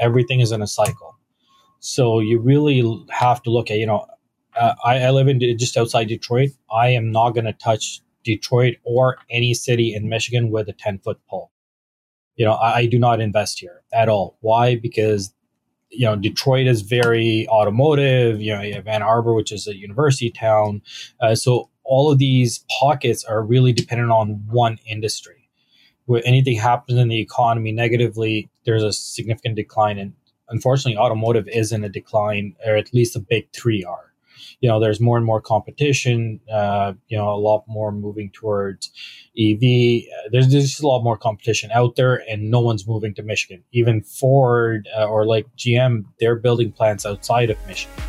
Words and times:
everything 0.00 0.40
is 0.40 0.52
in 0.52 0.62
a 0.62 0.66
cycle. 0.66 1.16
So 1.80 2.20
you 2.20 2.38
really 2.38 2.82
have 3.10 3.42
to 3.44 3.50
look 3.50 3.70
at, 3.70 3.78
you 3.78 3.86
know, 3.86 4.06
uh, 4.58 4.74
I, 4.84 4.98
I 4.98 5.10
live 5.10 5.28
in 5.28 5.40
just 5.58 5.76
outside 5.76 6.08
Detroit. 6.08 6.50
I 6.72 6.88
am 6.88 7.10
not 7.12 7.30
going 7.30 7.44
to 7.44 7.52
touch 7.52 8.00
Detroit 8.24 8.76
or 8.84 9.16
any 9.30 9.54
city 9.54 9.94
in 9.94 10.08
Michigan 10.08 10.50
with 10.50 10.68
a 10.68 10.72
10 10.72 10.98
foot 10.98 11.18
pole. 11.28 11.50
You 12.36 12.46
know, 12.46 12.52
I, 12.52 12.78
I 12.78 12.86
do 12.86 12.98
not 12.98 13.20
invest 13.20 13.60
here 13.60 13.82
at 13.92 14.08
all. 14.08 14.36
Why? 14.40 14.76
Because 14.76 15.32
you 15.90 16.06
know 16.06 16.16
Detroit 16.16 16.66
is 16.66 16.82
very 16.82 17.48
automotive. 17.48 18.40
You 18.40 18.54
know, 18.54 18.62
you 18.62 18.74
have 18.74 18.86
Ann 18.86 19.02
Arbor, 19.02 19.34
which 19.34 19.52
is 19.52 19.66
a 19.66 19.76
university 19.76 20.30
town. 20.30 20.82
Uh, 21.20 21.34
so 21.34 21.68
all 21.84 22.10
of 22.10 22.18
these 22.18 22.64
pockets 22.80 23.24
are 23.24 23.42
really 23.42 23.72
dependent 23.72 24.10
on 24.10 24.44
one 24.48 24.78
industry. 24.86 25.39
Where 26.06 26.22
anything 26.24 26.56
happens 26.58 26.98
in 26.98 27.08
the 27.08 27.20
economy 27.20 27.72
negatively, 27.72 28.50
there's 28.64 28.82
a 28.82 28.92
significant 28.92 29.56
decline. 29.56 29.98
And 29.98 30.12
unfortunately, 30.48 30.96
automotive 30.96 31.48
is 31.48 31.72
in 31.72 31.84
a 31.84 31.88
decline, 31.88 32.56
or 32.66 32.76
at 32.76 32.92
least 32.92 33.14
the 33.14 33.20
big 33.20 33.48
three 33.52 33.84
are. 33.84 34.12
You 34.60 34.68
know 34.68 34.80
there's 34.80 35.00
more 35.00 35.16
and 35.16 35.24
more 35.24 35.40
competition 35.40 36.40
uh, 36.52 36.92
you 37.08 37.16
know 37.16 37.30
a 37.30 37.36
lot 37.36 37.64
more 37.66 37.92
moving 37.92 38.30
towards 38.30 38.90
ev 39.38 39.60
there's, 39.60 40.48
there's 40.50 40.68
just 40.68 40.82
a 40.82 40.86
lot 40.86 41.02
more 41.02 41.16
competition 41.16 41.70
out 41.72 41.96
there 41.96 42.22
and 42.28 42.50
no 42.50 42.60
one's 42.60 42.86
moving 42.86 43.14
to 43.14 43.22
michigan. 43.22 43.62
Even 43.72 44.02
ford 44.02 44.88
uh, 44.98 45.06
or 45.06 45.24
like 45.24 45.46
gm 45.56 46.04
they're 46.18 46.36
building 46.36 46.72
plants 46.72 47.06
outside 47.06 47.48
of 47.50 47.56
michigan 47.66 48.02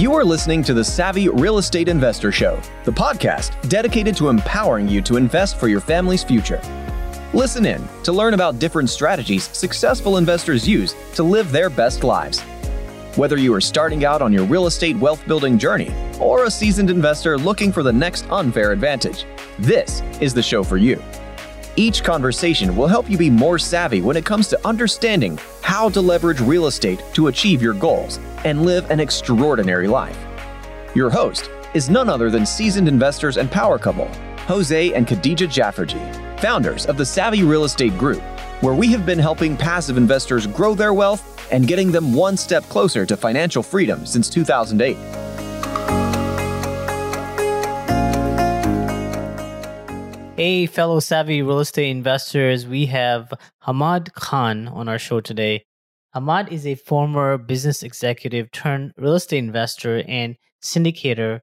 You 0.00 0.14
are 0.14 0.24
listening 0.24 0.62
to 0.62 0.72
the 0.72 0.82
Savvy 0.82 1.28
Real 1.28 1.58
Estate 1.58 1.86
Investor 1.86 2.32
Show, 2.32 2.58
the 2.84 2.90
podcast 2.90 3.52
dedicated 3.68 4.16
to 4.16 4.30
empowering 4.30 4.88
you 4.88 5.02
to 5.02 5.18
invest 5.18 5.58
for 5.58 5.68
your 5.68 5.82
family's 5.82 6.24
future. 6.24 6.58
Listen 7.34 7.66
in 7.66 7.86
to 8.04 8.10
learn 8.10 8.32
about 8.32 8.58
different 8.58 8.88
strategies 8.88 9.44
successful 9.54 10.16
investors 10.16 10.66
use 10.66 10.94
to 11.12 11.22
live 11.22 11.52
their 11.52 11.68
best 11.68 12.02
lives. 12.02 12.40
Whether 13.16 13.36
you 13.36 13.52
are 13.52 13.60
starting 13.60 14.06
out 14.06 14.22
on 14.22 14.32
your 14.32 14.46
real 14.46 14.66
estate 14.66 14.96
wealth 14.96 15.22
building 15.28 15.58
journey 15.58 15.92
or 16.18 16.44
a 16.44 16.50
seasoned 16.50 16.88
investor 16.88 17.36
looking 17.36 17.70
for 17.70 17.82
the 17.82 17.92
next 17.92 18.24
unfair 18.30 18.72
advantage, 18.72 19.26
this 19.58 20.00
is 20.18 20.32
the 20.32 20.42
show 20.42 20.64
for 20.64 20.78
you. 20.78 21.02
Each 21.76 22.02
conversation 22.02 22.74
will 22.74 22.88
help 22.88 23.10
you 23.10 23.18
be 23.18 23.28
more 23.28 23.58
savvy 23.58 24.00
when 24.00 24.16
it 24.16 24.24
comes 24.24 24.48
to 24.48 24.66
understanding 24.66 25.38
how 25.60 25.90
to 25.90 26.00
leverage 26.00 26.40
real 26.40 26.68
estate 26.68 27.02
to 27.12 27.26
achieve 27.26 27.60
your 27.60 27.74
goals 27.74 28.18
and 28.44 28.64
live 28.64 28.90
an 28.90 29.00
extraordinary 29.00 29.88
life. 29.88 30.18
Your 30.94 31.10
host 31.10 31.50
is 31.74 31.90
none 31.90 32.08
other 32.08 32.30
than 32.30 32.44
seasoned 32.44 32.88
investors 32.88 33.36
and 33.36 33.50
power 33.50 33.78
couple, 33.78 34.08
Jose 34.46 34.92
and 34.94 35.06
Khadija 35.06 35.48
Jafferji 35.48 36.30
founders 36.40 36.86
of 36.86 36.96
the 36.96 37.04
Savvy 37.04 37.42
Real 37.42 37.64
Estate 37.64 37.96
Group, 37.98 38.22
where 38.62 38.74
we 38.74 38.88
have 38.88 39.06
been 39.06 39.18
helping 39.18 39.56
passive 39.56 39.96
investors 39.96 40.46
grow 40.46 40.74
their 40.74 40.94
wealth 40.94 41.48
and 41.52 41.66
getting 41.66 41.92
them 41.92 42.14
one 42.14 42.36
step 42.36 42.64
closer 42.64 43.04
to 43.06 43.16
financial 43.16 43.62
freedom 43.62 44.06
since 44.06 44.28
2008. 44.30 44.96
Hey, 50.36 50.64
fellow 50.64 51.00
savvy 51.00 51.42
real 51.42 51.60
estate 51.60 51.90
investors, 51.90 52.66
we 52.66 52.86
have 52.86 53.34
Hammad 53.60 54.14
Khan 54.14 54.68
on 54.68 54.88
our 54.88 54.98
show 54.98 55.20
today. 55.20 55.64
Hammad 56.12 56.52
is 56.52 56.66
a 56.66 56.74
former 56.74 57.38
business 57.38 57.84
executive 57.84 58.50
turned 58.50 58.92
real 58.96 59.14
estate 59.14 59.38
investor 59.38 60.02
and 60.08 60.34
syndicator 60.60 61.40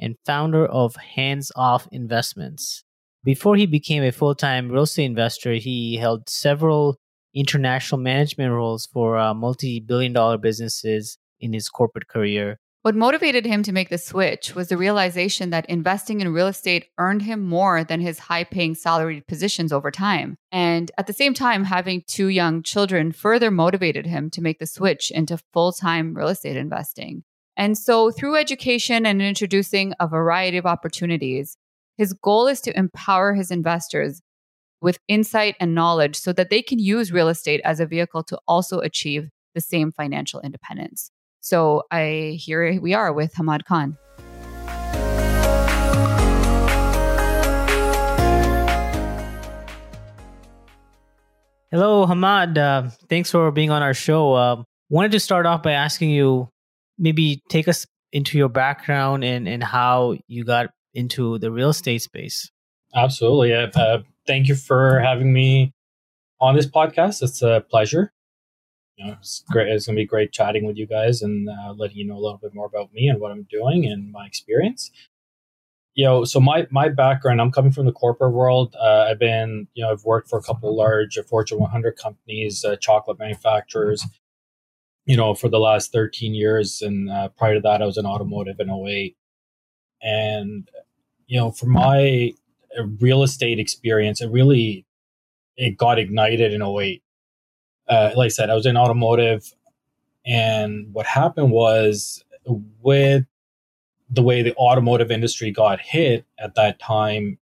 and 0.00 0.16
founder 0.26 0.66
of 0.66 0.96
Hands 0.96 1.50
Off 1.54 1.86
Investments. 1.92 2.82
Before 3.22 3.54
he 3.54 3.66
became 3.66 4.02
a 4.02 4.10
full 4.10 4.34
time 4.34 4.70
real 4.70 4.82
estate 4.82 5.04
investor, 5.04 5.54
he 5.54 5.96
held 5.96 6.28
several 6.28 6.98
international 7.32 8.00
management 8.00 8.52
roles 8.52 8.86
for 8.86 9.16
uh, 9.16 9.34
multi 9.34 9.78
billion 9.78 10.12
dollar 10.12 10.36
businesses 10.36 11.16
in 11.38 11.52
his 11.52 11.68
corporate 11.68 12.08
career. 12.08 12.58
What 12.88 12.96
motivated 12.96 13.44
him 13.44 13.62
to 13.64 13.72
make 13.72 13.90
the 13.90 13.98
switch 13.98 14.54
was 14.54 14.68
the 14.68 14.78
realization 14.78 15.50
that 15.50 15.68
investing 15.68 16.22
in 16.22 16.32
real 16.32 16.46
estate 16.46 16.86
earned 16.96 17.20
him 17.20 17.44
more 17.44 17.84
than 17.84 18.00
his 18.00 18.18
high 18.18 18.44
paying 18.44 18.74
salaried 18.74 19.26
positions 19.26 19.74
over 19.74 19.90
time. 19.90 20.38
And 20.50 20.90
at 20.96 21.06
the 21.06 21.12
same 21.12 21.34
time, 21.34 21.64
having 21.64 22.02
two 22.06 22.28
young 22.28 22.62
children 22.62 23.12
further 23.12 23.50
motivated 23.50 24.06
him 24.06 24.30
to 24.30 24.40
make 24.40 24.58
the 24.58 24.66
switch 24.66 25.10
into 25.10 25.36
full 25.52 25.72
time 25.72 26.14
real 26.14 26.28
estate 26.28 26.56
investing. 26.56 27.24
And 27.58 27.76
so, 27.76 28.10
through 28.10 28.36
education 28.36 29.04
and 29.04 29.20
introducing 29.20 29.92
a 30.00 30.08
variety 30.08 30.56
of 30.56 30.64
opportunities, 30.64 31.58
his 31.98 32.14
goal 32.14 32.46
is 32.46 32.62
to 32.62 32.74
empower 32.74 33.34
his 33.34 33.50
investors 33.50 34.22
with 34.80 34.98
insight 35.08 35.56
and 35.60 35.74
knowledge 35.74 36.16
so 36.16 36.32
that 36.32 36.48
they 36.48 36.62
can 36.62 36.78
use 36.78 37.12
real 37.12 37.28
estate 37.28 37.60
as 37.66 37.80
a 37.80 37.86
vehicle 37.86 38.22
to 38.22 38.38
also 38.48 38.78
achieve 38.78 39.28
the 39.54 39.60
same 39.60 39.92
financial 39.92 40.40
independence. 40.40 41.10
So 41.40 41.84
I 41.90 42.36
here 42.38 42.80
we 42.80 42.94
are 42.94 43.12
with 43.12 43.34
Hammad 43.34 43.64
Khan. 43.64 43.96
Hello, 51.70 52.06
Hammad. 52.06 52.56
Uh, 52.56 52.88
thanks 53.10 53.30
for 53.30 53.50
being 53.50 53.70
on 53.70 53.82
our 53.82 53.92
show. 53.92 54.32
Uh, 54.32 54.62
wanted 54.88 55.12
to 55.12 55.20
start 55.20 55.44
off 55.44 55.62
by 55.62 55.72
asking 55.72 56.10
you 56.10 56.48
maybe 56.98 57.42
take 57.50 57.68
us 57.68 57.86
into 58.10 58.38
your 58.38 58.48
background 58.48 59.22
and, 59.22 59.46
and 59.46 59.62
how 59.62 60.16
you 60.28 60.44
got 60.44 60.70
into 60.94 61.38
the 61.38 61.52
real 61.52 61.68
estate 61.68 62.00
space. 62.00 62.50
Absolutely. 62.94 63.52
Uh, 63.52 63.98
thank 64.26 64.48
you 64.48 64.54
for 64.54 64.98
having 65.00 65.30
me 65.30 65.74
on 66.40 66.56
this 66.56 66.66
podcast. 66.66 67.22
It's 67.22 67.42
a 67.42 67.64
pleasure. 67.68 68.12
Know, 68.98 69.16
it's 69.20 69.44
great. 69.50 69.68
It's 69.68 69.86
to 69.86 69.92
be 69.92 70.04
great 70.04 70.32
chatting 70.32 70.66
with 70.66 70.76
you 70.76 70.86
guys 70.86 71.22
and 71.22 71.48
uh, 71.48 71.72
letting 71.76 71.98
you 71.98 72.06
know 72.06 72.16
a 72.16 72.20
little 72.20 72.38
bit 72.38 72.54
more 72.54 72.66
about 72.66 72.92
me 72.92 73.08
and 73.08 73.20
what 73.20 73.30
I'm 73.30 73.46
doing 73.48 73.86
and 73.86 74.10
my 74.10 74.26
experience. 74.26 74.90
You 75.94 76.04
know, 76.04 76.24
so 76.24 76.40
my 76.40 76.66
my 76.70 76.88
background, 76.88 77.40
I'm 77.40 77.52
coming 77.52 77.72
from 77.72 77.86
the 77.86 77.92
corporate 77.92 78.32
world. 78.32 78.74
Uh, 78.80 79.06
I've 79.08 79.18
been, 79.18 79.68
you 79.74 79.84
know, 79.84 79.90
I've 79.90 80.04
worked 80.04 80.28
for 80.28 80.38
a 80.38 80.42
couple 80.42 80.76
large 80.76 81.18
Fortune 81.28 81.58
100 81.58 81.96
companies, 81.96 82.64
uh, 82.64 82.76
chocolate 82.76 83.18
manufacturers. 83.18 84.04
You 85.06 85.16
know, 85.16 85.34
for 85.34 85.48
the 85.48 85.58
last 85.58 85.90
13 85.92 86.34
years, 86.34 86.82
and 86.82 87.10
uh, 87.10 87.28
prior 87.30 87.54
to 87.54 87.60
that, 87.60 87.80
I 87.80 87.86
was 87.86 87.96
in 87.96 88.04
automotive 88.04 88.60
in 88.60 88.68
08. 88.68 89.16
And 90.02 90.68
you 91.26 91.38
know, 91.38 91.50
for 91.50 91.66
my 91.66 92.32
uh, 92.78 92.84
real 93.00 93.22
estate 93.22 93.58
experience, 93.58 94.20
it 94.20 94.30
really 94.30 94.86
it 95.56 95.76
got 95.76 95.98
ignited 95.98 96.52
in 96.52 96.62
a 96.62 96.70
way. 96.70 97.02
Uh, 97.88 98.10
like 98.16 98.26
I 98.26 98.28
said, 98.28 98.50
I 98.50 98.54
was 98.54 98.66
in 98.66 98.76
automotive, 98.76 99.52
and 100.26 100.92
what 100.92 101.06
happened 101.06 101.50
was 101.50 102.22
with 102.82 103.24
the 104.10 104.22
way 104.22 104.42
the 104.42 104.54
automotive 104.56 105.10
industry 105.10 105.50
got 105.50 105.80
hit 105.80 106.24
at 106.38 106.54
that 106.54 106.78
time, 106.78 107.38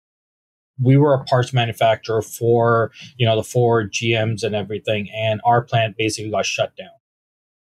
we 0.80 0.97
were 0.97 1.14
a 1.14 1.25
parts 1.25 1.53
manufacturer 1.53 2.22
for 2.22 2.91
you 3.16 3.26
know 3.26 3.36
the 3.36 3.42
Ford, 3.42 3.92
GMs, 3.92 4.42
and 4.42 4.54
everything, 4.54 5.08
and 5.14 5.41
our 5.44 5.62
plant 5.62 5.97
basically 5.97 6.30
got 6.30 6.47
shut 6.47 6.76
down. 6.76 6.88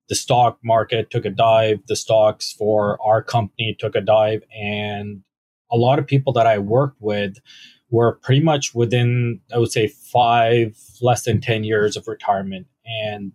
The 0.09 0.15
stock 0.15 0.59
market 0.63 1.11
took 1.11 1.25
a 1.25 1.31
dive. 1.31 1.81
The 1.87 1.97
stocks 1.97 2.53
for 2.53 2.99
our 3.03 3.23
company 3.23 3.77
took 3.79 3.95
a 3.95 4.01
dive, 4.01 4.43
and 4.55 5.23
a 5.71 5.77
lot 5.77 5.99
of 5.99 6.07
people 6.07 6.33
that 6.35 6.47
I 6.47 6.59
worked 6.59 7.01
with 7.01 7.39
were 7.95 8.19
pretty 8.23 8.43
much 8.43 8.75
within, 8.75 9.41
I 9.55 9.59
would 9.59 9.71
say, 9.71 9.87
five, 9.87 10.77
less 11.01 11.23
than 11.23 11.41
10 11.41 11.63
years 11.63 11.97
of 11.97 12.09
retirement. 12.09 12.67
And 12.85 13.33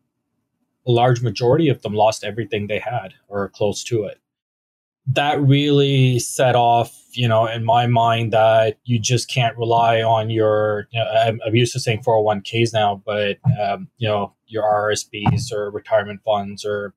a 0.85 0.91
large 0.91 1.21
majority 1.21 1.69
of 1.69 1.81
them 1.81 1.93
lost 1.93 2.25
everything 2.25 2.67
they 2.67 2.79
had 2.79 3.13
or 3.29 3.47
close 3.49 3.85
to 3.85 4.03
it. 4.03 4.19
That 5.07 5.41
really 5.41 6.19
set 6.19 6.55
off, 6.55 6.93
you 7.13 7.27
know, 7.27 7.47
in 7.47 7.63
my 7.63 7.87
mind 7.87 8.33
that 8.33 8.77
you 8.83 8.99
just 8.99 9.29
can't 9.29 9.57
rely 9.57 10.03
on 10.03 10.29
your, 10.29 10.87
you 10.91 10.99
know, 10.99 11.09
I'm, 11.09 11.55
used 11.55 11.73
to 11.73 11.79
saying 11.79 12.03
401ks 12.05 12.73
now, 12.73 13.01
but, 13.05 13.37
um, 13.59 13.87
you 13.97 14.09
know, 14.09 14.33
your 14.45 14.63
RSPs 14.63 15.53
or 15.53 15.71
retirement 15.71 16.19
funds 16.25 16.65
or 16.65 16.93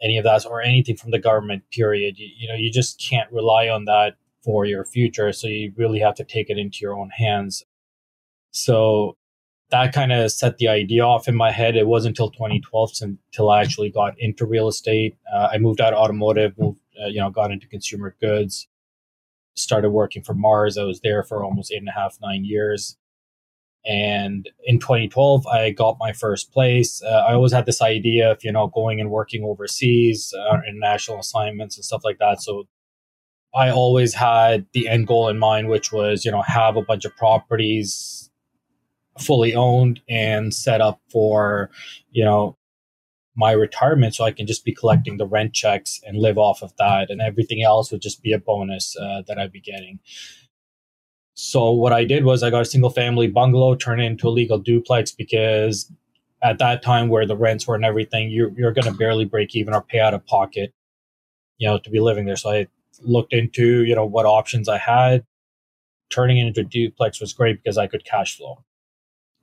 any 0.00 0.16
of 0.16 0.24
that 0.24 0.46
or 0.46 0.62
anything 0.62 0.96
from 0.96 1.10
the 1.10 1.18
government 1.18 1.64
period. 1.72 2.18
You, 2.18 2.28
you 2.38 2.48
know, 2.48 2.54
you 2.54 2.70
just 2.70 3.04
can't 3.04 3.30
rely 3.32 3.68
on 3.68 3.84
that 3.86 4.16
for 4.44 4.64
your 4.64 4.84
future. 4.84 5.32
So 5.32 5.48
you 5.48 5.72
really 5.76 5.98
have 6.00 6.14
to 6.16 6.24
take 6.24 6.50
it 6.50 6.58
into 6.58 6.78
your 6.80 6.98
own 6.98 7.10
hands. 7.10 7.64
So 8.50 9.16
that 9.70 9.92
kind 9.92 10.12
of 10.12 10.32
set 10.32 10.58
the 10.58 10.68
idea 10.68 11.02
off 11.02 11.28
in 11.28 11.36
my 11.36 11.50
head. 11.50 11.76
It 11.76 11.86
wasn't 11.86 12.12
until 12.12 12.30
2012 12.30 12.90
until 13.02 13.50
I 13.50 13.60
actually 13.60 13.90
got 13.90 14.14
into 14.18 14.46
real 14.46 14.68
estate. 14.68 15.16
Uh, 15.32 15.48
I 15.52 15.58
moved 15.58 15.80
out 15.80 15.92
of 15.92 15.98
automotive, 15.98 16.58
moved, 16.58 16.80
uh, 17.02 17.08
you 17.08 17.20
know, 17.20 17.30
got 17.30 17.52
into 17.52 17.68
consumer 17.68 18.16
goods, 18.20 18.66
started 19.56 19.90
working 19.90 20.22
for 20.22 20.34
Mars. 20.34 20.78
I 20.78 20.84
was 20.84 21.00
there 21.00 21.22
for 21.22 21.44
almost 21.44 21.70
eight 21.72 21.78
and 21.78 21.88
a 21.88 21.92
half, 21.92 22.16
nine 22.22 22.44
years. 22.44 22.96
And 23.84 24.48
in 24.64 24.80
2012, 24.80 25.46
I 25.46 25.70
got 25.70 25.96
my 26.00 26.12
first 26.12 26.52
place. 26.52 27.02
Uh, 27.02 27.24
I 27.28 27.34
always 27.34 27.52
had 27.52 27.66
this 27.66 27.80
idea 27.80 28.32
of, 28.32 28.42
you 28.42 28.52
know, 28.52 28.66
going 28.68 29.00
and 29.00 29.10
working 29.10 29.44
overseas, 29.44 30.32
uh, 30.36 30.58
international 30.66 31.20
assignments 31.20 31.76
and 31.76 31.84
stuff 31.84 32.02
like 32.04 32.18
that. 32.18 32.42
So 32.42 32.64
I 33.54 33.70
always 33.70 34.14
had 34.14 34.66
the 34.72 34.88
end 34.88 35.06
goal 35.06 35.28
in 35.28 35.38
mind, 35.38 35.68
which 35.68 35.92
was, 35.92 36.24
you 36.24 36.30
know, 36.30 36.42
have 36.42 36.76
a 36.76 36.82
bunch 36.82 37.04
of 37.04 37.16
properties 37.16 38.30
fully 39.18 39.54
owned 39.54 40.00
and 40.08 40.54
set 40.54 40.80
up 40.80 41.00
for, 41.10 41.70
you 42.10 42.24
know, 42.24 42.56
my 43.34 43.52
retirement 43.52 44.14
so 44.14 44.24
I 44.24 44.32
can 44.32 44.46
just 44.46 44.64
be 44.64 44.74
collecting 44.74 45.16
the 45.16 45.26
rent 45.26 45.54
checks 45.54 46.00
and 46.04 46.18
live 46.18 46.38
off 46.38 46.62
of 46.62 46.72
that. 46.78 47.08
And 47.08 47.20
everything 47.20 47.62
else 47.62 47.90
would 47.92 48.02
just 48.02 48.22
be 48.22 48.32
a 48.32 48.38
bonus 48.38 48.96
uh, 48.96 49.22
that 49.28 49.38
I'd 49.38 49.52
be 49.52 49.60
getting. 49.60 50.00
So 51.34 51.70
what 51.70 51.92
I 51.92 52.04
did 52.04 52.24
was 52.24 52.42
I 52.42 52.50
got 52.50 52.62
a 52.62 52.64
single 52.64 52.90
family 52.90 53.28
bungalow, 53.28 53.76
turned 53.76 54.02
into 54.02 54.26
a 54.26 54.30
legal 54.30 54.58
duplex 54.58 55.12
because 55.12 55.90
at 56.42 56.58
that 56.58 56.82
time 56.82 57.08
where 57.08 57.26
the 57.26 57.36
rents 57.36 57.66
were 57.66 57.76
and 57.76 57.84
everything, 57.84 58.30
you're, 58.30 58.50
you're 58.56 58.72
going 58.72 58.92
to 58.92 58.98
barely 58.98 59.24
break 59.24 59.54
even 59.54 59.72
or 59.72 59.82
pay 59.82 60.00
out 60.00 60.14
of 60.14 60.26
pocket, 60.26 60.74
you 61.58 61.68
know, 61.68 61.78
to 61.78 61.90
be 61.90 62.00
living 62.00 62.26
there. 62.26 62.36
So 62.36 62.50
I 62.50 62.66
looked 63.02 63.32
into, 63.32 63.84
you 63.84 63.94
know, 63.94 64.06
what 64.06 64.26
options 64.26 64.68
I 64.68 64.78
had. 64.78 65.24
Turning 66.10 66.38
it 66.38 66.46
into 66.46 66.60
a 66.62 66.64
duplex 66.64 67.20
was 67.20 67.32
great 67.34 67.62
because 67.62 67.76
I 67.76 67.86
could 67.86 68.04
cash 68.04 68.38
flow 68.38 68.64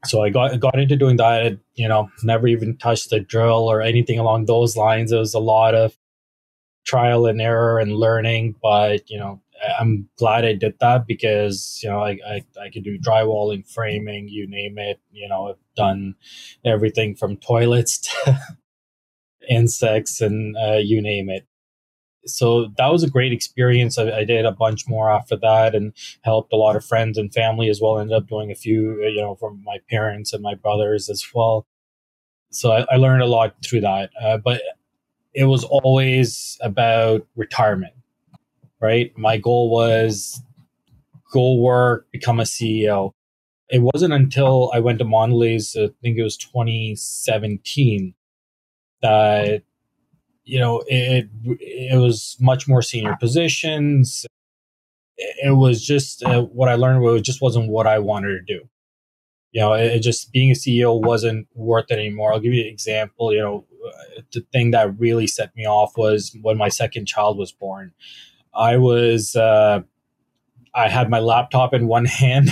so 0.07 0.23
I 0.23 0.29
got 0.29 0.59
got 0.59 0.79
into 0.79 0.95
doing 0.95 1.17
that. 1.17 1.57
You 1.75 1.87
know, 1.87 2.09
never 2.23 2.47
even 2.47 2.77
touched 2.77 3.09
the 3.09 3.19
drill 3.19 3.69
or 3.69 3.81
anything 3.81 4.19
along 4.19 4.45
those 4.45 4.77
lines. 4.77 5.11
It 5.11 5.17
was 5.17 5.33
a 5.33 5.39
lot 5.39 5.75
of 5.75 5.97
trial 6.85 7.25
and 7.25 7.41
error 7.41 7.79
and 7.79 7.95
learning. 7.95 8.55
But 8.61 9.09
you 9.09 9.17
know, 9.17 9.41
I'm 9.79 10.09
glad 10.17 10.45
I 10.45 10.53
did 10.53 10.75
that 10.79 11.07
because 11.07 11.79
you 11.83 11.89
know 11.89 11.99
I 11.99 12.17
I, 12.27 12.43
I 12.61 12.69
could 12.69 12.83
do 12.83 12.99
drywalling, 12.99 13.67
framing, 13.67 14.27
you 14.27 14.47
name 14.47 14.77
it. 14.77 14.99
You 15.11 15.27
know, 15.27 15.49
I've 15.49 15.75
done 15.75 16.15
everything 16.63 17.15
from 17.15 17.37
toilets 17.37 17.97
to 18.25 18.39
insects 19.49 20.21
and 20.21 20.55
uh, 20.57 20.77
you 20.77 21.01
name 21.01 21.29
it 21.29 21.45
so 22.25 22.67
that 22.77 22.91
was 22.91 23.03
a 23.03 23.09
great 23.09 23.31
experience. 23.31 23.97
I, 23.97 24.11
I, 24.11 24.23
did 24.23 24.45
a 24.45 24.51
bunch 24.51 24.87
more 24.87 25.11
after 25.11 25.35
that 25.37 25.75
and 25.75 25.93
helped 26.21 26.51
a 26.53 26.55
lot 26.55 26.75
of 26.75 26.83
friends 26.83 27.17
and 27.17 27.33
family 27.33 27.69
as 27.69 27.79
well. 27.81 27.99
Ended 27.99 28.17
up 28.17 28.27
doing 28.27 28.51
a 28.51 28.55
few, 28.55 29.01
uh, 29.03 29.07
you 29.07 29.21
know, 29.21 29.35
from 29.35 29.61
my 29.63 29.79
parents 29.89 30.33
and 30.33 30.41
my 30.41 30.55
brothers 30.55 31.09
as 31.09 31.25
well. 31.33 31.67
So 32.49 32.71
I, 32.71 32.85
I 32.91 32.95
learned 32.95 33.21
a 33.21 33.27
lot 33.27 33.55
through 33.63 33.81
that. 33.81 34.09
Uh, 34.21 34.37
but 34.37 34.61
it 35.33 35.45
was 35.45 35.63
always 35.65 36.57
about 36.61 37.27
retirement, 37.35 37.93
right? 38.79 39.15
My 39.17 39.37
goal 39.37 39.69
was 39.69 40.41
go 41.31 41.55
work, 41.55 42.07
become 42.11 42.39
a 42.39 42.43
CEO. 42.43 43.11
It 43.69 43.81
wasn't 43.81 44.13
until 44.13 44.71
I 44.73 44.79
went 44.79 44.99
to 44.99 45.05
Mondelez, 45.05 45.75
I 45.75 45.91
think 46.01 46.17
it 46.17 46.23
was 46.23 46.37
2017, 46.37 48.13
that 49.01 49.63
you 50.45 50.59
know, 50.59 50.83
it 50.87 51.27
it 51.43 51.99
was 51.99 52.37
much 52.39 52.67
more 52.67 52.81
senior 52.81 53.17
positions. 53.19 54.25
It 55.17 55.55
was 55.55 55.83
just 55.83 56.23
uh, 56.23 56.43
what 56.43 56.69
I 56.69 56.75
learned. 56.75 57.01
Was, 57.01 57.21
just 57.21 57.41
wasn't 57.41 57.69
what 57.69 57.87
I 57.87 57.99
wanted 57.99 58.29
to 58.29 58.41
do. 58.41 58.69
You 59.51 59.61
know, 59.61 59.73
it, 59.73 59.85
it 59.85 59.99
just 59.99 60.31
being 60.31 60.51
a 60.51 60.53
CEO 60.53 61.01
wasn't 61.01 61.47
worth 61.55 61.85
it 61.89 61.99
anymore. 61.99 62.31
I'll 62.31 62.39
give 62.39 62.53
you 62.53 62.61
an 62.61 62.69
example. 62.69 63.33
You 63.33 63.39
know, 63.39 63.65
the 64.33 64.45
thing 64.51 64.71
that 64.71 64.99
really 64.99 65.27
set 65.27 65.55
me 65.55 65.65
off 65.65 65.97
was 65.97 66.35
when 66.41 66.57
my 66.57 66.69
second 66.69 67.07
child 67.07 67.37
was 67.37 67.51
born. 67.51 67.93
I 68.53 68.77
was 68.77 69.35
uh, 69.35 69.81
I 70.75 70.89
had 70.89 71.09
my 71.09 71.19
laptop 71.19 71.73
in 71.73 71.87
one 71.87 72.05
hand 72.21 72.49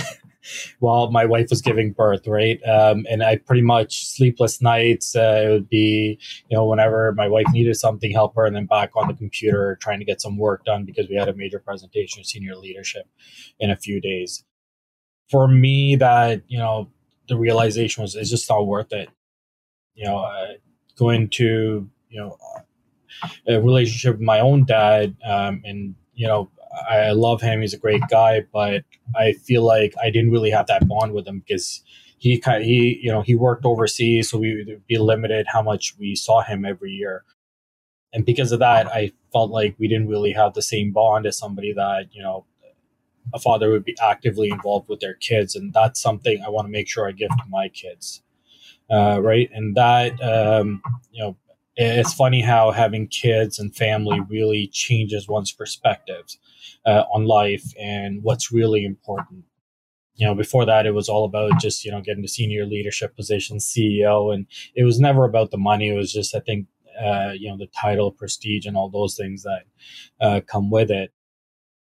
while 0.78 1.10
my 1.10 1.24
wife 1.24 1.48
was 1.50 1.62
giving 1.62 1.92
birth, 1.92 2.26
right? 2.26 2.60
Um, 2.66 3.06
and 3.10 3.22
I 3.22 3.36
pretty 3.36 3.62
much 3.62 4.06
sleepless 4.06 4.60
nights. 4.60 5.16
Uh, 5.16 5.44
it 5.46 5.48
would 5.50 5.68
be, 5.68 6.18
you 6.48 6.56
know, 6.56 6.64
whenever 6.66 7.12
my 7.12 7.28
wife 7.28 7.46
needed 7.52 7.76
something, 7.76 8.10
help 8.10 8.34
her, 8.36 8.46
and 8.46 8.54
then 8.54 8.66
back 8.66 8.90
on 8.96 9.08
the 9.08 9.14
computer 9.14 9.78
trying 9.80 9.98
to 9.98 10.04
get 10.04 10.20
some 10.20 10.36
work 10.36 10.64
done 10.64 10.84
because 10.84 11.08
we 11.08 11.16
had 11.16 11.28
a 11.28 11.34
major 11.34 11.58
presentation 11.58 12.20
of 12.20 12.26
senior 12.26 12.56
leadership 12.56 13.06
in 13.58 13.70
a 13.70 13.76
few 13.76 14.00
days. 14.00 14.44
For 15.30 15.48
me, 15.48 15.96
that 15.96 16.42
you 16.48 16.58
know, 16.58 16.90
the 17.28 17.36
realization 17.36 18.02
was 18.02 18.14
it's 18.14 18.30
just 18.30 18.48
not 18.48 18.66
worth 18.66 18.92
it. 18.92 19.08
You 19.94 20.04
know, 20.06 20.18
uh, 20.18 20.54
going 20.96 21.28
to 21.30 21.88
you 22.08 22.20
know 22.20 22.36
a 23.46 23.60
relationship 23.60 24.14
with 24.14 24.26
my 24.26 24.40
own 24.40 24.64
dad 24.64 25.16
um, 25.26 25.62
and 25.64 25.94
you 26.14 26.26
know 26.26 26.50
I 26.88 27.12
love 27.12 27.40
him. 27.40 27.60
He's 27.60 27.74
a 27.74 27.78
great 27.78 28.02
guy, 28.10 28.42
but 28.52 28.84
I 29.14 29.32
feel 29.32 29.62
like 29.62 29.94
I 30.02 30.10
didn't 30.10 30.30
really 30.30 30.50
have 30.50 30.66
that 30.66 30.88
bond 30.88 31.12
with 31.12 31.26
him 31.26 31.40
because 31.40 31.82
he 32.18 32.42
he 32.62 33.00
you 33.02 33.12
know 33.12 33.22
he 33.22 33.34
worked 33.34 33.64
overseas, 33.64 34.30
so 34.30 34.38
we 34.38 34.54
would 34.56 34.86
be 34.86 34.98
limited 34.98 35.46
how 35.48 35.62
much 35.62 35.94
we 35.98 36.14
saw 36.14 36.42
him 36.42 36.64
every 36.64 36.90
year, 36.90 37.24
and 38.12 38.24
because 38.24 38.52
of 38.52 38.60
that, 38.60 38.86
I 38.88 39.12
felt 39.32 39.50
like 39.50 39.76
we 39.78 39.88
didn't 39.88 40.08
really 40.08 40.32
have 40.32 40.54
the 40.54 40.62
same 40.62 40.92
bond 40.92 41.26
as 41.26 41.38
somebody 41.38 41.72
that 41.74 42.08
you 42.12 42.22
know 42.22 42.46
a 43.32 43.38
father 43.38 43.70
would 43.70 43.84
be 43.84 43.96
actively 44.02 44.50
involved 44.50 44.88
with 44.88 45.00
their 45.00 45.14
kids, 45.14 45.54
and 45.54 45.72
that's 45.72 46.00
something 46.00 46.42
I 46.44 46.48
want 46.50 46.66
to 46.66 46.72
make 46.72 46.88
sure 46.88 47.08
I 47.08 47.12
give 47.12 47.30
to 47.30 47.44
my 47.48 47.68
kids, 47.68 48.22
uh, 48.90 49.20
right? 49.20 49.50
And 49.52 49.76
that 49.76 50.12
um, 50.22 50.82
you 51.12 51.22
know 51.22 51.36
it's 51.76 52.14
funny 52.14 52.40
how 52.40 52.70
having 52.70 53.08
kids 53.08 53.58
and 53.58 53.74
family 53.74 54.20
really 54.28 54.68
changes 54.68 55.28
one's 55.28 55.52
perspectives 55.52 56.38
uh, 56.86 57.04
on 57.12 57.24
life 57.24 57.64
and 57.78 58.22
what's 58.22 58.52
really 58.52 58.84
important. 58.84 59.44
You 60.16 60.26
know, 60.26 60.34
before 60.34 60.64
that, 60.64 60.86
it 60.86 60.92
was 60.92 61.08
all 61.08 61.24
about 61.24 61.60
just, 61.60 61.84
you 61.84 61.90
know, 61.90 62.00
getting 62.00 62.22
to 62.22 62.28
senior 62.28 62.66
leadership 62.66 63.16
positions, 63.16 63.66
CEO, 63.66 64.32
and 64.32 64.46
it 64.76 64.84
was 64.84 65.00
never 65.00 65.24
about 65.24 65.50
the 65.50 65.58
money. 65.58 65.88
It 65.88 65.96
was 65.96 66.12
just, 66.12 66.36
I 66.36 66.40
think, 66.40 66.68
uh, 67.02 67.32
you 67.36 67.48
know, 67.48 67.56
the 67.56 67.66
title, 67.66 68.12
prestige, 68.12 68.66
and 68.66 68.76
all 68.76 68.88
those 68.88 69.16
things 69.16 69.42
that 69.42 69.64
uh, 70.20 70.40
come 70.46 70.70
with 70.70 70.92
it 70.92 71.12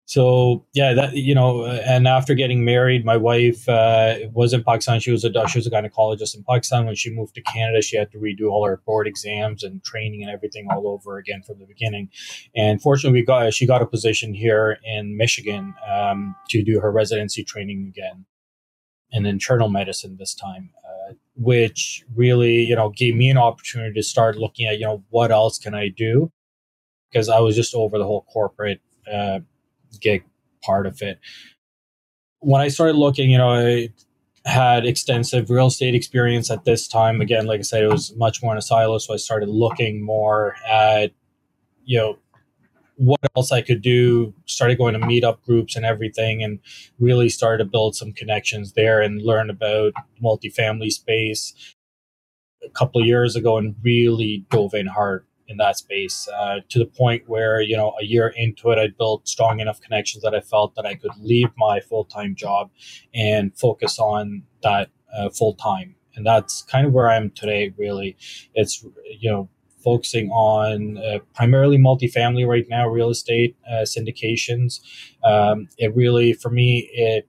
so 0.06 0.66
yeah 0.74 0.92
that 0.92 1.14
you 1.14 1.34
know 1.34 1.64
and 1.64 2.06
after 2.06 2.34
getting 2.34 2.62
married 2.64 3.06
my 3.06 3.16
wife 3.16 3.66
uh, 3.68 4.16
was 4.32 4.52
in 4.52 4.62
pakistan. 4.62 5.00
She 5.00 5.10
was 5.10 5.24
a 5.24 5.48
she 5.48 5.58
was 5.58 5.66
a 5.66 5.70
gynecologist 5.70 6.36
in 6.36 6.44
pakistan. 6.44 6.84
When 6.84 6.94
she 6.94 7.10
moved 7.10 7.34
to 7.36 7.42
canada 7.42 7.80
she 7.80 7.96
had 7.96 8.10
to 8.12 8.18
redo 8.18 8.50
all 8.50 8.66
her 8.66 8.80
board 8.84 9.06
exams 9.06 9.62
and 9.62 9.82
training 9.82 10.22
and 10.22 10.30
everything 10.30 10.68
all 10.70 10.86
over 10.88 11.16
again 11.16 11.42
from 11.42 11.58
the 11.58 11.66
beginning. 11.66 12.10
And 12.54 12.82
fortunately 12.82 13.20
we 13.20 13.24
got 13.24 13.54
she 13.54 13.66
got 13.66 13.80
a 13.80 13.86
position 13.86 14.34
here 14.34 14.78
in 14.84 15.16
michigan 15.16 15.74
um, 15.90 16.36
to 16.50 16.62
do 16.62 16.80
her 16.80 16.92
residency 16.92 17.42
training 17.42 17.86
again 17.88 18.26
in 19.10 19.24
internal 19.24 19.70
medicine 19.70 20.16
this 20.18 20.34
time 20.34 20.70
uh, 20.86 21.14
which 21.34 22.04
really 22.14 22.56
you 22.56 22.76
know 22.76 22.90
gave 22.90 23.14
me 23.16 23.30
an 23.30 23.38
opportunity 23.38 23.94
to 23.94 24.02
start 24.02 24.36
looking 24.36 24.66
at 24.66 24.78
you 24.78 24.84
know 24.84 25.02
what 25.08 25.30
else 25.30 25.58
can 25.58 25.74
i 25.74 25.88
do? 25.88 26.30
Because 27.10 27.30
i 27.30 27.40
was 27.40 27.56
just 27.56 27.74
over 27.74 27.96
the 27.96 28.04
whole 28.04 28.26
corporate 28.30 28.82
uh, 29.10 29.40
gig 30.00 30.24
part 30.62 30.86
of 30.86 31.02
it. 31.02 31.18
When 32.40 32.60
I 32.60 32.68
started 32.68 32.96
looking, 32.96 33.30
you 33.30 33.38
know, 33.38 33.50
I 33.50 33.88
had 34.44 34.84
extensive 34.84 35.48
real 35.50 35.68
estate 35.68 35.94
experience 35.94 36.50
at 36.50 36.64
this 36.64 36.86
time. 36.86 37.20
Again, 37.20 37.46
like 37.46 37.60
I 37.60 37.62
said, 37.62 37.82
it 37.82 37.88
was 37.88 38.14
much 38.16 38.42
more 38.42 38.52
in 38.52 38.58
a 38.58 38.62
silo. 38.62 38.98
So 38.98 39.14
I 39.14 39.16
started 39.16 39.48
looking 39.48 40.04
more 40.04 40.54
at, 40.68 41.12
you 41.84 41.98
know, 41.98 42.18
what 42.96 43.20
else 43.34 43.50
I 43.50 43.62
could 43.62 43.82
do, 43.82 44.34
started 44.44 44.78
going 44.78 44.94
to 44.94 45.00
meetup 45.00 45.42
groups 45.42 45.74
and 45.74 45.84
everything, 45.84 46.42
and 46.44 46.60
really 47.00 47.28
started 47.28 47.64
to 47.64 47.70
build 47.70 47.96
some 47.96 48.12
connections 48.12 48.74
there 48.74 49.02
and 49.02 49.22
learn 49.22 49.50
about 49.50 49.94
multifamily 50.22 50.92
space 50.92 51.74
a 52.64 52.70
couple 52.70 53.00
of 53.00 53.06
years 53.06 53.34
ago 53.34 53.58
and 53.58 53.74
really 53.82 54.46
dove 54.50 54.74
in 54.74 54.86
hard 54.86 55.26
in 55.48 55.56
that 55.58 55.76
space 55.76 56.28
uh, 56.36 56.60
to 56.68 56.78
the 56.78 56.86
point 56.86 57.22
where 57.26 57.60
you 57.60 57.76
know 57.76 57.94
a 58.00 58.04
year 58.04 58.32
into 58.36 58.70
it 58.70 58.78
i 58.78 58.88
built 58.88 59.28
strong 59.28 59.60
enough 59.60 59.80
connections 59.80 60.22
that 60.22 60.34
i 60.34 60.40
felt 60.40 60.74
that 60.74 60.86
i 60.86 60.94
could 60.94 61.12
leave 61.20 61.48
my 61.56 61.80
full-time 61.80 62.34
job 62.34 62.70
and 63.14 63.56
focus 63.56 63.98
on 63.98 64.42
that 64.62 64.90
uh, 65.14 65.30
full-time. 65.30 65.94
And 66.16 66.26
that's 66.26 66.62
kind 66.62 66.86
of 66.86 66.92
where 66.92 67.08
i 67.08 67.16
am 67.16 67.30
today 67.30 67.72
really. 67.76 68.16
It's 68.54 68.84
you 69.18 69.30
know 69.30 69.48
focusing 69.82 70.30
on 70.30 70.96
uh, 70.98 71.18
primarily 71.34 71.76
multifamily 71.76 72.46
right 72.46 72.66
now 72.68 72.88
real 72.88 73.10
estate 73.10 73.56
uh, 73.70 73.82
syndications. 73.82 74.80
Um, 75.24 75.68
it 75.76 75.94
really 75.94 76.32
for 76.32 76.50
me 76.50 76.88
it 76.92 77.28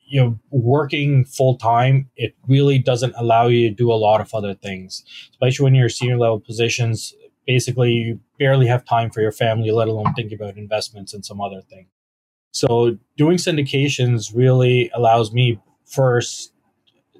you 0.00 0.20
know 0.20 0.38
working 0.50 1.24
full 1.24 1.56
time 1.56 2.10
it 2.16 2.34
really 2.48 2.78
doesn't 2.78 3.14
allow 3.16 3.46
you 3.46 3.68
to 3.68 3.74
do 3.74 3.92
a 3.92 3.94
lot 3.94 4.20
of 4.20 4.34
other 4.34 4.54
things 4.54 5.04
especially 5.30 5.62
when 5.62 5.74
you're 5.74 5.88
senior 5.88 6.18
level 6.18 6.40
positions 6.40 7.14
basically 7.50 7.90
you 7.90 8.20
barely 8.38 8.68
have 8.68 8.84
time 8.84 9.10
for 9.10 9.20
your 9.20 9.32
family, 9.32 9.72
let 9.72 9.88
alone 9.88 10.14
think 10.14 10.30
about 10.30 10.56
investments 10.56 11.12
and 11.12 11.26
some 11.26 11.40
other 11.40 11.60
thing. 11.62 11.88
So 12.52 12.96
doing 13.16 13.38
syndications 13.38 14.30
really 14.32 14.88
allows 14.94 15.32
me 15.32 15.60
first 15.84 16.52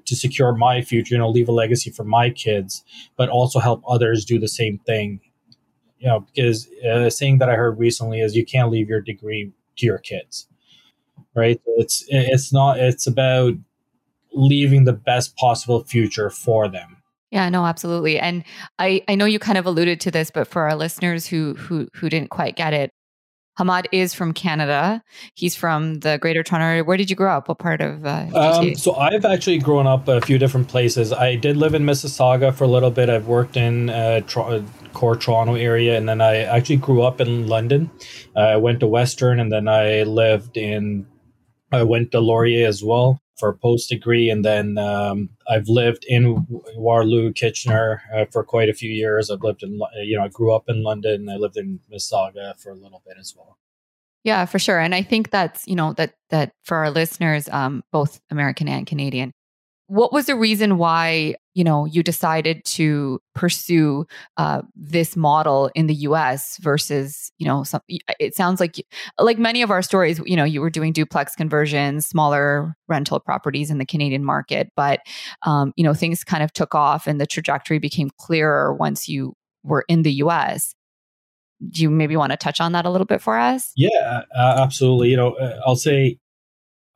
to 0.05 0.15
secure 0.15 0.55
my 0.55 0.81
future, 0.83 1.15
you 1.15 1.19
know, 1.19 1.29
leave 1.29 1.49
a 1.49 1.51
legacy 1.51 1.89
for 1.91 2.05
my 2.05 2.29
kids, 2.29 2.81
but 3.17 3.27
also 3.27 3.59
help 3.59 3.83
others 3.85 4.23
do 4.23 4.39
the 4.39 4.47
same 4.47 4.77
thing. 4.85 5.19
You 5.99 6.07
know, 6.07 6.25
because 6.33 6.69
uh, 6.85 7.07
a 7.07 7.11
saying 7.11 7.39
that 7.39 7.49
I 7.49 7.55
heard 7.55 7.77
recently 7.77 8.21
is 8.21 8.33
you 8.33 8.45
can't 8.45 8.71
leave 8.71 8.87
your 8.87 9.01
degree 9.01 9.51
to 9.79 9.85
your 9.85 9.97
kids, 9.97 10.47
right? 11.35 11.59
It's 11.75 12.05
it's 12.07 12.53
not 12.53 12.79
it's 12.79 13.05
about 13.05 13.55
leaving 14.31 14.85
the 14.85 14.93
best 14.93 15.35
possible 15.35 15.83
future 15.83 16.29
for 16.29 16.69
them 16.69 17.00
yeah, 17.31 17.47
no, 17.49 17.65
absolutely. 17.65 18.19
And 18.19 18.43
I, 18.77 19.03
I 19.07 19.15
know 19.15 19.25
you 19.25 19.39
kind 19.39 19.57
of 19.57 19.65
alluded 19.65 20.01
to 20.01 20.11
this, 20.11 20.31
but 20.31 20.47
for 20.47 20.63
our 20.63 20.75
listeners 20.75 21.25
who 21.25 21.53
who 21.55 21.87
who 21.93 22.09
didn't 22.09 22.29
quite 22.29 22.57
get 22.57 22.73
it, 22.73 22.91
Hammad 23.57 23.87
is 23.93 24.13
from 24.13 24.33
Canada. 24.33 25.01
He's 25.35 25.55
from 25.55 25.99
the 25.99 26.17
Greater 26.17 26.43
Toronto 26.43 26.65
area. 26.65 26.83
Where 26.83 26.97
did 26.97 27.09
you 27.09 27.15
grow 27.15 27.31
up? 27.31 27.47
What 27.47 27.59
part 27.59 27.79
of 27.79 28.05
uh, 28.05 28.27
um, 28.35 28.75
so 28.75 28.95
I've 28.95 29.23
actually 29.23 29.59
grown 29.59 29.87
up 29.87 30.09
a 30.09 30.19
few 30.19 30.37
different 30.37 30.67
places. 30.67 31.13
I 31.13 31.35
did 31.35 31.55
live 31.55 31.73
in 31.73 31.83
Mississauga 31.83 32.53
for 32.53 32.65
a 32.65 32.67
little 32.67 32.91
bit. 32.91 33.09
I've 33.09 33.27
worked 33.27 33.55
in 33.55 33.89
uh, 33.89 34.21
Tr- 34.21 34.59
core 34.91 35.15
Toronto 35.15 35.55
area, 35.55 35.97
and 35.97 36.09
then 36.09 36.19
I 36.19 36.39
actually 36.39 36.77
grew 36.77 37.01
up 37.01 37.21
in 37.21 37.47
London. 37.47 37.89
Uh, 38.35 38.39
I 38.39 38.57
went 38.57 38.81
to 38.81 38.87
Western, 38.87 39.39
and 39.39 39.49
then 39.51 39.69
I 39.69 40.03
lived 40.03 40.57
in. 40.57 41.07
I 41.71 41.83
went 41.83 42.11
to 42.11 42.19
Laurier 42.19 42.67
as 42.67 42.83
well 42.83 43.20
for 43.37 43.53
post 43.53 43.89
degree, 43.89 44.29
and 44.29 44.45
then 44.45 44.77
um, 44.77 45.29
I've 45.49 45.67
lived 45.67 46.05
in 46.07 46.45
Waterloo, 46.75 47.33
Kitchener 47.33 48.01
uh, 48.13 48.25
for 48.31 48.43
quite 48.43 48.69
a 48.69 48.73
few 48.73 48.91
years. 48.91 49.29
I've 49.29 49.41
lived 49.41 49.63
in, 49.63 49.79
you 50.03 50.17
know, 50.17 50.23
I 50.23 50.27
grew 50.27 50.53
up 50.53 50.65
in 50.67 50.83
London. 50.83 51.27
I 51.29 51.35
lived 51.35 51.57
in 51.57 51.79
Mississauga 51.91 52.59
for 52.59 52.71
a 52.71 52.75
little 52.75 53.01
bit 53.05 53.17
as 53.19 53.33
well. 53.35 53.57
Yeah, 54.23 54.45
for 54.45 54.59
sure. 54.59 54.79
And 54.79 54.93
I 54.93 55.01
think 55.01 55.31
that's, 55.31 55.67
you 55.67 55.75
know, 55.75 55.93
that 55.93 56.13
that 56.29 56.51
for 56.63 56.77
our 56.77 56.91
listeners, 56.91 57.49
um, 57.49 57.83
both 57.91 58.21
American 58.29 58.67
and 58.67 58.85
Canadian, 58.85 59.31
what 59.91 60.13
was 60.13 60.27
the 60.27 60.37
reason 60.37 60.77
why 60.77 61.35
you 61.53 61.65
know 61.65 61.83
you 61.83 62.01
decided 62.01 62.63
to 62.63 63.19
pursue 63.35 64.05
uh, 64.37 64.61
this 64.73 65.17
model 65.17 65.69
in 65.75 65.87
the 65.87 65.95
us 65.95 66.57
versus 66.61 67.29
you 67.39 67.45
know 67.45 67.65
some, 67.65 67.81
it 68.17 68.33
sounds 68.33 68.61
like 68.61 68.75
like 69.19 69.37
many 69.37 69.61
of 69.61 69.69
our 69.69 69.81
stories 69.81 70.21
you 70.25 70.37
know 70.37 70.45
you 70.45 70.61
were 70.61 70.69
doing 70.69 70.93
duplex 70.93 71.35
conversions 71.35 72.05
smaller 72.05 72.73
rental 72.87 73.19
properties 73.19 73.69
in 73.69 73.79
the 73.79 73.85
canadian 73.85 74.23
market 74.23 74.69
but 74.77 75.01
um, 75.45 75.73
you 75.75 75.83
know 75.83 75.93
things 75.93 76.23
kind 76.23 76.41
of 76.41 76.53
took 76.53 76.73
off 76.73 77.05
and 77.05 77.19
the 77.19 77.27
trajectory 77.27 77.77
became 77.77 78.09
clearer 78.17 78.73
once 78.73 79.09
you 79.09 79.33
were 79.63 79.83
in 79.89 80.03
the 80.03 80.13
us 80.13 80.73
do 81.69 81.81
you 81.81 81.89
maybe 81.89 82.15
want 82.15 82.31
to 82.31 82.37
touch 82.37 82.61
on 82.61 82.71
that 82.71 82.85
a 82.85 82.89
little 82.89 83.05
bit 83.05 83.21
for 83.21 83.37
us? 83.37 83.73
Yeah 83.75 84.21
uh, 84.33 84.55
absolutely 84.57 85.09
you 85.09 85.17
know 85.17 85.33
uh, 85.33 85.59
i'll 85.67 85.75
say 85.75 86.17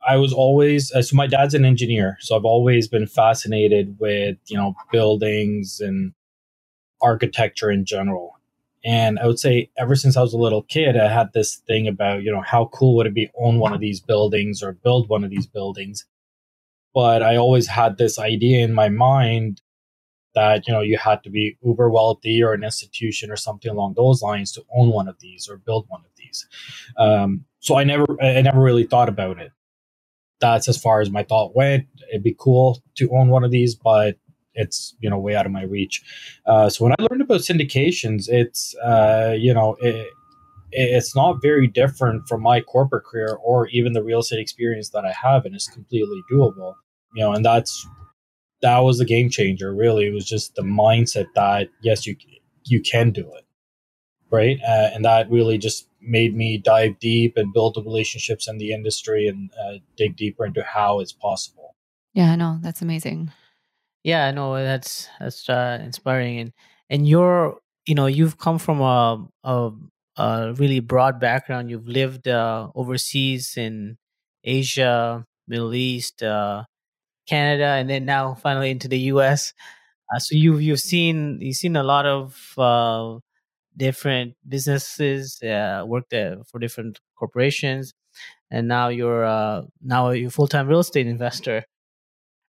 I 0.06 0.18
was 0.18 0.34
always 0.34 0.92
uh, 0.92 1.02
so 1.02 1.16
my 1.16 1.28
dad's 1.28 1.54
an 1.54 1.66
engineer, 1.66 2.18
so 2.22 2.36
I've 2.36 2.46
always 2.46 2.88
been 2.88 3.08
fascinated 3.08 3.98
with 4.00 4.38
you 4.48 4.58
know 4.58 4.76
buildings 4.92 5.80
and 5.80 6.14
architecture 7.02 7.72
in 7.72 7.86
general. 7.86 8.40
And 8.84 9.18
I 9.18 9.26
would 9.26 9.40
say 9.40 9.72
ever 9.78 9.96
since 9.96 10.16
I 10.16 10.22
was 10.22 10.34
a 10.34 10.38
little 10.38 10.62
kid, 10.62 10.96
I 10.96 11.12
had 11.12 11.34
this 11.34 11.56
thing 11.56 11.88
about 11.88 12.24
you 12.24 12.32
know 12.32 12.42
how 12.42 12.68
cool 12.74 12.96
would 12.98 13.08
it 13.08 13.14
be 13.14 13.32
own 13.40 13.60
one 13.60 13.74
of 13.74 13.80
these 13.80 14.00
buildings 14.00 14.62
or 14.62 14.74
build 14.74 15.10
one 15.10 15.24
of 15.24 15.32
these 15.32 15.48
buildings. 15.48 16.06
But 16.94 17.24
I 17.24 17.36
always 17.36 17.68
had 17.68 17.98
this 17.98 18.20
idea 18.20 18.64
in 18.64 18.74
my 18.74 18.90
mind 18.90 19.62
that 20.36 20.68
you 20.68 20.74
know 20.74 20.82
you 20.82 20.98
had 20.98 21.24
to 21.24 21.30
be 21.32 21.58
uber 21.64 21.90
wealthy 21.90 22.44
or 22.44 22.54
an 22.54 22.64
institution 22.64 23.32
or 23.32 23.38
something 23.38 23.72
along 23.72 23.96
those 23.96 24.22
lines 24.22 24.52
to 24.52 24.64
own 24.76 24.90
one 24.90 25.08
of 25.08 25.20
these 25.20 25.50
or 25.50 25.58
build 25.58 25.86
one 25.88 26.02
of 26.02 26.12
these. 26.18 26.48
Um, 26.98 27.46
so 27.60 27.78
I 27.78 27.84
never 27.84 28.06
I 28.22 28.42
never 28.42 28.62
really 28.62 28.84
thought 28.86 29.10
about 29.10 29.40
it 29.40 29.52
that's 30.40 30.68
as 30.68 30.78
far 30.78 31.02
as 31.02 31.10
my 31.10 31.24
thought 31.24 31.56
went. 31.56 31.86
It'd 32.10 32.24
be 32.24 32.36
cool 32.38 32.82
to 32.96 33.10
own 33.12 33.30
one 33.30 33.44
of 33.44 33.52
these, 33.52 33.76
but 33.76 34.18
it's 34.54 34.96
you 35.00 35.10
know 35.10 35.20
way 35.20 35.36
out 35.36 35.46
of 35.46 35.52
my 35.52 35.64
reach. 35.64 36.02
Uh, 36.46 36.70
so 36.70 36.86
when 36.86 36.94
I 36.98 37.04
learned 37.10 37.22
about 37.22 37.42
syndications, 37.42 38.30
it's 38.30 38.76
uh, 38.84 39.36
you 39.38 39.54
know 39.54 39.76
it, 39.82 40.08
it's 40.72 41.16
not 41.16 41.42
very 41.42 41.68
different 41.68 42.28
from 42.28 42.42
my 42.42 42.62
corporate 42.62 43.06
career 43.06 43.38
or 43.44 43.68
even 43.70 43.94
the 43.94 44.04
real 44.04 44.20
estate 44.20 44.40
experience 44.40 44.90
that 44.90 45.06
I 45.06 45.14
have, 45.14 45.46
and 45.46 45.56
it's 45.56 45.68
completely 45.68 46.22
doable. 46.32 46.76
You 47.14 47.24
know, 47.24 47.34
and 47.34 47.46
that's 47.46 47.88
that 48.62 48.80
was 48.80 48.98
the 48.98 49.06
game 49.06 49.30
changer. 49.30 49.74
Really, 49.74 50.08
it 50.08 50.14
was 50.14 50.26
just 50.26 50.56
the 50.56 50.64
mindset 50.64 51.28
that 51.36 51.70
yes, 51.82 52.06
you 52.06 52.16
you 52.66 52.82
can 52.82 53.12
do 53.12 53.22
it, 53.22 53.45
right? 54.36 54.60
Uh, 54.62 54.90
and 54.94 55.06
that 55.06 55.30
really 55.32 55.58
just 55.58 55.88
made 56.02 56.36
me 56.36 56.58
dive 56.58 57.00
deep 57.00 57.38
and 57.38 57.54
build 57.54 57.76
the 57.76 57.82
relationships 57.82 58.48
in 58.48 58.58
the 58.58 58.74
industry 58.74 59.28
and 59.28 59.50
uh, 59.60 59.80
dig 59.96 60.16
deeper 60.16 60.46
into 60.46 60.62
how 60.62 61.00
it's 61.00 61.14
possible. 61.14 61.76
Yeah, 62.14 62.32
I 62.32 62.36
know 62.36 62.60
that's 62.62 62.82
amazing. 62.82 63.32
Yeah, 64.04 64.28
I 64.28 64.32
know 64.32 64.56
that's 64.56 65.10
that's 65.20 65.50
uh, 65.50 65.80
inspiring, 65.84 66.40
and 66.40 66.54
and 66.90 67.08
you're 67.08 67.58
you 67.86 67.96
know 67.96 68.06
you've 68.06 68.38
come 68.38 68.60
from 68.60 68.82
a 68.82 69.28
a, 69.44 69.72
a 70.18 70.54
really 70.54 70.80
broad 70.80 71.20
background. 71.20 71.70
You've 71.70 71.88
lived 71.88 72.28
uh, 72.28 72.70
overseas 72.76 73.58
in 73.58 73.98
Asia, 74.44 75.26
Middle 75.48 75.74
East, 75.74 76.22
uh, 76.22 76.64
Canada, 77.28 77.66
and 77.66 77.90
then 77.90 78.06
now 78.06 78.36
finally 78.36 78.70
into 78.70 78.88
the 78.88 79.00
U.S. 79.12 79.54
Uh, 80.14 80.20
so 80.20 80.36
you've 80.36 80.62
you've 80.62 80.80
seen 80.80 81.40
you've 81.42 81.58
seen 81.58 81.76
a 81.76 81.84
lot 81.84 82.06
of 82.06 82.54
uh, 82.58 83.18
different 83.78 84.36
businesses, 84.48 85.42
uh, 85.42 85.84
worked 85.86 86.14
for 86.50 86.60
different 86.60 87.00
corporations, 87.18 87.94
and 88.52 88.68
now 88.68 88.88
you're 88.88 89.26
uh, 89.26 89.64
now 89.82 90.12
you're 90.12 90.30
full 90.30 90.48
time 90.48 90.68
real 90.68 90.80
estate 90.80 91.08
investor. 91.08 91.64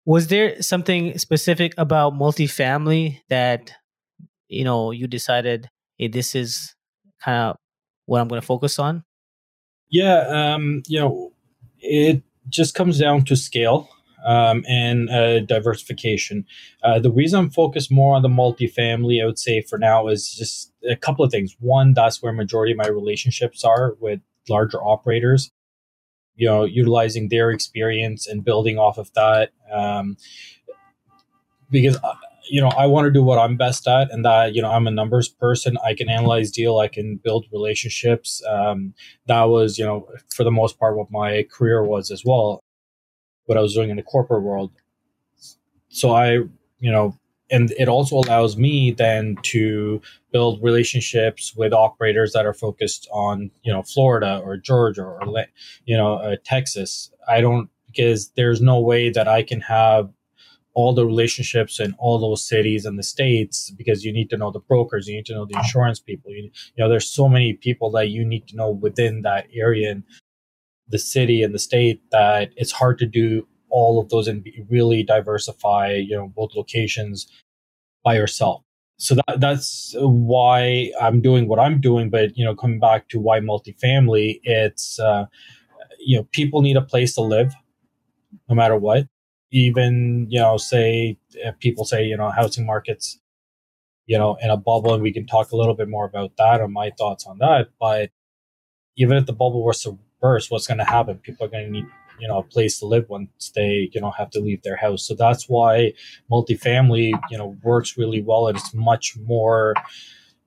Was 0.04 0.28
there 0.28 0.62
something 0.62 1.18
specific 1.18 1.74
about 1.76 2.14
multifamily 2.14 3.20
that 3.28 3.72
you 4.48 4.64
know 4.64 4.90
you 4.90 5.06
decided, 5.06 5.68
hey, 5.98 6.08
this 6.08 6.34
is 6.34 6.74
kind 7.22 7.50
of 7.50 7.56
what 8.06 8.20
I'm 8.20 8.28
going 8.28 8.40
to 8.40 8.46
focus 8.46 8.78
on? 8.78 9.04
Yeah, 9.88 10.26
um, 10.28 10.82
you 10.86 11.00
know, 11.00 11.32
it 11.80 12.22
just 12.48 12.74
comes 12.74 12.98
down 12.98 13.24
to 13.24 13.36
scale 13.36 13.88
um, 14.26 14.64
and 14.68 15.08
uh, 15.08 15.40
diversification. 15.40 16.44
Uh, 16.82 16.98
the 16.98 17.10
reason 17.10 17.38
I'm 17.38 17.50
focused 17.50 17.90
more 17.90 18.16
on 18.16 18.22
the 18.22 18.28
multifamily, 18.28 19.22
I 19.22 19.26
would 19.26 19.38
say 19.38 19.62
for 19.62 19.78
now, 19.78 20.08
is 20.08 20.32
just 20.32 20.72
a 20.88 20.96
couple 20.96 21.24
of 21.24 21.30
things. 21.30 21.56
One, 21.60 21.94
that's 21.94 22.22
where 22.22 22.32
majority 22.32 22.72
of 22.72 22.78
my 22.78 22.88
relationships 22.88 23.64
are 23.64 23.94
with 24.00 24.20
larger 24.48 24.82
operators. 24.82 25.50
You 26.34 26.48
know, 26.48 26.64
utilizing 26.64 27.28
their 27.28 27.50
experience 27.50 28.26
and 28.26 28.44
building 28.44 28.78
off 28.78 28.98
of 28.98 29.10
that. 29.14 29.52
Um, 29.72 30.18
because 31.70 31.96
uh, 31.96 32.14
you 32.50 32.60
know, 32.60 32.68
I 32.68 32.86
want 32.86 33.06
to 33.06 33.10
do 33.10 33.22
what 33.22 33.38
I'm 33.38 33.56
best 33.56 33.88
at, 33.88 34.12
and 34.12 34.24
that 34.24 34.54
you 34.54 34.60
know, 34.60 34.70
I'm 34.70 34.86
a 34.86 34.90
numbers 34.90 35.28
person. 35.28 35.78
I 35.84 35.94
can 35.94 36.08
analyze 36.10 36.50
deal. 36.50 36.78
I 36.78 36.88
can 36.88 37.16
build 37.16 37.46
relationships. 37.52 38.42
Um, 38.48 38.94
that 39.26 39.44
was, 39.44 39.78
you 39.78 39.84
know, 39.84 40.06
for 40.34 40.44
the 40.44 40.50
most 40.50 40.78
part, 40.78 40.96
what 40.96 41.10
my 41.10 41.46
career 41.50 41.82
was 41.82 42.10
as 42.10 42.22
well 42.24 42.62
what 43.46 43.56
I 43.56 43.60
was 43.60 43.74
doing 43.74 43.90
in 43.90 43.96
the 43.96 44.02
corporate 44.02 44.42
world. 44.42 44.72
So 45.88 46.10
I, 46.10 46.32
you 46.78 46.92
know, 46.92 47.18
and 47.50 47.70
it 47.78 47.88
also 47.88 48.16
allows 48.16 48.56
me 48.56 48.90
then 48.90 49.36
to 49.42 50.00
build 50.32 50.62
relationships 50.62 51.54
with 51.56 51.72
operators 51.72 52.32
that 52.32 52.46
are 52.46 52.54
focused 52.54 53.08
on, 53.12 53.50
you 53.62 53.72
know, 53.72 53.82
Florida 53.82 54.40
or 54.44 54.56
Georgia 54.56 55.02
or, 55.02 55.46
you 55.84 55.96
know, 55.96 56.14
uh, 56.14 56.36
Texas. 56.44 57.10
I 57.28 57.40
don't, 57.40 57.70
because 57.86 58.30
there's 58.30 58.60
no 58.60 58.80
way 58.80 59.10
that 59.10 59.28
I 59.28 59.42
can 59.42 59.60
have 59.60 60.10
all 60.74 60.92
the 60.92 61.06
relationships 61.06 61.80
in 61.80 61.94
all 61.98 62.18
those 62.18 62.46
cities 62.46 62.84
and 62.84 62.98
the 62.98 63.02
states 63.02 63.70
because 63.70 64.04
you 64.04 64.12
need 64.12 64.28
to 64.28 64.36
know 64.36 64.50
the 64.50 64.60
brokers, 64.60 65.08
you 65.08 65.16
need 65.16 65.24
to 65.26 65.34
know 65.34 65.46
the 65.46 65.56
insurance 65.56 65.98
people. 65.98 66.30
You, 66.30 66.42
you 66.44 66.50
know, 66.76 66.88
there's 66.88 67.08
so 67.08 67.28
many 67.28 67.54
people 67.54 67.90
that 67.92 68.10
you 68.10 68.24
need 68.26 68.46
to 68.48 68.56
know 68.56 68.70
within 68.70 69.22
that 69.22 69.46
area. 69.54 69.90
And 69.90 70.02
the 70.88 70.98
city 70.98 71.42
and 71.42 71.54
the 71.54 71.58
state 71.58 72.02
that 72.10 72.50
it's 72.56 72.72
hard 72.72 72.98
to 72.98 73.06
do 73.06 73.46
all 73.76 74.00
of 74.00 74.08
those 74.08 74.26
and 74.26 74.48
really 74.70 75.02
diversify, 75.02 75.92
you 75.92 76.16
know, 76.16 76.32
both 76.34 76.54
locations 76.56 77.26
by 78.02 78.14
yourself. 78.14 78.62
So 78.98 79.14
that 79.16 79.40
that's 79.40 79.94
why 79.98 80.90
I'm 80.98 81.20
doing 81.20 81.46
what 81.46 81.58
I'm 81.58 81.78
doing. 81.82 82.08
But 82.08 82.38
you 82.38 82.44
know, 82.46 82.54
coming 82.54 82.80
back 82.80 83.10
to 83.10 83.20
why 83.20 83.40
multifamily, 83.40 84.40
it's 84.44 84.98
uh, 84.98 85.26
you 86.00 86.16
know 86.16 86.26
people 86.32 86.62
need 86.62 86.78
a 86.78 86.88
place 86.92 87.14
to 87.16 87.20
live, 87.20 87.52
no 88.48 88.54
matter 88.54 88.76
what. 88.76 89.06
Even 89.52 90.26
you 90.30 90.40
know, 90.40 90.56
say 90.56 91.18
people 91.60 91.84
say 91.84 92.06
you 92.06 92.16
know 92.16 92.30
housing 92.30 92.64
markets, 92.64 93.20
you 94.06 94.16
know, 94.16 94.38
in 94.40 94.48
a 94.48 94.56
bubble, 94.56 94.94
and 94.94 95.02
we 95.02 95.12
can 95.12 95.26
talk 95.26 95.52
a 95.52 95.56
little 95.56 95.74
bit 95.74 95.90
more 95.90 96.06
about 96.06 96.38
that 96.38 96.62
or 96.62 96.68
my 96.68 96.90
thoughts 96.96 97.26
on 97.26 97.36
that. 97.40 97.68
But 97.78 98.10
even 98.96 99.18
if 99.18 99.26
the 99.26 99.34
bubble 99.34 99.62
was 99.62 99.82
to 99.82 99.98
burst, 100.22 100.50
what's 100.50 100.66
going 100.66 100.78
to 100.78 100.92
happen? 100.96 101.18
People 101.18 101.44
are 101.44 101.50
going 101.50 101.66
to 101.66 101.70
need 101.70 101.86
you 102.18 102.28
know 102.28 102.38
a 102.38 102.42
place 102.42 102.78
to 102.78 102.86
live 102.86 103.08
once 103.08 103.52
they 103.54 103.90
you 103.92 104.00
know 104.00 104.10
have 104.12 104.30
to 104.30 104.40
leave 104.40 104.62
their 104.62 104.76
house. 104.76 105.06
So 105.06 105.14
that's 105.14 105.48
why 105.48 105.92
multifamily 106.30 107.12
you 107.30 107.38
know 107.38 107.56
works 107.62 107.96
really 107.98 108.22
well 108.22 108.48
and 108.48 108.56
it's 108.56 108.74
much 108.74 109.16
more 109.24 109.74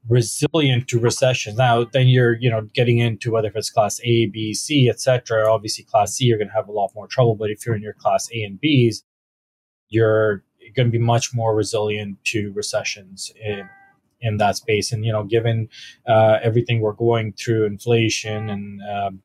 resilient 0.08 0.88
to 0.88 1.00
recession. 1.00 1.56
Now, 1.56 1.84
then 1.84 2.08
you're 2.08 2.36
you 2.38 2.50
know 2.50 2.62
getting 2.74 3.00
into 3.00 3.32
whether 3.32 3.52
it's 3.54 3.70
class 3.70 4.00
A, 4.04 4.28
B, 4.28 4.54
C, 4.54 4.90
etc. 4.90 5.52
Obviously, 5.52 5.84
class 5.86 6.16
C 6.16 6.26
you're 6.26 6.38
going 6.38 6.48
to 6.48 6.54
have 6.54 6.68
a 6.68 6.72
lot 6.72 6.92
more 6.96 7.08
trouble, 7.08 7.36
but 7.36 7.50
if 7.50 7.66
you're 7.66 7.76
in 7.76 7.82
your 7.82 7.94
class 7.94 8.30
A 8.34 8.44
and 8.44 8.60
Bs, 8.62 9.04
you're 9.90 10.44
going 10.76 10.88
to 10.88 10.92
be 10.92 11.04
much 11.04 11.34
more 11.34 11.56
resilient 11.56 12.18
to 12.26 12.52
recessions 12.54 13.32
in 13.44 13.68
in 14.22 14.38
that 14.38 14.58
space. 14.58 14.92
And 14.92 15.06
you 15.06 15.12
know, 15.12 15.24
given 15.24 15.70
uh, 16.08 16.40
everything 16.42 16.82
we're 16.82 16.94
going 16.94 17.34
through, 17.34 17.66
inflation 17.66 18.50
and 18.50 18.82
um, 18.90 19.22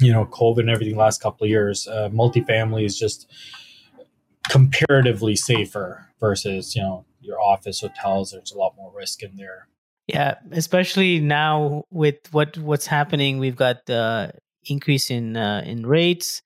you 0.00 0.12
know 0.12 0.26
COVID 0.26 0.60
and 0.60 0.70
everything 0.70 0.96
last 0.96 1.22
couple 1.22 1.44
of 1.44 1.50
years, 1.50 1.86
uh, 1.86 2.08
multifamily 2.10 2.84
is 2.84 2.98
just 2.98 3.30
comparatively 4.48 5.36
safer 5.36 6.08
versus 6.18 6.74
you 6.74 6.82
know 6.82 7.04
your 7.20 7.40
office 7.40 7.80
hotels. 7.80 8.32
There's 8.32 8.52
a 8.52 8.58
lot 8.58 8.74
more 8.76 8.92
risk 8.94 9.22
in 9.22 9.36
there. 9.36 9.68
Yeah, 10.06 10.36
especially 10.52 11.20
now 11.20 11.84
with 11.90 12.16
what 12.32 12.58
what's 12.58 12.86
happening, 12.86 13.38
we've 13.38 13.56
got 13.56 13.86
the 13.86 14.32
increase 14.64 15.10
in 15.10 15.36
uh, 15.36 15.62
in 15.64 15.86
rates. 15.86 16.42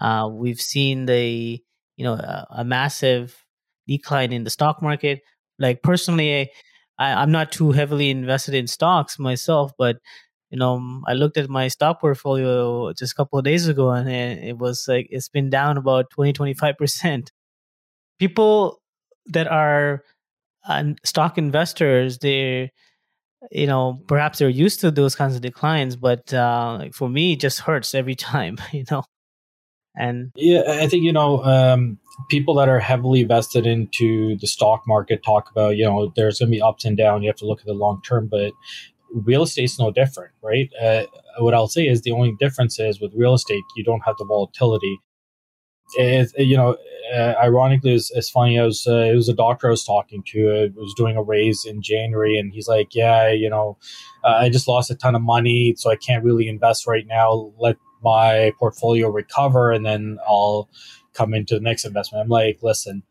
Uh, 0.00 0.28
we've 0.30 0.60
seen 0.60 1.06
the 1.06 1.62
you 1.96 2.04
know 2.04 2.14
a, 2.14 2.46
a, 2.50 2.64
massive 2.64 3.44
decline 3.86 4.32
in 4.32 4.42
the 4.42 4.50
stock 4.50 4.82
market. 4.82 5.20
Like 5.58 5.82
personally, 5.82 6.50
I, 6.98 7.12
I'm 7.12 7.30
not 7.30 7.52
too 7.52 7.70
heavily 7.70 8.10
invested 8.10 8.54
in 8.54 8.66
stocks 8.66 9.18
myself, 9.18 9.70
but 9.78 9.98
you 10.54 10.60
know 10.60 11.02
I 11.04 11.14
looked 11.14 11.36
at 11.36 11.50
my 11.50 11.66
stock 11.66 12.00
portfolio 12.00 12.92
just 12.92 13.10
a 13.10 13.16
couple 13.16 13.40
of 13.40 13.44
days 13.44 13.66
ago, 13.66 13.90
and 13.90 14.08
it, 14.08 14.56
was 14.56 14.84
like 14.86 15.08
it's 15.10 15.28
been 15.28 15.50
down 15.50 15.76
about 15.76 16.10
20 16.10 16.32
25 16.32 16.76
percent. 16.78 17.32
People 18.20 18.80
that 19.26 19.48
are 19.48 20.04
uh, 20.68 20.84
stock 21.02 21.38
investors, 21.38 22.18
they're 22.18 22.70
you 23.50 23.66
know 23.66 24.00
perhaps 24.06 24.38
they're 24.38 24.48
used 24.48 24.78
to 24.80 24.92
those 24.92 25.16
kinds 25.16 25.34
of 25.34 25.42
declines 25.42 25.96
but 25.96 26.32
uh 26.32 26.86
for 26.94 27.10
me 27.10 27.34
it 27.34 27.40
just 27.40 27.60
hurts 27.60 27.94
every 27.94 28.14
time 28.30 28.56
you 28.72 28.84
know 28.90 29.02
and 29.94 30.30
yeah 30.34 30.62
i 30.66 30.86
think 30.86 31.02
you 31.04 31.12
know 31.12 31.44
um 31.44 31.98
people 32.30 32.54
that 32.54 32.70
are 32.70 32.80
heavily 32.80 33.22
vested 33.22 33.66
into 33.66 34.34
the 34.38 34.46
stock 34.46 34.84
market 34.86 35.22
talk 35.22 35.50
about 35.50 35.76
you 35.76 35.84
know 35.84 36.10
there's 36.16 36.38
going 36.38 36.50
to 36.50 36.56
be 36.56 36.62
ups 36.62 36.86
and 36.86 36.96
downs 36.96 37.22
you 37.22 37.28
have 37.28 37.36
to 37.36 37.46
look 37.46 37.60
at 37.60 37.66
the 37.66 37.74
long 37.74 38.00
term 38.00 38.26
but 38.26 38.52
real 39.14 39.44
estate's 39.44 39.78
no 39.78 39.90
different 39.90 40.32
right 40.42 40.70
uh, 40.82 41.04
what 41.38 41.54
i'll 41.54 41.68
say 41.68 41.86
is 41.86 42.02
the 42.02 42.10
only 42.10 42.34
difference 42.38 42.78
is 42.78 43.00
with 43.00 43.12
real 43.14 43.34
estate 43.34 43.62
you 43.76 43.84
don't 43.84 44.02
have 44.04 44.16
the 44.18 44.24
volatility 44.24 44.98
it, 45.96 46.32
you 46.38 46.56
know 46.56 46.76
uh, 47.12 47.34
ironically, 47.42 47.94
it's, 47.94 48.30
funny. 48.30 48.58
I 48.58 48.64
was 48.64 48.86
uh, 48.86 48.96
it 48.96 49.14
was 49.14 49.28
a 49.28 49.34
doctor 49.34 49.66
I 49.66 49.70
was 49.70 49.84
talking 49.84 50.22
to. 50.28 50.50
I 50.50 50.78
was 50.78 50.94
doing 50.96 51.16
a 51.16 51.22
raise 51.22 51.64
in 51.64 51.82
January, 51.82 52.38
and 52.38 52.52
he's 52.52 52.68
like, 52.68 52.94
"Yeah, 52.94 53.30
you 53.30 53.50
know, 53.50 53.76
uh, 54.24 54.38
I 54.40 54.48
just 54.48 54.68
lost 54.68 54.90
a 54.90 54.94
ton 54.94 55.14
of 55.14 55.22
money, 55.22 55.74
so 55.76 55.90
I 55.90 55.96
can't 55.96 56.24
really 56.24 56.48
invest 56.48 56.86
right 56.86 57.06
now. 57.06 57.52
Let 57.58 57.76
my 58.02 58.52
portfolio 58.58 59.10
recover, 59.10 59.70
and 59.70 59.84
then 59.84 60.18
I'll 60.26 60.70
come 61.12 61.34
into 61.34 61.54
the 61.54 61.60
next 61.60 61.84
investment." 61.84 62.22
I'm 62.22 62.30
like, 62.30 62.60
"Listen." 62.62 63.02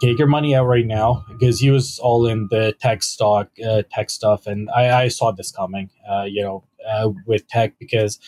Take 0.00 0.18
your 0.18 0.28
money 0.28 0.54
out 0.54 0.66
right 0.66 0.86
now 0.86 1.24
because 1.28 1.60
he 1.60 1.70
was 1.70 1.98
all 1.98 2.26
in 2.26 2.48
the 2.50 2.74
tech 2.80 3.02
stock, 3.02 3.48
uh, 3.66 3.82
tech 3.90 4.10
stuff, 4.10 4.46
and 4.46 4.68
I, 4.70 5.04
I 5.04 5.08
saw 5.08 5.32
this 5.32 5.50
coming. 5.50 5.88
Uh, 6.08 6.24
you 6.24 6.42
know, 6.42 6.64
uh, 6.86 7.10
with 7.26 7.46
tech 7.48 7.78
because 7.78 8.18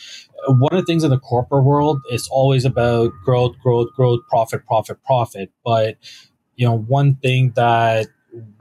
one 0.46 0.72
of 0.72 0.80
the 0.80 0.86
things 0.86 1.04
in 1.04 1.10
the 1.10 1.18
corporate 1.18 1.64
world 1.64 2.00
is 2.10 2.28
always 2.28 2.64
about 2.64 3.12
growth, 3.24 3.56
growth, 3.62 3.88
growth, 3.94 4.20
profit, 4.28 4.66
profit, 4.66 4.98
profit. 5.04 5.52
But 5.64 5.98
you 6.56 6.66
know, 6.66 6.76
one 6.76 7.16
thing 7.16 7.52
that 7.54 8.08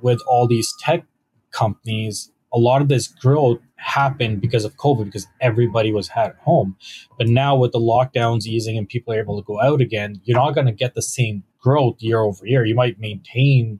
with 0.01 0.21
all 0.27 0.47
these 0.47 0.73
tech 0.79 1.05
companies, 1.51 2.31
a 2.53 2.57
lot 2.57 2.81
of 2.81 2.89
this 2.89 3.07
growth 3.07 3.59
happened 3.77 4.41
because 4.41 4.65
of 4.65 4.75
COVID, 4.75 5.05
because 5.05 5.27
everybody 5.41 5.91
was 5.91 6.09
at 6.15 6.35
home. 6.37 6.75
But 7.17 7.27
now 7.27 7.55
with 7.55 7.71
the 7.71 7.79
lockdowns 7.79 8.45
easing 8.45 8.77
and 8.77 8.87
people 8.87 9.13
are 9.13 9.19
able 9.19 9.41
to 9.41 9.45
go 9.45 9.61
out 9.61 9.81
again, 9.81 10.21
you're 10.23 10.37
not 10.37 10.55
going 10.55 10.67
to 10.67 10.73
get 10.73 10.95
the 10.95 11.01
same 11.01 11.43
growth 11.59 12.01
year 12.01 12.19
over 12.19 12.45
year. 12.45 12.65
You 12.65 12.75
might 12.75 12.99
maintain 12.99 13.79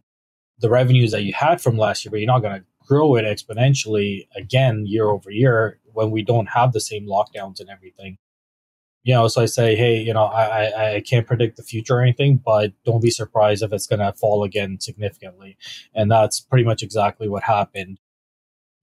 the 0.60 0.70
revenues 0.70 1.12
that 1.12 1.24
you 1.24 1.34
had 1.34 1.62
from 1.62 1.78
last 1.78 2.04
year, 2.04 2.12
but 2.12 2.20
you're 2.20 2.28
not 2.28 2.42
going 2.42 2.60
to 2.60 2.66
grow 2.88 3.16
it 3.16 3.26
exponentially 3.26 4.28
again 4.36 4.86
year 4.88 5.10
over 5.10 5.30
year 5.30 5.80
when 5.94 6.12
we 6.12 6.24
don't 6.24 6.48
have 6.48 6.74
the 6.74 6.80
same 6.80 7.08
lockdowns 7.08 7.60
and 7.60 7.70
everything. 7.70 8.18
You 9.04 9.14
know, 9.14 9.28
so 9.28 9.42
I 9.42 9.46
say, 9.46 9.76
hey, 9.76 10.02
you 10.02 10.14
know, 10.14 10.26
I, 10.26 10.44
I, 10.44 10.96
I 10.96 11.02
can't 11.02 11.26
predict 11.26 11.56
the 11.56 11.64
future 11.64 11.96
or 11.96 12.02
anything, 12.02 12.42
but 12.44 12.74
don't 12.84 13.02
be 13.02 13.10
surprised 13.10 13.64
if 13.64 13.72
it's 13.72 13.88
going 13.88 14.00
to 14.00 14.12
fall 14.14 14.44
again 14.44 14.80
significantly. 14.82 15.58
And 15.94 16.12
that's 16.12 16.42
pretty 16.42 16.66
much 16.66 16.84
exactly 16.84 17.30
what 17.30 17.44
happened. 17.44 18.00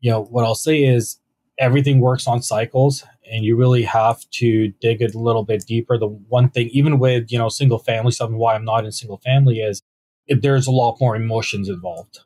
You 0.00 0.12
know, 0.12 0.22
what 0.22 0.44
I'll 0.44 0.54
say 0.54 0.82
is 0.82 1.18
everything 1.58 2.00
works 2.00 2.26
on 2.26 2.42
cycles 2.42 3.04
and 3.30 3.44
you 3.44 3.56
really 3.56 3.82
have 3.82 4.28
to 4.30 4.68
dig 4.80 5.02
a 5.02 5.18
little 5.18 5.44
bit 5.44 5.64
deeper. 5.66 5.98
The 5.98 6.08
one 6.08 6.50
thing, 6.50 6.68
even 6.72 6.98
with, 6.98 7.30
you 7.30 7.38
know, 7.38 7.48
single 7.48 7.78
family 7.78 8.12
and 8.20 8.36
why 8.36 8.54
I'm 8.54 8.64
not 8.64 8.84
in 8.84 8.92
single 8.92 9.18
family 9.18 9.58
is 9.58 9.82
there's 10.28 10.66
a 10.66 10.72
lot 10.72 10.98
more 11.00 11.16
emotions 11.16 11.68
involved 11.68 12.20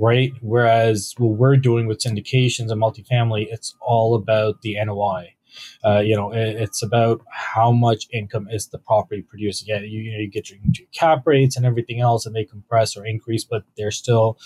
right? 0.00 0.32
Whereas 0.40 1.14
what 1.18 1.36
we're 1.36 1.58
doing 1.58 1.86
with 1.86 1.98
syndications 1.98 2.70
and 2.70 2.80
multifamily, 2.80 3.48
it's 3.50 3.76
all 3.80 4.14
about 4.14 4.62
the 4.62 4.82
NOI. 4.82 5.34
Uh, 5.84 5.98
you 5.98 6.16
know, 6.16 6.32
it, 6.32 6.56
it's 6.56 6.82
about 6.82 7.20
how 7.30 7.70
much 7.70 8.06
income 8.12 8.48
is 8.50 8.68
the 8.68 8.78
property 8.78 9.20
producing. 9.20 9.68
Yeah, 9.68 9.80
you, 9.80 10.00
you, 10.00 10.12
know, 10.12 10.18
you 10.18 10.30
get 10.30 10.48
your, 10.48 10.58
your 10.62 10.86
cap 10.92 11.26
rates 11.26 11.56
and 11.56 11.66
everything 11.66 12.00
else, 12.00 12.24
and 12.24 12.34
they 12.34 12.44
compress 12.44 12.96
or 12.96 13.04
increase, 13.04 13.44
but 13.44 13.64
they're 13.76 13.90
still, 13.90 14.38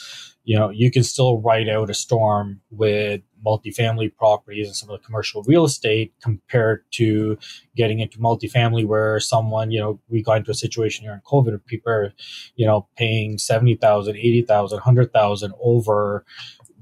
you 0.43 0.59
know, 0.59 0.71
you 0.71 0.91
can 0.91 1.05
still 1.05 1.41
ride 1.41 1.69
out 1.69 1.91
a 1.91 1.95
storm 1.95 2.61
with 2.71 3.21
multifamily 3.45 4.15
properties 4.17 4.67
and 4.67 4.77
some 4.77 4.91
of 4.91 4.99
the 4.99 5.05
commercial 5.05 5.43
real 5.45 5.65
estate 5.65 6.13
compared 6.23 6.85
to 6.93 7.39
getting 7.77 8.01
into 8.01 8.19
multifamily 8.19 8.87
where 8.87 9.21
someone, 9.21 9.71
you 9.71 9.81
know, 9.81 10.01
we 10.09 10.23
got 10.23 10.39
into 10.39 10.51
a 10.51 10.55
situation 10.55 11.05
here 11.05 11.13
in 11.13 11.21
COVID 11.21 11.49
where 11.49 11.59
people 11.59 11.93
are, 11.93 12.13
you 12.57 12.67
know, 12.67 12.89
paying 12.97 13.39
70,000, 13.39 14.17
80,000, 14.17 14.77
100,000 14.77 15.53
over 15.61 16.25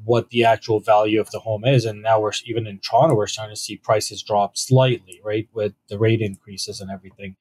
what 0.05 0.31
the 0.31 0.45
actual 0.45 0.81
value 0.81 1.21
of 1.21 1.31
the 1.31 1.39
home 1.39 1.65
is. 1.65 1.85
And 1.85 2.03
now 2.03 2.21
we're 2.21 2.33
even 2.47 2.67
in 2.67 2.79
Toronto, 2.79 3.15
we're 3.15 3.27
starting 3.27 3.55
to 3.55 3.61
see 3.61 3.77
prices 3.77 4.23
drop 4.23 4.57
slightly, 4.57 5.21
right? 5.25 5.49
With 5.53 5.75
the 5.89 5.99
rate 5.99 6.21
increases 6.21 6.81
and 6.81 6.91
everything. 6.91 7.37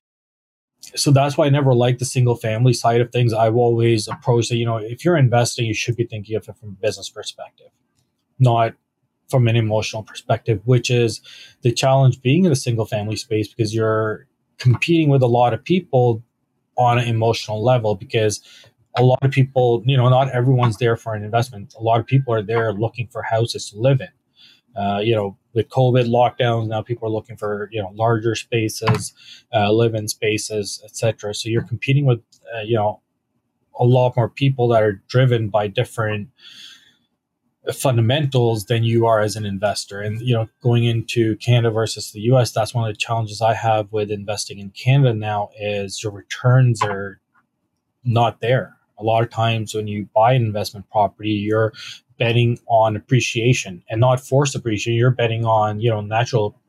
So 0.95 1.11
that's 1.11 1.37
why 1.37 1.45
I 1.45 1.49
never 1.49 1.73
liked 1.73 1.99
the 1.99 2.05
single 2.05 2.35
family 2.35 2.73
side 2.73 3.01
of 3.01 3.11
things. 3.11 3.33
I've 3.33 3.55
always 3.55 4.07
approached 4.07 4.51
it, 4.51 4.57
you 4.57 4.65
know, 4.65 4.77
if 4.77 5.05
you're 5.05 5.17
investing, 5.17 5.65
you 5.65 5.75
should 5.75 5.95
be 5.95 6.05
thinking 6.05 6.35
of 6.35 6.47
it 6.47 6.57
from 6.57 6.69
a 6.69 6.81
business 6.81 7.09
perspective, 7.09 7.69
not 8.39 8.73
from 9.31 9.47
an 9.47 9.55
emotional 9.55 10.03
perspective, 10.03 10.61
which 10.65 10.91
is 10.91 11.21
the 11.61 11.71
challenge 11.71 12.21
being 12.21 12.45
in 12.45 12.51
a 12.51 12.55
single 12.55 12.85
family 12.85 13.15
space 13.15 13.47
because 13.47 13.73
you're 13.73 14.27
competing 14.57 15.09
with 15.09 15.23
a 15.23 15.27
lot 15.27 15.53
of 15.53 15.63
people 15.63 16.23
on 16.77 16.99
an 16.99 17.07
emotional 17.07 17.63
level 17.63 17.95
because 17.95 18.41
a 18.97 19.03
lot 19.03 19.19
of 19.23 19.31
people, 19.31 19.81
you 19.85 19.95
know, 19.97 20.09
not 20.09 20.29
everyone's 20.29 20.77
there 20.77 20.97
for 20.97 21.15
an 21.15 21.23
investment. 21.23 21.73
A 21.79 21.81
lot 21.81 21.99
of 21.99 22.05
people 22.05 22.33
are 22.33 22.41
there 22.41 22.73
looking 22.73 23.07
for 23.07 23.23
houses 23.23 23.69
to 23.71 23.79
live 23.79 24.01
in. 24.01 24.09
Uh, 24.75 24.99
you 24.99 25.15
know, 25.15 25.37
with 25.53 25.67
COVID 25.69 26.07
lockdowns, 26.09 26.67
now 26.67 26.81
people 26.81 27.07
are 27.07 27.11
looking 27.11 27.35
for 27.35 27.69
you 27.73 27.81
know 27.81 27.89
larger 27.93 28.35
spaces, 28.35 29.13
uh, 29.53 29.71
live-in 29.71 30.07
spaces, 30.07 30.81
etc. 30.85 31.33
So 31.33 31.49
you're 31.49 31.63
competing 31.63 32.05
with 32.05 32.21
uh, 32.55 32.61
you 32.61 32.75
know 32.75 33.01
a 33.77 33.83
lot 33.83 34.15
more 34.15 34.29
people 34.29 34.69
that 34.69 34.81
are 34.81 35.01
driven 35.09 35.49
by 35.49 35.67
different 35.67 36.29
fundamentals 37.73 38.65
than 38.65 38.83
you 38.83 39.05
are 39.05 39.21
as 39.21 39.35
an 39.35 39.45
investor. 39.45 40.01
And 40.01 40.19
you 40.21 40.33
know, 40.33 40.49
going 40.61 40.85
into 40.85 41.35
Canada 41.37 41.71
versus 41.71 42.11
the 42.11 42.21
US, 42.21 42.51
that's 42.51 42.73
one 42.73 42.87
of 42.87 42.93
the 42.93 42.97
challenges 42.97 43.41
I 43.41 43.53
have 43.53 43.91
with 43.91 44.09
investing 44.09 44.59
in 44.59 44.71
Canada 44.71 45.13
now 45.13 45.49
is 45.59 46.01
your 46.03 46.11
returns 46.11 46.81
are 46.81 47.19
not 48.03 48.41
there. 48.41 48.77
A 48.97 49.03
lot 49.03 49.23
of 49.23 49.29
times 49.29 49.73
when 49.75 49.87
you 49.87 50.07
buy 50.13 50.33
an 50.33 50.43
investment 50.43 50.89
property, 50.89 51.31
you're 51.31 51.73
betting 52.17 52.59
on 52.67 52.95
appreciation 52.95 53.83
and 53.89 53.99
not 53.99 54.19
forced 54.19 54.55
appreciation. 54.55 54.97
You're 54.97 55.11
betting 55.11 55.45
on, 55.45 55.79
you 55.79 55.89
know, 55.89 56.01
natural 56.01 56.59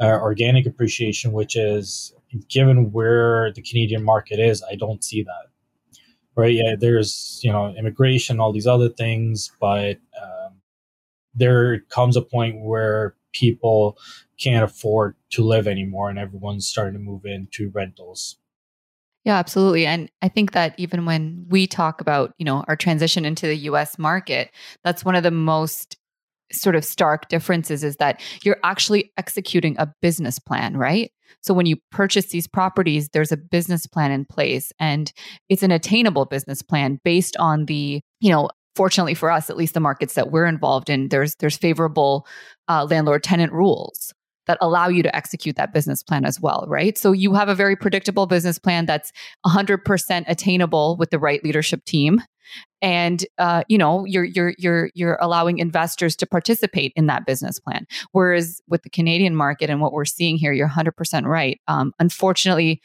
uh, 0.00 0.06
organic 0.06 0.66
appreciation, 0.66 1.32
which 1.32 1.56
is 1.56 2.14
given 2.48 2.92
where 2.92 3.52
the 3.52 3.62
Canadian 3.62 4.02
market 4.02 4.38
is, 4.40 4.62
I 4.70 4.74
don't 4.74 5.04
see 5.04 5.22
that 5.22 5.53
right? 6.36 6.54
Yeah, 6.54 6.74
there's 6.78 7.40
you 7.42 7.52
know 7.52 7.74
immigration, 7.74 8.40
all 8.40 8.52
these 8.52 8.66
other 8.66 8.88
things, 8.88 9.52
but 9.60 9.98
um, 10.20 10.60
there 11.34 11.80
comes 11.90 12.16
a 12.16 12.22
point 12.22 12.60
where 12.60 13.14
people 13.32 13.98
can't 14.38 14.64
afford 14.64 15.16
to 15.30 15.44
live 15.44 15.66
anymore, 15.66 16.10
and 16.10 16.18
everyone's 16.18 16.66
starting 16.66 16.94
to 16.94 17.00
move 17.00 17.24
into 17.24 17.70
rentals. 17.70 18.36
Yeah, 19.24 19.38
absolutely. 19.38 19.86
And 19.86 20.10
I 20.20 20.28
think 20.28 20.52
that 20.52 20.74
even 20.76 21.06
when 21.06 21.46
we 21.48 21.66
talk 21.66 22.02
about, 22.02 22.34
you 22.36 22.44
know, 22.44 22.62
our 22.68 22.76
transition 22.76 23.24
into 23.24 23.46
the 23.46 23.56
US 23.56 23.98
market, 23.98 24.50
that's 24.82 25.04
one 25.04 25.14
of 25.14 25.22
the 25.22 25.30
most 25.30 25.96
sort 26.60 26.76
of 26.76 26.84
stark 26.84 27.28
differences 27.28 27.84
is 27.84 27.96
that 27.96 28.20
you're 28.42 28.58
actually 28.64 29.12
executing 29.16 29.76
a 29.78 29.92
business 30.00 30.38
plan, 30.38 30.76
right? 30.76 31.10
So 31.42 31.52
when 31.52 31.66
you 31.66 31.76
purchase 31.90 32.26
these 32.26 32.46
properties, 32.46 33.08
there's 33.10 33.32
a 33.32 33.36
business 33.36 33.86
plan 33.86 34.10
in 34.10 34.24
place 34.24 34.72
and 34.78 35.12
it's 35.48 35.62
an 35.62 35.70
attainable 35.70 36.24
business 36.24 36.62
plan 36.62 36.98
based 37.04 37.36
on 37.38 37.66
the, 37.66 38.00
you 38.20 38.30
know, 38.30 38.48
fortunately 38.76 39.14
for 39.14 39.30
us, 39.30 39.50
at 39.50 39.56
least 39.56 39.74
the 39.74 39.80
markets 39.80 40.14
that 40.14 40.30
we're 40.30 40.46
involved 40.46 40.90
in, 40.90 41.08
there's 41.08 41.34
there's 41.36 41.56
favorable 41.56 42.26
uh, 42.68 42.86
landlord 42.90 43.22
tenant 43.22 43.52
rules 43.52 44.12
that 44.46 44.58
allow 44.60 44.88
you 44.88 45.02
to 45.02 45.14
execute 45.16 45.56
that 45.56 45.72
business 45.72 46.02
plan 46.02 46.24
as 46.24 46.40
well, 46.40 46.66
right? 46.68 46.98
So 46.98 47.12
you 47.12 47.34
have 47.34 47.48
a 47.48 47.54
very 47.54 47.76
predictable 47.76 48.26
business 48.26 48.58
plan 48.58 48.84
that's 48.84 49.10
100% 49.46 50.24
attainable 50.28 50.96
with 50.98 51.10
the 51.10 51.18
right 51.18 51.42
leadership 51.42 51.84
team 51.84 52.20
and 52.82 53.24
uh, 53.38 53.64
you 53.68 53.78
know 53.78 54.04
you're 54.04 54.24
you're 54.24 54.54
you're 54.58 54.90
you're 54.94 55.18
allowing 55.20 55.58
investors 55.58 56.16
to 56.16 56.26
participate 56.26 56.92
in 56.96 57.06
that 57.06 57.26
business 57.26 57.58
plan. 57.58 57.86
Whereas 58.12 58.60
with 58.68 58.82
the 58.82 58.90
canadian 58.90 59.34
market 59.34 59.70
and 59.70 59.80
what 59.80 59.92
we're 59.92 60.04
seeing 60.04 60.36
here 60.36 60.52
you're 60.52 60.68
100% 60.68 61.26
right. 61.26 61.60
Um, 61.68 61.92
unfortunately 61.98 62.80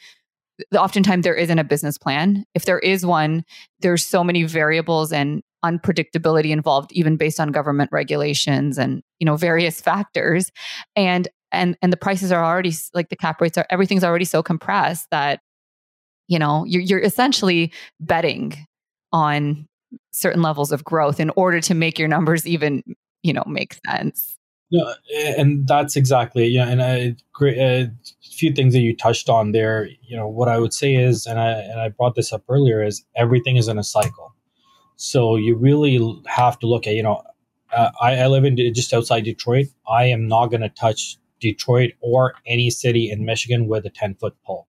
oftentimes 0.76 1.24
there 1.24 1.34
isn't 1.34 1.58
a 1.58 1.64
business 1.64 1.98
plan. 1.98 2.44
If 2.54 2.64
there 2.64 2.78
is 2.78 3.04
one 3.04 3.44
there's 3.80 4.04
so 4.04 4.24
many 4.24 4.44
variables 4.44 5.12
and 5.12 5.42
unpredictability 5.64 6.50
involved 6.50 6.90
even 6.92 7.16
based 7.16 7.38
on 7.38 7.50
government 7.50 7.90
regulations 7.92 8.78
and 8.78 9.02
you 9.18 9.26
know 9.26 9.36
various 9.36 9.80
factors. 9.80 10.50
And 10.96 11.28
and 11.52 11.76
and 11.82 11.92
the 11.92 11.96
prices 11.96 12.32
are 12.32 12.44
already 12.44 12.72
like 12.94 13.08
the 13.08 13.16
cap 13.16 13.40
rates 13.40 13.58
are 13.58 13.66
everything's 13.70 14.04
already 14.04 14.24
so 14.24 14.42
compressed 14.42 15.08
that 15.10 15.40
you 16.28 16.38
know 16.38 16.64
you're, 16.64 16.82
you're 16.82 17.00
essentially 17.00 17.72
betting 17.98 18.66
on 19.12 19.66
certain 20.12 20.42
levels 20.42 20.72
of 20.72 20.84
growth 20.84 21.20
in 21.20 21.30
order 21.36 21.60
to 21.60 21.74
make 21.74 21.98
your 21.98 22.08
numbers 22.08 22.46
even 22.46 22.82
you 23.22 23.32
know 23.32 23.44
make 23.46 23.76
sense 23.86 24.38
yeah, 24.70 24.94
and 25.36 25.66
that's 25.66 25.96
exactly 25.96 26.46
yeah, 26.46 26.68
and 26.68 26.80
a 26.80 27.16
a 27.42 27.90
few 28.22 28.52
things 28.52 28.72
that 28.72 28.80
you 28.80 28.96
touched 28.96 29.28
on 29.28 29.50
there. 29.50 29.88
You 30.02 30.16
know, 30.16 30.28
what 30.28 30.48
I 30.48 30.58
would 30.58 30.72
say 30.72 30.94
is, 30.94 31.26
and 31.26 31.40
I 31.40 31.50
and 31.50 31.80
I 31.80 31.88
brought 31.88 32.14
this 32.14 32.32
up 32.32 32.44
earlier, 32.48 32.80
is 32.82 33.04
everything 33.16 33.56
is 33.56 33.66
in 33.66 33.78
a 33.78 33.84
cycle. 33.84 34.32
So 34.94 35.34
you 35.34 35.56
really 35.56 35.98
have 36.26 36.58
to 36.60 36.68
look 36.68 36.86
at, 36.86 36.94
you 36.94 37.02
know, 37.02 37.22
uh, 37.72 37.90
I, 38.00 38.16
I 38.18 38.26
live 38.28 38.44
in 38.44 38.56
just 38.74 38.92
outside 38.92 39.24
Detroit. 39.24 39.66
I 39.88 40.04
am 40.04 40.28
not 40.28 40.48
going 40.48 40.60
to 40.60 40.68
touch 40.68 41.16
Detroit 41.40 41.92
or 42.00 42.34
any 42.46 42.70
city 42.70 43.10
in 43.10 43.24
Michigan 43.24 43.66
with 43.66 43.86
a 43.86 43.90
ten 43.90 44.14
foot 44.14 44.36
pole. 44.44 44.68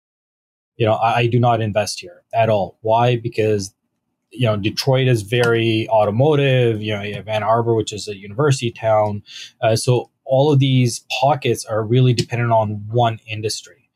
You 0.77 0.85
know, 0.85 0.95
I, 0.95 1.21
I 1.21 1.27
do 1.27 1.41
not 1.41 1.63
invest 1.63 2.01
here 2.01 2.23
at 2.35 2.51
all. 2.51 2.77
Why? 2.83 3.17
Because 3.17 3.75
you 4.39 4.47
know, 4.47 4.57
Detroit 4.57 5.09
is 5.09 5.23
very 5.23 5.89
automotive. 5.89 6.83
You 6.83 6.95
know, 6.95 7.03
you 7.03 7.15
have 7.15 7.29
Ann 7.29 7.43
Arbor, 7.43 7.75
which 7.75 7.93
is 7.93 8.09
a 8.09 8.17
university 8.17 8.71
town. 8.71 9.23
Uh, 9.61 9.77
so 9.77 10.11
all 10.25 10.53
of 10.53 10.59
these 10.59 11.05
pockets 11.21 11.65
are 11.65 11.83
really 11.83 12.13
dependent 12.13 12.53
on 12.53 12.87
one 12.89 13.19
industry. 13.27 13.89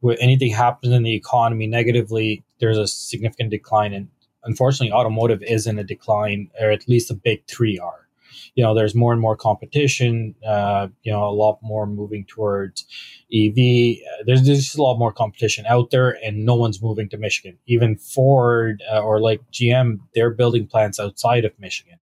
Where 0.00 0.16
anything 0.20 0.52
happens 0.52 0.94
in 0.94 1.02
the 1.02 1.14
economy 1.14 1.66
negatively, 1.66 2.42
there's 2.58 2.78
a 2.78 2.86
significant 2.86 3.50
decline. 3.50 3.92
And 3.92 4.08
unfortunately, 4.44 4.92
automotive 4.92 5.42
is 5.42 5.66
in 5.66 5.78
a 5.78 5.84
decline, 5.84 6.50
or 6.58 6.70
at 6.70 6.88
least 6.88 7.08
the 7.08 7.14
big 7.14 7.46
three 7.46 7.78
are 7.78 7.99
you 8.60 8.66
know 8.66 8.74
there's 8.74 8.94
more 8.94 9.12
and 9.14 9.22
more 9.22 9.36
competition 9.36 10.34
uh, 10.46 10.86
you 11.02 11.10
know 11.10 11.24
a 11.26 11.32
lot 11.44 11.58
more 11.62 11.86
moving 11.86 12.26
towards 12.26 12.84
ev 13.32 13.54
there's, 14.26 14.42
there's 14.44 14.64
just 14.64 14.76
a 14.76 14.82
lot 14.82 14.98
more 14.98 15.14
competition 15.22 15.64
out 15.66 15.90
there 15.90 16.10
and 16.22 16.44
no 16.44 16.54
one's 16.54 16.82
moving 16.82 17.08
to 17.08 17.16
michigan. 17.16 17.56
Even 17.66 17.96
ford 17.96 18.82
uh, 18.92 19.00
or 19.00 19.18
like 19.18 19.40
gm 19.50 19.98
they're 20.14 20.34
building 20.42 20.66
plants 20.66 21.00
outside 21.00 21.46
of 21.46 21.58
michigan 21.58 21.98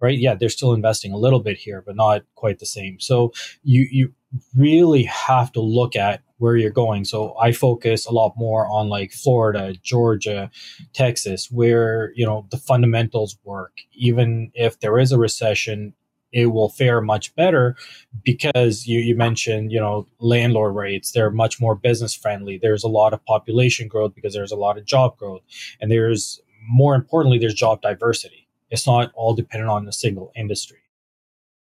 right? 0.00 0.18
Yeah 0.18 0.34
they're 0.36 0.48
still 0.48 0.74
investing 0.74 1.12
a 1.12 1.18
little 1.18 1.40
bit 1.40 1.56
here 1.58 1.82
but 1.84 1.96
not 1.96 2.22
quite 2.36 2.60
the 2.60 2.66
same. 2.66 3.00
So 3.00 3.32
you 3.64 3.88
you 3.90 4.12
really 4.54 5.04
have 5.04 5.50
to 5.52 5.60
look 5.60 5.96
at 5.96 6.22
where 6.38 6.56
you're 6.56 6.70
going. 6.70 7.04
So 7.04 7.36
I 7.38 7.52
focus 7.52 8.06
a 8.06 8.12
lot 8.12 8.34
more 8.36 8.66
on 8.68 8.88
like 8.88 9.12
Florida, 9.12 9.74
Georgia, 9.82 10.50
Texas, 10.92 11.50
where, 11.50 12.12
you 12.14 12.26
know, 12.26 12.46
the 12.50 12.58
fundamentals 12.58 13.38
work. 13.44 13.78
Even 13.92 14.50
if 14.54 14.80
there 14.80 14.98
is 14.98 15.12
a 15.12 15.18
recession, 15.18 15.94
it 16.32 16.46
will 16.46 16.68
fare 16.68 17.00
much 17.00 17.34
better 17.34 17.76
because 18.22 18.86
you, 18.86 19.00
you 19.00 19.16
mentioned, 19.16 19.72
you 19.72 19.80
know, 19.80 20.06
landlord 20.18 20.74
rates, 20.74 21.12
they're 21.12 21.30
much 21.30 21.60
more 21.60 21.74
business 21.74 22.14
friendly. 22.14 22.58
There's 22.58 22.84
a 22.84 22.88
lot 22.88 23.14
of 23.14 23.24
population 23.24 23.88
growth 23.88 24.14
because 24.14 24.34
there's 24.34 24.52
a 24.52 24.56
lot 24.56 24.76
of 24.76 24.84
job 24.84 25.16
growth. 25.16 25.42
And 25.80 25.90
there's 25.90 26.40
more 26.68 26.94
importantly, 26.94 27.38
there's 27.38 27.54
job 27.54 27.80
diversity. 27.80 28.48
It's 28.70 28.86
not 28.86 29.12
all 29.14 29.34
dependent 29.34 29.70
on 29.70 29.88
a 29.88 29.92
single 29.92 30.32
industry 30.36 30.78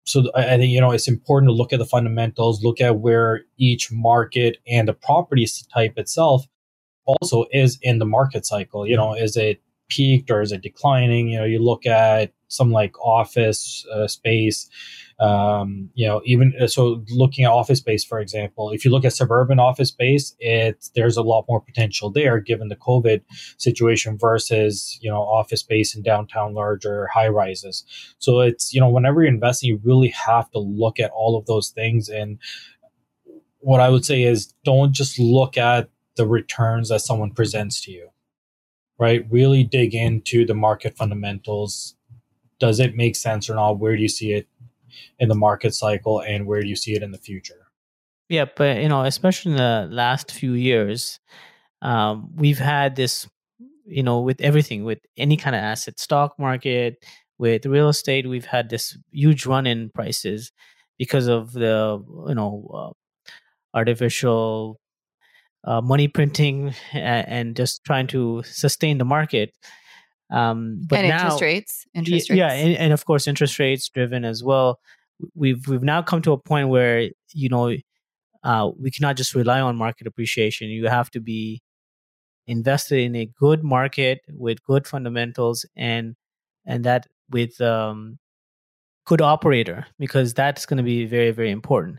so 0.04 0.24
I 0.34 0.56
think 0.56 0.72
you 0.72 0.80
know 0.80 0.90
it's 0.90 1.08
important 1.08 1.48
to 1.48 1.54
look 1.54 1.72
at 1.72 1.78
the 1.78 1.86
fundamentals, 1.86 2.62
look 2.62 2.80
at 2.80 2.98
where 2.98 3.42
each 3.58 3.92
market 3.92 4.58
and 4.66 4.88
the 4.88 4.94
property 4.94 5.46
type 5.72 5.94
itself 5.96 6.46
also 7.04 7.46
is 7.52 7.78
in 7.82 7.98
the 7.98 8.06
market 8.06 8.46
cycle. 8.46 8.86
You 8.86 8.96
know, 8.96 9.14
is 9.14 9.36
it 9.36 9.62
peaked 9.88 10.30
or 10.30 10.40
is 10.40 10.52
it 10.52 10.62
declining? 10.62 11.28
You 11.28 11.40
know, 11.40 11.44
you 11.44 11.58
look 11.58 11.86
at 11.86 12.32
some 12.48 12.70
like 12.70 12.98
office 13.00 13.86
uh, 13.92 14.06
space 14.06 14.68
um, 15.22 15.88
you 15.94 16.04
know, 16.04 16.20
even 16.24 16.52
uh, 16.60 16.66
so, 16.66 17.04
looking 17.10 17.44
at 17.44 17.52
office 17.52 17.78
space, 17.78 18.04
for 18.04 18.18
example, 18.18 18.72
if 18.72 18.84
you 18.84 18.90
look 18.90 19.04
at 19.04 19.12
suburban 19.12 19.60
office 19.60 19.90
space, 19.90 20.34
it 20.40 20.90
there's 20.96 21.16
a 21.16 21.22
lot 21.22 21.44
more 21.48 21.60
potential 21.60 22.10
there 22.10 22.40
given 22.40 22.66
the 22.66 22.76
COVID 22.76 23.22
situation 23.56 24.18
versus 24.18 24.98
you 25.00 25.08
know 25.08 25.20
office 25.20 25.60
space 25.60 25.94
in 25.94 26.02
downtown 26.02 26.54
larger 26.54 27.06
high 27.06 27.28
rises. 27.28 27.84
So 28.18 28.40
it's 28.40 28.74
you 28.74 28.80
know 28.80 28.88
whenever 28.88 29.22
you're 29.22 29.32
investing, 29.32 29.68
you 29.68 29.80
really 29.84 30.08
have 30.08 30.50
to 30.50 30.58
look 30.58 30.98
at 30.98 31.12
all 31.12 31.38
of 31.38 31.46
those 31.46 31.68
things. 31.68 32.08
And 32.08 32.40
what 33.60 33.80
I 33.80 33.90
would 33.90 34.04
say 34.04 34.24
is 34.24 34.52
don't 34.64 34.92
just 34.92 35.20
look 35.20 35.56
at 35.56 35.88
the 36.16 36.26
returns 36.26 36.88
that 36.88 37.00
someone 37.00 37.30
presents 37.30 37.80
to 37.82 37.92
you, 37.92 38.08
right? 38.98 39.24
Really 39.30 39.62
dig 39.62 39.94
into 39.94 40.44
the 40.44 40.54
market 40.54 40.96
fundamentals. 40.96 41.94
Does 42.58 42.80
it 42.80 42.96
make 42.96 43.14
sense 43.14 43.48
or 43.48 43.54
not? 43.54 43.78
Where 43.78 43.94
do 43.94 44.02
you 44.02 44.08
see 44.08 44.32
it? 44.32 44.48
In 45.18 45.28
the 45.28 45.34
market 45.34 45.74
cycle 45.74 46.20
and 46.20 46.46
where 46.46 46.60
do 46.60 46.68
you 46.68 46.76
see 46.76 46.94
it 46.94 47.02
in 47.02 47.10
the 47.10 47.18
future? 47.18 47.66
Yeah, 48.28 48.46
but 48.56 48.78
you 48.78 48.88
know, 48.88 49.02
especially 49.04 49.52
in 49.52 49.58
the 49.58 49.88
last 49.90 50.32
few 50.32 50.52
years, 50.52 51.20
um, 51.82 52.30
we've 52.34 52.58
had 52.58 52.96
this, 52.96 53.28
you 53.84 54.02
know, 54.02 54.20
with 54.20 54.40
everything, 54.40 54.84
with 54.84 55.00
any 55.16 55.36
kind 55.36 55.54
of 55.54 55.60
asset, 55.60 55.98
stock 55.98 56.38
market, 56.38 57.04
with 57.38 57.66
real 57.66 57.88
estate, 57.88 58.28
we've 58.28 58.46
had 58.46 58.70
this 58.70 58.96
huge 59.10 59.46
run 59.46 59.66
in 59.66 59.90
prices 59.90 60.52
because 60.98 61.26
of 61.26 61.52
the, 61.52 62.02
you 62.28 62.34
know, 62.34 62.70
uh, 62.72 62.92
artificial 63.76 64.78
uh, 65.64 65.80
money 65.80 66.08
printing 66.08 66.72
and, 66.92 67.28
and, 67.28 67.56
just 67.56 67.84
trying 67.84 68.06
to 68.08 68.42
sustain 68.44 68.98
the 68.98 69.04
market. 69.04 69.52
Um, 70.32 70.80
but 70.86 71.00
and 71.00 71.08
now, 71.08 71.24
interest 71.24 71.42
rates, 71.42 71.86
interest 71.92 72.30
rates, 72.30 72.38
yeah, 72.38 72.52
and, 72.52 72.74
and, 72.76 72.92
of 72.94 73.04
course 73.04 73.28
interest 73.28 73.58
rates 73.58 73.86
driven 73.90 74.24
as 74.24 74.42
well. 74.42 74.80
We've 75.34 75.64
we've 75.68 75.82
now 75.82 76.00
come 76.00 76.22
to 76.22 76.32
a 76.32 76.38
point 76.38 76.70
where 76.70 77.10
you 77.34 77.48
know 77.50 77.76
uh, 78.42 78.70
we 78.80 78.90
cannot 78.90 79.16
just 79.16 79.34
rely 79.34 79.60
on 79.60 79.76
market 79.76 80.06
appreciation. 80.06 80.68
You 80.68 80.88
have 80.88 81.10
to 81.10 81.20
be 81.20 81.60
invested 82.46 83.00
in 83.00 83.14
a 83.14 83.26
good 83.38 83.62
market 83.62 84.20
with 84.30 84.64
good 84.64 84.86
fundamentals 84.86 85.66
and 85.76 86.16
and 86.64 86.82
that 86.84 87.06
with 87.30 87.60
um, 87.60 88.18
good 89.04 89.20
operator 89.20 89.86
because 89.98 90.32
that's 90.32 90.64
going 90.64 90.78
to 90.78 90.82
be 90.82 91.04
very 91.04 91.30
very 91.30 91.50
important. 91.50 91.98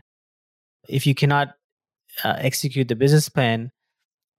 If 0.88 1.06
you 1.06 1.14
cannot 1.14 1.54
uh, 2.24 2.34
execute 2.38 2.88
the 2.88 2.96
business 2.96 3.28
plan, 3.28 3.70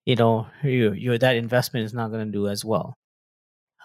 you 0.05 0.17
know 0.17 0.47
you, 0.63 0.91
you 0.91 1.17
that 1.17 1.37
investment 1.37 1.85
is 1.85 1.93
not 1.93 2.11
going 2.11 2.25
to 2.25 2.31
do 2.31 2.49
as 2.49 2.65
well 2.65 2.97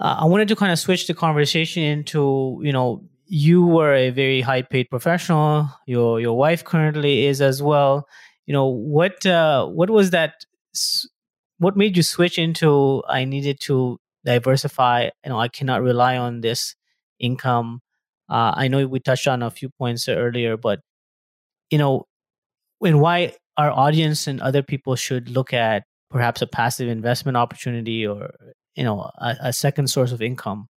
uh, 0.01 0.17
I 0.21 0.25
wanted 0.25 0.49
to 0.49 0.57
kind 0.57 0.73
of 0.73 0.79
switch 0.79 1.07
the 1.07 1.15
conversation 1.15 1.83
into, 1.83 2.61
you 2.63 2.73
know, 2.73 3.05
you 3.27 3.65
were 3.65 3.95
a 3.95 4.11
very 4.11 4.41
high 4.41 4.63
paid 4.63 4.91
professional. 4.91 5.69
Your 5.87 6.21
your 6.21 6.37
wife 6.37 6.65
currently 6.65 7.27
is 7.27 7.41
as 7.41 7.63
well. 7.63 8.09
You 8.47 8.55
know, 8.55 8.67
what 8.67 9.25
uh, 9.27 9.67
what 9.67 9.91
was 9.91 10.11
that? 10.11 10.45
What 11.59 11.77
made 11.77 11.97
you 11.97 12.03
switch 12.03 12.39
into? 12.39 13.03
I 13.09 13.25
needed 13.25 13.61
to 13.63 13.99
diversify. 14.25 15.11
You 15.25 15.31
know, 15.31 15.39
I 15.39 15.49
cannot 15.49 15.83
rely 15.83 16.17
on 16.17 16.41
this 16.41 16.75
income. 17.19 17.81
Uh, 18.29 18.53
I 18.57 18.69
know 18.69 18.87
we 18.87 19.01
touched 19.01 19.29
on 19.29 19.43
a 19.43 19.51
few 19.51 19.69
points 19.69 20.09
earlier, 20.09 20.57
but 20.57 20.81
you 21.71 21.79
know, 21.79 22.07
and 22.85 23.01
why 23.01 23.35
our 23.57 23.71
audience 23.71 24.27
and 24.27 24.41
other 24.41 24.63
people 24.63 24.97
should 24.97 25.29
look 25.29 25.53
at 25.53 25.85
perhaps 26.11 26.43
a 26.43 26.47
passive 26.47 26.89
investment 26.89 27.37
opportunity 27.37 28.07
or 28.07 28.31
you 28.75 28.85
know 28.85 29.11
a, 29.19 29.37
a 29.41 29.53
second 29.53 29.89
source 29.89 30.13
of 30.13 30.23
income 30.23 30.69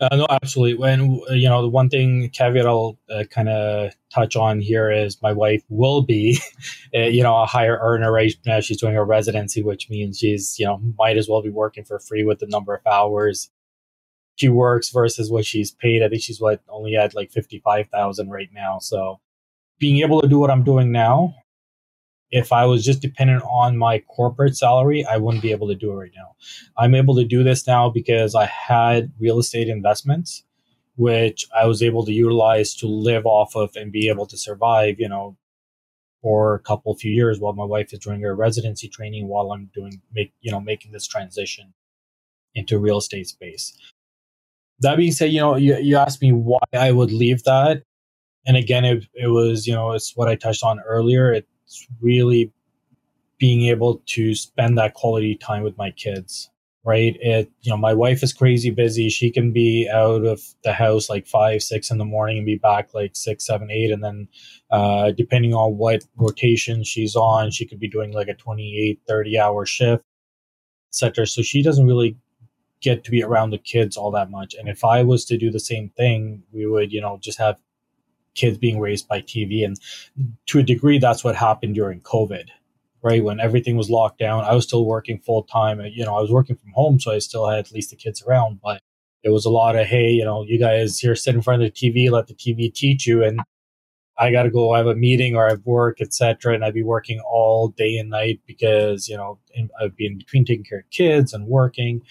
uh, 0.00 0.16
no, 0.16 0.26
absolutely. 0.28 0.74
When 0.74 1.20
you 1.30 1.48
know 1.48 1.62
the 1.62 1.68
one 1.68 1.88
thing 1.88 2.28
caveat 2.30 2.66
I'll 2.66 2.98
uh, 3.08 3.24
kind 3.30 3.48
of 3.48 3.92
touch 4.12 4.34
on 4.34 4.60
here 4.60 4.90
is 4.90 5.22
my 5.22 5.32
wife 5.32 5.62
will 5.68 6.02
be, 6.02 6.36
uh, 6.94 7.02
you 7.02 7.22
know, 7.22 7.40
a 7.40 7.46
higher 7.46 7.78
earner 7.80 8.12
right 8.12 8.34
now. 8.44 8.58
She's 8.58 8.80
doing 8.80 8.94
her 8.94 9.04
residency, 9.04 9.62
which 9.62 9.88
means 9.88 10.18
she's 10.18 10.58
you 10.58 10.66
know 10.66 10.80
might 10.98 11.16
as 11.16 11.28
well 11.28 11.42
be 11.42 11.48
working 11.48 11.84
for 11.84 12.00
free 12.00 12.24
with 12.24 12.40
the 12.40 12.48
number 12.48 12.74
of 12.74 12.84
hours 12.86 13.50
she 14.36 14.48
works 14.48 14.90
versus 14.90 15.30
what 15.30 15.44
she's 15.44 15.70
paid. 15.70 16.02
I 16.02 16.08
think 16.08 16.22
she's 16.22 16.40
what 16.40 16.60
only 16.68 16.96
at 16.96 17.14
like 17.14 17.30
fifty 17.30 17.60
five 17.60 17.88
thousand 17.88 18.30
right 18.30 18.50
now. 18.52 18.78
So 18.80 19.20
being 19.78 19.98
able 19.98 20.20
to 20.20 20.28
do 20.28 20.38
what 20.38 20.50
I'm 20.50 20.64
doing 20.64 20.92
now 20.92 21.34
if 22.34 22.52
I 22.52 22.66
was 22.66 22.84
just 22.84 23.00
dependent 23.00 23.44
on 23.44 23.78
my 23.78 24.00
corporate 24.00 24.56
salary, 24.56 25.04
I 25.04 25.18
wouldn't 25.18 25.40
be 25.40 25.52
able 25.52 25.68
to 25.68 25.76
do 25.76 25.92
it 25.92 25.94
right 25.94 26.10
now. 26.16 26.34
I'm 26.76 26.96
able 26.96 27.14
to 27.14 27.24
do 27.24 27.44
this 27.44 27.64
now 27.64 27.88
because 27.90 28.34
I 28.34 28.46
had 28.46 29.12
real 29.20 29.38
estate 29.38 29.68
investments, 29.68 30.42
which 30.96 31.46
I 31.56 31.66
was 31.66 31.80
able 31.80 32.04
to 32.04 32.12
utilize 32.12 32.74
to 32.76 32.88
live 32.88 33.24
off 33.24 33.54
of 33.54 33.76
and 33.76 33.92
be 33.92 34.08
able 34.08 34.26
to 34.26 34.36
survive, 34.36 34.96
you 34.98 35.08
know, 35.08 35.36
for 36.22 36.56
a 36.56 36.58
couple 36.58 36.92
few 36.96 37.12
years 37.12 37.38
while 37.38 37.52
my 37.52 37.64
wife 37.64 37.92
is 37.92 38.00
doing 38.00 38.22
her 38.22 38.34
residency 38.34 38.88
training 38.88 39.28
while 39.28 39.52
I'm 39.52 39.70
doing 39.72 40.02
make 40.12 40.32
you 40.40 40.50
know 40.50 40.60
making 40.60 40.90
this 40.90 41.06
transition 41.06 41.72
into 42.56 42.80
real 42.80 42.98
estate 42.98 43.28
space. 43.28 43.78
That 44.80 44.96
being 44.96 45.12
said, 45.12 45.30
you 45.30 45.38
know, 45.38 45.54
you, 45.54 45.76
you 45.76 45.96
asked 45.96 46.20
me 46.20 46.32
why 46.32 46.58
I 46.72 46.90
would 46.90 47.12
leave 47.12 47.44
that. 47.44 47.84
And 48.44 48.56
again, 48.56 48.84
it, 48.84 49.04
it 49.14 49.28
was, 49.28 49.66
you 49.68 49.72
know, 49.72 49.92
it's 49.92 50.16
what 50.16 50.28
I 50.28 50.34
touched 50.34 50.64
on 50.64 50.80
earlier. 50.80 51.32
It 51.32 51.46
it's 51.66 51.86
really 52.00 52.52
being 53.38 53.68
able 53.68 54.02
to 54.06 54.34
spend 54.34 54.78
that 54.78 54.94
quality 54.94 55.34
time 55.36 55.62
with 55.62 55.76
my 55.76 55.90
kids. 55.90 56.50
right? 56.84 57.16
It, 57.20 57.50
you 57.62 57.70
know, 57.70 57.78
my 57.78 57.94
wife 57.94 58.22
is 58.22 58.32
crazy 58.32 58.70
busy. 58.70 59.08
She 59.08 59.30
can 59.30 59.52
be 59.52 59.88
out 59.92 60.24
of 60.24 60.40
the 60.64 60.72
house 60.74 61.08
like 61.08 61.26
five, 61.26 61.62
six 61.62 61.90
in 61.90 61.98
the 61.98 62.04
morning 62.04 62.38
and 62.38 62.46
be 62.46 62.56
back 62.56 62.92
like 62.92 63.16
six, 63.16 63.46
seven, 63.46 63.70
eight. 63.70 63.90
And 63.90 64.04
then, 64.04 64.28
uh, 64.70 65.12
depending 65.12 65.54
on 65.54 65.78
what 65.78 66.04
rotation 66.16 66.84
she's 66.84 67.16
on, 67.16 67.50
she 67.50 67.66
could 67.66 67.80
be 67.80 67.88
doing 67.88 68.12
like 68.12 68.28
a 68.28 68.34
28, 68.34 69.00
30 69.08 69.38
hour 69.38 69.64
shift, 69.64 70.04
etc. 70.90 71.26
So 71.26 71.42
she 71.42 71.62
doesn't 71.62 71.86
really 71.86 72.18
get 72.82 73.02
to 73.04 73.10
be 73.10 73.22
around 73.22 73.50
the 73.50 73.58
kids 73.58 73.96
all 73.96 74.10
that 74.10 74.30
much. 74.30 74.54
And 74.54 74.68
if 74.68 74.84
I 74.84 75.02
was 75.02 75.24
to 75.26 75.38
do 75.38 75.50
the 75.50 75.60
same 75.60 75.88
thing, 75.96 76.42
we 76.52 76.66
would, 76.66 76.92
you 76.92 77.00
know, 77.00 77.18
just 77.22 77.38
have 77.38 77.56
kids 78.34 78.58
being 78.58 78.80
raised 78.80 79.08
by 79.08 79.20
TV. 79.20 79.64
And 79.64 79.78
to 80.46 80.58
a 80.58 80.62
degree, 80.62 80.98
that's 80.98 81.24
what 81.24 81.36
happened 81.36 81.74
during 81.74 82.00
COVID 82.00 82.48
right 83.04 83.22
when 83.22 83.38
everything 83.38 83.76
was 83.76 83.90
locked 83.90 84.18
down 84.18 84.42
i 84.44 84.54
was 84.54 84.64
still 84.64 84.84
working 84.84 85.18
full 85.18 85.44
time 85.44 85.78
uh, 85.78 85.84
you 85.84 86.04
know 86.04 86.16
i 86.16 86.20
was 86.20 86.32
working 86.32 86.56
from 86.56 86.72
home 86.72 86.98
so 86.98 87.12
i 87.12 87.18
still 87.18 87.46
had 87.46 87.60
at 87.60 87.70
least 87.70 87.90
the 87.90 87.96
kids 87.96 88.22
around 88.22 88.58
but 88.62 88.80
it 89.22 89.30
was 89.30 89.44
a 89.44 89.50
lot 89.50 89.76
of 89.76 89.86
hey 89.86 90.10
you 90.10 90.24
know 90.24 90.42
you 90.42 90.58
guys 90.58 90.98
here 90.98 91.14
sit 91.14 91.34
in 91.34 91.42
front 91.42 91.62
of 91.62 91.72
the 91.72 91.92
tv 91.92 92.10
let 92.10 92.26
the 92.26 92.34
tv 92.34 92.72
teach 92.72 93.06
you 93.06 93.22
and 93.22 93.40
i 94.18 94.30
got 94.30 94.44
to 94.44 94.50
go 94.50 94.72
I 94.72 94.78
have 94.78 94.86
a 94.86 94.94
meeting 94.94 95.36
or 95.36 95.46
i 95.46 95.50
have 95.50 95.64
work 95.64 96.00
etc 96.00 96.54
and 96.54 96.64
i'd 96.64 96.74
be 96.74 96.82
working 96.82 97.20
all 97.20 97.68
day 97.68 97.96
and 97.96 98.10
night 98.10 98.40
because 98.46 99.08
you 99.08 99.16
know 99.16 99.38
i'd 99.80 99.96
be 99.96 100.06
in 100.06 100.18
between 100.18 100.44
taking 100.44 100.64
care 100.64 100.80
of 100.80 100.90
kids 100.90 101.32
and 101.32 101.46
working 101.46 102.02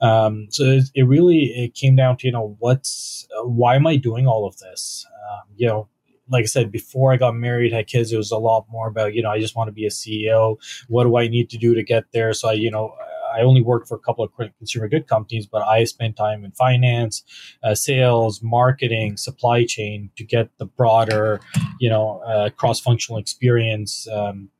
um, 0.00 0.46
so 0.50 0.62
it, 0.62 0.84
it, 0.94 1.02
really 1.02 1.46
it 1.46 1.74
came 1.74 1.96
down 1.96 2.16
to 2.18 2.26
you 2.26 2.32
know 2.32 2.56
what's 2.60 3.26
uh, 3.38 3.46
why 3.46 3.74
am 3.74 3.86
i 3.86 3.96
doing 3.96 4.26
all 4.26 4.46
of 4.46 4.56
this 4.58 5.06
um, 5.30 5.44
you 5.56 5.66
know 5.66 5.88
like 6.30 6.42
I 6.42 6.46
said, 6.46 6.70
before 6.70 7.12
I 7.12 7.16
got 7.16 7.34
married, 7.34 7.72
had 7.72 7.86
kids, 7.86 8.12
it 8.12 8.16
was 8.16 8.30
a 8.30 8.36
lot 8.36 8.66
more 8.70 8.88
about, 8.88 9.14
you 9.14 9.22
know, 9.22 9.30
I 9.30 9.40
just 9.40 9.56
want 9.56 9.68
to 9.68 9.72
be 9.72 9.86
a 9.86 9.90
CEO. 9.90 10.58
What 10.88 11.04
do 11.04 11.16
I 11.16 11.28
need 11.28 11.48
to 11.50 11.58
do 11.58 11.74
to 11.74 11.82
get 11.82 12.04
there? 12.12 12.32
So 12.34 12.50
I, 12.50 12.52
you 12.52 12.70
know, 12.70 12.94
I 13.34 13.42
only 13.42 13.62
worked 13.62 13.88
for 13.88 13.96
a 13.96 14.00
couple 14.00 14.24
of 14.24 14.32
consumer 14.58 14.88
good 14.88 15.06
companies, 15.06 15.46
but 15.46 15.62
I 15.62 15.84
spent 15.84 16.16
time 16.16 16.44
in 16.44 16.52
finance, 16.52 17.22
uh, 17.62 17.74
sales, 17.74 18.42
marketing, 18.42 19.16
supply 19.16 19.64
chain 19.64 20.10
to 20.16 20.24
get 20.24 20.50
the 20.58 20.66
broader, 20.66 21.40
you 21.80 21.88
know, 21.88 22.20
uh, 22.26 22.50
cross 22.50 22.80
functional 22.80 23.18
experience, 23.18 24.06
um, 24.08 24.50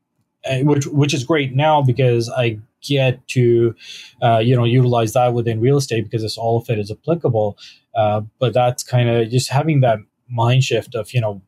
which 0.62 0.87
which 0.87 1.14
is 1.14 1.24
great 1.24 1.54
now 1.54 1.83
because 1.83 2.31
I 2.31 2.59
get 2.83 3.26
to, 3.28 3.74
uh, 4.22 4.38
you 4.38 4.54
know, 4.54 4.64
utilize 4.64 5.12
that 5.14 5.35
within 5.35 5.61
real 5.61 5.78
estate 5.78 6.04
because 6.04 6.22
it's 6.22 6.38
all 6.38 6.59
of 6.59 6.70
it 6.70 6.78
is 6.78 6.90
applicable. 6.90 7.59
Uh, 7.94 8.22
but 8.38 8.54
that's 8.54 8.83
kind 8.83 9.09
of 9.09 9.28
just 9.28 9.50
having 9.50 9.81
that 9.81 9.98
mind 10.28 10.62
shift 10.62 10.94
of 10.94 11.12
you 11.12 11.20
know 11.20 11.42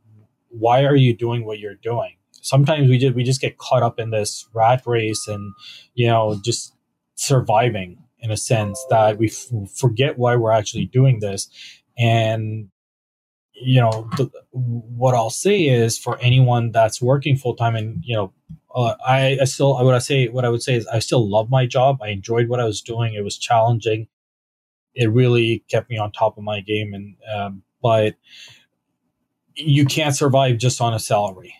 why 0.48 0.84
are 0.84 0.96
you 0.96 1.16
doing 1.16 1.44
what 1.44 1.58
you're 1.58 1.76
doing? 1.76 2.16
Sometimes 2.42 2.88
we 2.88 2.98
just 2.98 3.14
we 3.14 3.22
just 3.22 3.40
get 3.40 3.58
caught 3.58 3.82
up 3.82 3.98
in 3.98 4.10
this 4.10 4.48
rat 4.52 4.82
race 4.86 5.26
and 5.28 5.52
you 5.94 6.08
know 6.08 6.40
just 6.44 6.74
surviving 7.20 8.02
in 8.20 8.30
a 8.30 8.36
sense 8.36 8.84
that 8.90 9.18
we 9.18 9.28
f- 9.28 9.70
forget 9.76 10.18
why 10.18 10.36
we're 10.36 10.52
actually 10.52 10.86
doing 10.86 11.20
this. 11.20 11.48
And 11.98 12.70
you 13.60 13.80
know 13.80 14.08
the, 14.16 14.30
what 14.52 15.14
i'll 15.14 15.28
say 15.28 15.64
is 15.64 15.98
for 15.98 16.18
anyone 16.20 16.72
that's 16.72 17.02
working 17.02 17.36
full-time 17.36 17.76
and 17.76 18.02
you 18.02 18.16
know 18.16 18.32
uh, 18.74 18.94
I, 19.06 19.36
I 19.38 19.44
still 19.44 19.74
what 19.84 19.94
i 19.94 19.98
say 19.98 20.28
what 20.28 20.46
i 20.46 20.48
would 20.48 20.62
say 20.62 20.76
is 20.76 20.86
i 20.86 20.98
still 20.98 21.28
love 21.28 21.50
my 21.50 21.66
job. 21.66 21.98
I 22.00 22.08
enjoyed 22.08 22.48
what 22.48 22.60
i 22.60 22.64
was 22.64 22.80
doing. 22.80 23.12
It 23.14 23.22
was 23.22 23.36
challenging. 23.36 24.08
It 24.94 25.10
really 25.10 25.62
kept 25.68 25.90
me 25.90 25.98
on 25.98 26.12
top 26.12 26.38
of 26.38 26.44
my 26.44 26.60
game 26.60 26.94
and 26.94 27.16
um, 27.34 27.62
but 27.82 28.16
you 29.56 29.84
can't 29.84 30.16
survive 30.16 30.56
just 30.56 30.80
on 30.80 30.94
a 30.94 30.98
salary 30.98 31.54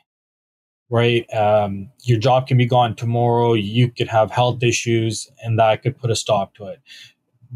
right? 0.90 1.32
Um, 1.32 1.88
your 2.02 2.18
job 2.18 2.48
can 2.48 2.58
be 2.58 2.66
gone 2.66 2.96
tomorrow. 2.96 3.54
You 3.54 3.90
could 3.90 4.08
have 4.08 4.30
health 4.30 4.62
issues 4.62 5.30
and 5.42 5.58
that 5.58 5.82
could 5.82 5.96
put 5.96 6.10
a 6.10 6.16
stop 6.16 6.54
to 6.56 6.66
it. 6.66 6.80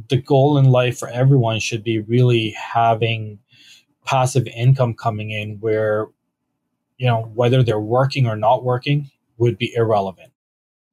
The 0.09 0.17
goal 0.17 0.57
in 0.57 0.67
life 0.67 0.99
for 0.99 1.09
everyone 1.09 1.61
should 1.61 1.83
be 1.85 1.99
really 1.99 2.51
having 2.51 3.39
passive 4.05 4.47
income 4.49 4.95
coming 4.95 5.31
in 5.31 5.59
where 5.61 6.09
you 6.99 7.07
know 7.07 7.31
whether 7.35 7.63
they're 7.63 7.81
working 7.81 8.27
or 8.27 8.37
not 8.37 8.65
working 8.65 9.11
would 9.39 9.59
be 9.59 9.75
irrelevant. 9.75 10.33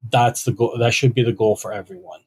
That's 0.10 0.43
the 0.43 0.51
goal 0.51 0.77
that 0.80 0.93
should 0.93 1.13
be 1.13 1.23
the 1.23 1.32
goal 1.32 1.56
for 1.56 1.71
everyone. 1.71 2.21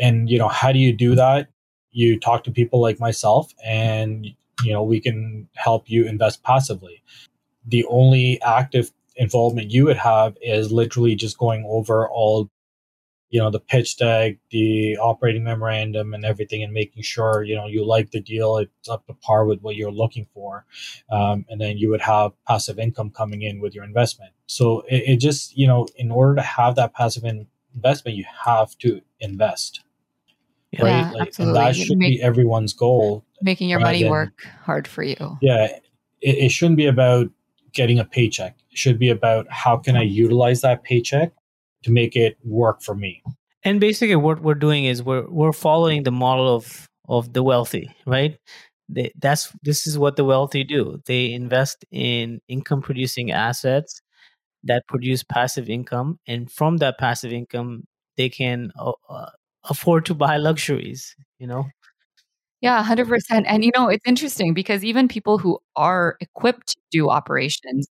And 0.00 0.28
you 0.28 0.38
know 0.38 0.48
how 0.48 0.72
do 0.72 0.78
you 0.78 0.92
do 0.92 1.14
that? 1.14 1.48
You 1.92 2.18
talk 2.18 2.42
to 2.44 2.50
people 2.50 2.80
like 2.80 2.98
myself 2.98 3.52
and 3.64 4.26
you 4.64 4.72
know 4.72 4.82
we 4.82 5.00
can 5.00 5.48
help 5.54 5.88
you 5.88 6.06
invest 6.06 6.42
passively. 6.42 7.02
The 7.66 7.84
only 7.88 8.40
active 8.42 8.92
involvement 9.16 9.70
you 9.70 9.84
would 9.84 9.96
have 9.96 10.36
is 10.42 10.72
literally 10.72 11.14
just 11.14 11.38
going 11.38 11.64
over 11.68 12.08
all 12.08 12.50
you 13.30 13.40
know 13.40 13.50
the 13.50 13.60
pitch 13.60 13.96
deck 13.96 14.36
the 14.50 14.96
operating 14.98 15.42
memorandum 15.42 16.14
and 16.14 16.24
everything 16.24 16.62
and 16.62 16.72
making 16.72 17.02
sure 17.02 17.42
you 17.42 17.54
know 17.54 17.66
you 17.66 17.84
like 17.84 18.10
the 18.10 18.20
deal 18.20 18.58
it's 18.58 18.88
up 18.88 19.06
to 19.06 19.14
par 19.14 19.44
with 19.44 19.60
what 19.60 19.76
you're 19.76 19.90
looking 19.90 20.26
for 20.34 20.64
um, 21.10 21.44
and 21.48 21.60
then 21.60 21.76
you 21.76 21.88
would 21.90 22.00
have 22.00 22.32
passive 22.46 22.78
income 22.78 23.10
coming 23.10 23.42
in 23.42 23.60
with 23.60 23.74
your 23.74 23.84
investment 23.84 24.32
so 24.46 24.80
it, 24.88 25.02
it 25.06 25.16
just 25.20 25.56
you 25.56 25.66
know 25.66 25.86
in 25.96 26.10
order 26.10 26.34
to 26.34 26.42
have 26.42 26.76
that 26.76 26.92
passive 26.94 27.24
in 27.24 27.46
investment 27.74 28.16
you 28.16 28.24
have 28.44 28.76
to 28.78 29.00
invest 29.20 29.82
yeah, 30.70 30.84
right 30.84 31.12
like, 31.12 31.28
absolutely. 31.28 31.58
and 31.58 31.66
that 31.66 31.76
should 31.76 31.98
Make, 31.98 32.18
be 32.18 32.22
everyone's 32.22 32.72
goal 32.72 33.24
making 33.44 33.68
your 33.68 33.78
money 33.78 34.02
than, 34.02 34.10
work 34.10 34.46
hard 34.64 34.88
for 34.88 35.02
you. 35.02 35.38
Yeah, 35.40 35.66
it, 35.66 35.82
it 36.20 36.48
shouldn't 36.50 36.78
be 36.78 36.86
about 36.86 37.30
getting 37.72 37.98
a 37.98 38.04
paycheck. 38.04 38.56
It 38.74 38.78
should 38.78 38.98
be 38.98 39.08
about 39.08 39.46
how 39.50 39.76
can 39.76 39.96
I 39.96 40.02
utilize 40.02 40.62
that 40.62 40.82
paycheck 40.82 41.32
to 41.84 41.92
make 41.92 42.16
it 42.16 42.36
work 42.42 42.82
for 42.82 42.96
me. 42.96 43.22
And 43.62 43.78
basically, 43.78 44.16
what 44.16 44.42
we're 44.42 44.56
doing 44.56 44.84
is 44.84 45.00
we're 45.00 45.30
we're 45.30 45.52
following 45.52 46.02
the 46.02 46.10
model 46.10 46.52
of 46.52 46.88
of 47.08 47.32
the 47.32 47.44
wealthy, 47.44 47.94
right? 48.04 48.36
They, 48.88 49.12
that's 49.20 49.52
this 49.62 49.86
is 49.86 49.96
what 49.96 50.16
the 50.16 50.24
wealthy 50.24 50.64
do. 50.64 51.00
They 51.06 51.32
invest 51.32 51.84
in 51.92 52.40
income 52.48 52.82
producing 52.82 53.30
assets 53.30 54.02
that 54.64 54.88
produce 54.88 55.22
passive 55.22 55.70
income, 55.70 56.18
and 56.26 56.50
from 56.50 56.78
that 56.78 56.98
passive 56.98 57.32
income, 57.32 57.84
they 58.16 58.28
can 58.28 58.72
uh, 58.76 58.92
uh 59.08 59.30
afford 59.70 60.04
to 60.06 60.14
buy 60.14 60.36
luxuries. 60.36 61.14
You 61.38 61.46
know, 61.46 61.66
yeah, 62.64 62.82
100%. 62.82 63.44
And 63.46 63.62
you 63.62 63.70
know, 63.76 63.88
it's 63.88 64.06
interesting 64.06 64.54
because 64.54 64.82
even 64.82 65.06
people 65.06 65.36
who 65.36 65.58
are 65.76 66.16
equipped 66.20 66.68
to 66.68 66.76
do 66.90 67.10
operations, 67.10 67.86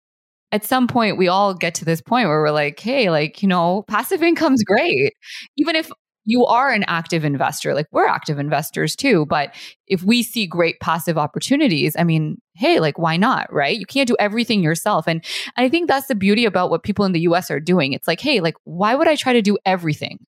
at 0.51 0.65
some 0.65 0.87
point 0.87 1.17
we 1.17 1.27
all 1.27 1.53
get 1.53 1.73
to 1.75 1.85
this 1.85 2.01
point 2.01 2.27
where 2.27 2.41
we're 2.41 2.51
like, 2.51 2.79
hey, 2.79 3.09
like, 3.09 3.41
you 3.41 3.47
know, 3.47 3.83
passive 3.87 4.21
income's 4.21 4.63
great. 4.63 5.13
Even 5.57 5.75
if 5.75 5.91
you 6.25 6.45
are 6.45 6.69
an 6.69 6.83
active 6.87 7.25
investor, 7.25 7.73
like 7.73 7.87
we're 7.91 8.05
active 8.05 8.37
investors 8.37 8.95
too. 8.95 9.25
But 9.25 9.55
if 9.87 10.03
we 10.03 10.21
see 10.21 10.45
great 10.45 10.79
passive 10.79 11.17
opportunities, 11.17 11.95
I 11.97 12.03
mean, 12.03 12.39
hey, 12.53 12.79
like, 12.79 12.99
why 12.99 13.17
not? 13.17 13.51
Right? 13.51 13.77
You 13.77 13.85
can't 13.85 14.07
do 14.07 14.15
everything 14.19 14.61
yourself. 14.61 15.07
And 15.07 15.23
I 15.57 15.67
think 15.69 15.87
that's 15.87 16.07
the 16.07 16.15
beauty 16.15 16.45
about 16.45 16.69
what 16.69 16.83
people 16.83 17.05
in 17.05 17.13
the 17.13 17.21
US 17.21 17.49
are 17.49 17.59
doing. 17.59 17.93
It's 17.93 18.07
like, 18.07 18.19
hey, 18.19 18.39
like, 18.39 18.55
why 18.65 18.93
would 18.93 19.07
I 19.07 19.15
try 19.15 19.33
to 19.33 19.41
do 19.41 19.57
everything? 19.65 20.19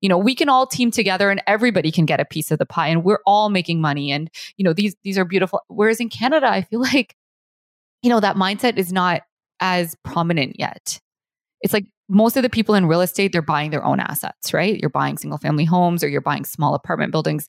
you 0.00 0.08
know 0.08 0.18
we 0.18 0.34
can 0.34 0.48
all 0.48 0.66
team 0.66 0.90
together 0.90 1.30
and 1.30 1.42
everybody 1.46 1.90
can 1.90 2.06
get 2.06 2.20
a 2.20 2.24
piece 2.24 2.50
of 2.50 2.58
the 2.58 2.66
pie 2.66 2.88
and 2.88 3.04
we're 3.04 3.20
all 3.26 3.50
making 3.50 3.80
money 3.80 4.10
and 4.10 4.30
you 4.56 4.64
know 4.64 4.72
these 4.72 4.94
these 5.02 5.18
are 5.18 5.24
beautiful 5.24 5.60
whereas 5.68 6.00
in 6.00 6.08
canada 6.08 6.46
i 6.48 6.62
feel 6.62 6.80
like 6.94 7.16
you 8.02 8.10
know 8.10 8.20
that 8.20 8.36
mindset 8.36 8.76
is 8.76 8.92
not 8.92 9.22
as 9.60 9.96
prominent 10.04 10.58
yet 10.58 11.00
it's 11.60 11.72
like 11.72 11.86
most 12.08 12.36
of 12.36 12.42
the 12.42 12.50
people 12.50 12.74
in 12.74 12.86
real 12.86 13.00
estate 13.00 13.32
they're 13.32 13.42
buying 13.42 13.70
their 13.70 13.84
own 13.84 14.00
assets 14.00 14.52
right 14.52 14.78
you're 14.80 14.90
buying 14.90 15.16
single 15.18 15.38
family 15.38 15.64
homes 15.64 16.02
or 16.02 16.08
you're 16.08 16.20
buying 16.20 16.44
small 16.44 16.74
apartment 16.74 17.12
buildings 17.12 17.48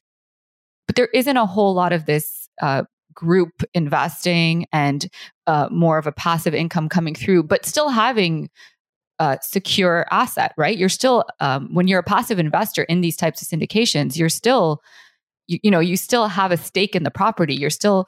but 0.87 0.95
there 0.95 1.09
isn't 1.13 1.37
a 1.37 1.45
whole 1.45 1.73
lot 1.73 1.93
of 1.93 2.05
this 2.05 2.49
uh, 2.61 2.83
group 3.13 3.63
investing 3.73 4.65
and 4.71 5.07
uh, 5.45 5.67
more 5.71 5.97
of 5.97 6.07
a 6.07 6.11
passive 6.11 6.53
income 6.53 6.89
coming 6.89 7.15
through 7.15 7.43
but 7.43 7.65
still 7.65 7.89
having 7.89 8.49
uh, 9.19 9.37
secure 9.41 10.05
asset, 10.11 10.53
right? 10.57 10.77
You're 10.77 10.89
still, 10.89 11.25
um, 11.41 11.73
when 11.73 11.87
you're 11.87 11.99
a 11.99 12.03
passive 12.03 12.39
investor 12.39 12.83
in 12.83 13.01
these 13.01 13.17
types 13.17 13.41
of 13.41 13.47
syndications, 13.47 14.17
you're 14.17 14.29
still, 14.29 14.81
you, 15.47 15.59
you 15.61 15.69
know, 15.71 15.81
you 15.81 15.97
still 15.97 16.27
have 16.27 16.51
a 16.51 16.57
stake 16.57 16.95
in 16.95 17.03
the 17.03 17.11
property. 17.11 17.53
You're 17.53 17.69
still 17.69 18.07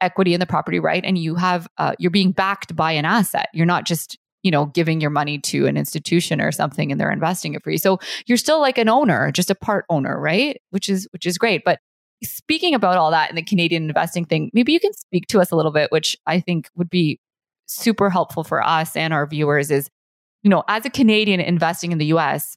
equity, 0.00 0.34
in 0.34 0.40
the 0.40 0.46
property, 0.46 0.80
right? 0.80 1.04
And 1.04 1.18
you 1.18 1.34
have, 1.36 1.68
uh, 1.78 1.94
you're 1.98 2.10
being 2.10 2.32
backed 2.32 2.74
by 2.74 2.92
an 2.92 3.04
asset. 3.04 3.48
You're 3.52 3.66
not 3.66 3.84
just, 3.84 4.18
you 4.42 4.50
know, 4.50 4.66
giving 4.66 5.00
your 5.00 5.10
money 5.10 5.38
to 5.38 5.66
an 5.66 5.76
institution 5.76 6.40
or 6.40 6.52
something 6.52 6.90
and 6.90 7.00
they're 7.00 7.10
investing 7.10 7.54
it 7.54 7.62
for 7.62 7.70
you. 7.70 7.78
So 7.78 7.98
you're 8.26 8.38
still 8.38 8.60
like 8.60 8.78
an 8.78 8.88
owner, 8.88 9.30
just 9.32 9.50
a 9.50 9.54
part 9.54 9.84
owner, 9.88 10.18
right? 10.20 10.60
Which 10.70 10.88
is, 10.88 11.08
which 11.12 11.26
is 11.26 11.38
great. 11.38 11.62
But 11.64 11.80
speaking 12.22 12.74
about 12.74 12.96
all 12.96 13.10
that 13.10 13.28
and 13.28 13.36
the 13.36 13.42
Canadian 13.42 13.84
investing 13.84 14.24
thing, 14.24 14.50
maybe 14.52 14.72
you 14.72 14.80
can 14.80 14.92
speak 14.94 15.26
to 15.28 15.40
us 15.40 15.50
a 15.50 15.56
little 15.56 15.72
bit, 15.72 15.92
which 15.92 16.16
I 16.26 16.40
think 16.40 16.68
would 16.76 16.90
be 16.90 17.20
super 17.66 18.10
helpful 18.10 18.44
for 18.44 18.64
us 18.64 18.96
and 18.96 19.12
our 19.12 19.26
viewers 19.26 19.70
is 19.70 19.90
you 20.46 20.50
know, 20.50 20.62
as 20.68 20.86
a 20.86 20.90
Canadian 20.90 21.40
investing 21.40 21.90
in 21.90 21.98
the 21.98 22.06
US, 22.06 22.56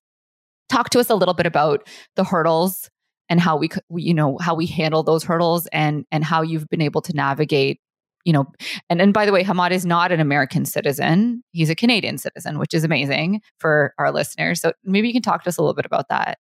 talk 0.69 0.91
to 0.91 0.99
us 0.99 1.09
a 1.09 1.15
little 1.15 1.33
bit 1.33 1.47
about 1.47 1.87
the 2.15 2.23
hurdles 2.23 2.87
and 3.29 3.39
how 3.39 3.57
we, 3.57 3.69
you 3.95 4.13
know, 4.13 4.37
how 4.39 4.55
we 4.55 4.65
handle 4.65 5.03
those 5.03 5.23
hurdles 5.23 5.67
and 5.67 6.05
and 6.11 6.23
how 6.23 6.41
you've 6.41 6.67
been 6.69 6.81
able 6.81 7.01
to 7.01 7.13
navigate 7.13 7.79
you 8.25 8.33
know 8.33 8.45
and 8.89 9.01
and 9.01 9.13
by 9.13 9.25
the 9.25 9.31
way 9.31 9.43
Hammad 9.43 9.71
is 9.71 9.85
not 9.85 10.11
an 10.11 10.19
American 10.19 10.65
citizen 10.65 11.41
he's 11.51 11.69
a 11.69 11.75
Canadian 11.75 12.17
citizen 12.17 12.59
which 12.59 12.73
is 12.73 12.83
amazing 12.83 13.41
for 13.59 13.93
our 13.97 14.11
listeners 14.11 14.61
so 14.61 14.73
maybe 14.83 15.07
you 15.07 15.13
can 15.13 15.21
talk 15.21 15.43
to 15.43 15.49
us 15.49 15.57
a 15.57 15.61
little 15.61 15.73
bit 15.73 15.85
about 15.85 16.09
that 16.09 16.37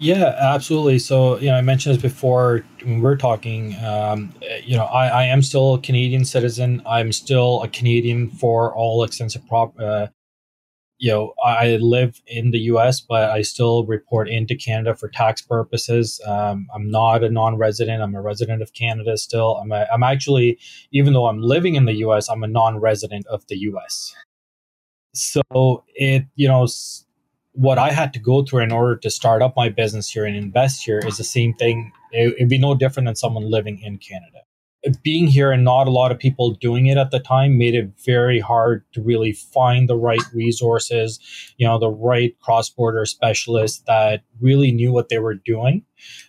Yeah, 0.00 0.36
absolutely. 0.38 1.00
So, 1.00 1.38
you 1.40 1.48
know, 1.48 1.56
I 1.56 1.60
mentioned 1.60 1.96
this 1.96 2.02
before 2.02 2.64
when 2.84 3.00
we 3.00 3.10
are 3.10 3.16
talking. 3.16 3.74
Um, 3.84 4.32
you 4.62 4.76
know, 4.76 4.84
I, 4.84 5.08
I 5.08 5.24
am 5.24 5.42
still 5.42 5.74
a 5.74 5.80
Canadian 5.80 6.24
citizen. 6.24 6.82
I'm 6.86 7.10
still 7.10 7.64
a 7.64 7.68
Canadian 7.68 8.30
for 8.30 8.72
all 8.76 9.02
extensive 9.02 9.44
prop. 9.48 9.74
Uh, 9.76 10.06
you 10.98 11.10
know, 11.10 11.32
I 11.44 11.76
live 11.76 12.20
in 12.26 12.50
the 12.50 12.58
U.S., 12.72 13.00
but 13.00 13.30
I 13.30 13.42
still 13.42 13.86
report 13.86 14.28
into 14.28 14.56
Canada 14.56 14.96
for 14.96 15.08
tax 15.08 15.40
purposes. 15.40 16.20
Um, 16.26 16.66
I'm 16.74 16.90
not 16.90 17.22
a 17.22 17.30
non-resident. 17.30 18.02
I'm 18.02 18.16
a 18.16 18.20
resident 18.20 18.62
of 18.62 18.72
Canada 18.72 19.16
still. 19.16 19.56
I'm 19.58 19.70
a, 19.70 19.86
I'm 19.92 20.02
actually, 20.02 20.58
even 20.90 21.12
though 21.12 21.26
I'm 21.26 21.40
living 21.40 21.76
in 21.76 21.84
the 21.84 21.94
U.S., 21.94 22.28
I'm 22.28 22.42
a 22.42 22.48
non-resident 22.48 23.26
of 23.28 23.46
the 23.46 23.58
U.S. 23.58 24.14
So 25.14 25.84
it, 25.94 26.26
you 26.34 26.48
know 26.48 26.66
what 27.52 27.78
I 27.78 27.90
had 27.90 28.12
to 28.14 28.20
go 28.20 28.44
through 28.44 28.62
in 28.62 28.72
order 28.72 28.96
to 28.96 29.10
start 29.10 29.42
up 29.42 29.54
my 29.56 29.68
business 29.68 30.08
here 30.08 30.24
and 30.24 30.36
invest 30.36 30.84
here 30.84 31.00
is 31.00 31.16
the 31.16 31.24
same 31.24 31.54
thing. 31.54 31.92
It, 32.12 32.34
it'd 32.34 32.48
be 32.48 32.58
no 32.58 32.74
different 32.74 33.06
than 33.06 33.16
someone 33.16 33.50
living 33.50 33.80
in 33.80 33.98
Canada. 33.98 34.42
Being 35.02 35.26
here 35.26 35.50
and 35.50 35.64
not 35.64 35.88
a 35.88 35.90
lot 35.90 36.12
of 36.12 36.18
people 36.18 36.52
doing 36.52 36.86
it 36.86 36.96
at 36.96 37.10
the 37.10 37.18
time 37.18 37.58
made 37.58 37.74
it 37.74 37.90
very 38.04 38.38
hard 38.38 38.84
to 38.92 39.02
really 39.02 39.32
find 39.32 39.88
the 39.88 39.96
right 39.96 40.22
resources, 40.32 41.18
you 41.56 41.66
know, 41.66 41.78
the 41.78 41.90
right 41.90 42.38
cross 42.40 42.70
border 42.70 43.04
specialists 43.04 43.82
that 43.86 44.22
really 44.40 44.70
knew 44.70 44.92
what 44.92 45.08
they 45.08 45.18
were 45.18 45.34
doing 45.34 45.84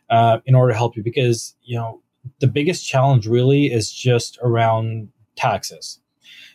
uh, 0.10 0.40
in 0.46 0.56
order 0.56 0.74
to 0.74 0.78
help 0.78 0.98
you. 0.98 1.04
Because, 1.04 1.56
you 1.64 1.78
know, 1.78 2.02
the 2.40 2.48
biggest 2.48 2.88
challenge 2.88 3.28
really 3.28 3.68
is 3.68 3.92
just 3.92 4.40
around 4.42 5.10
taxes 5.36 6.00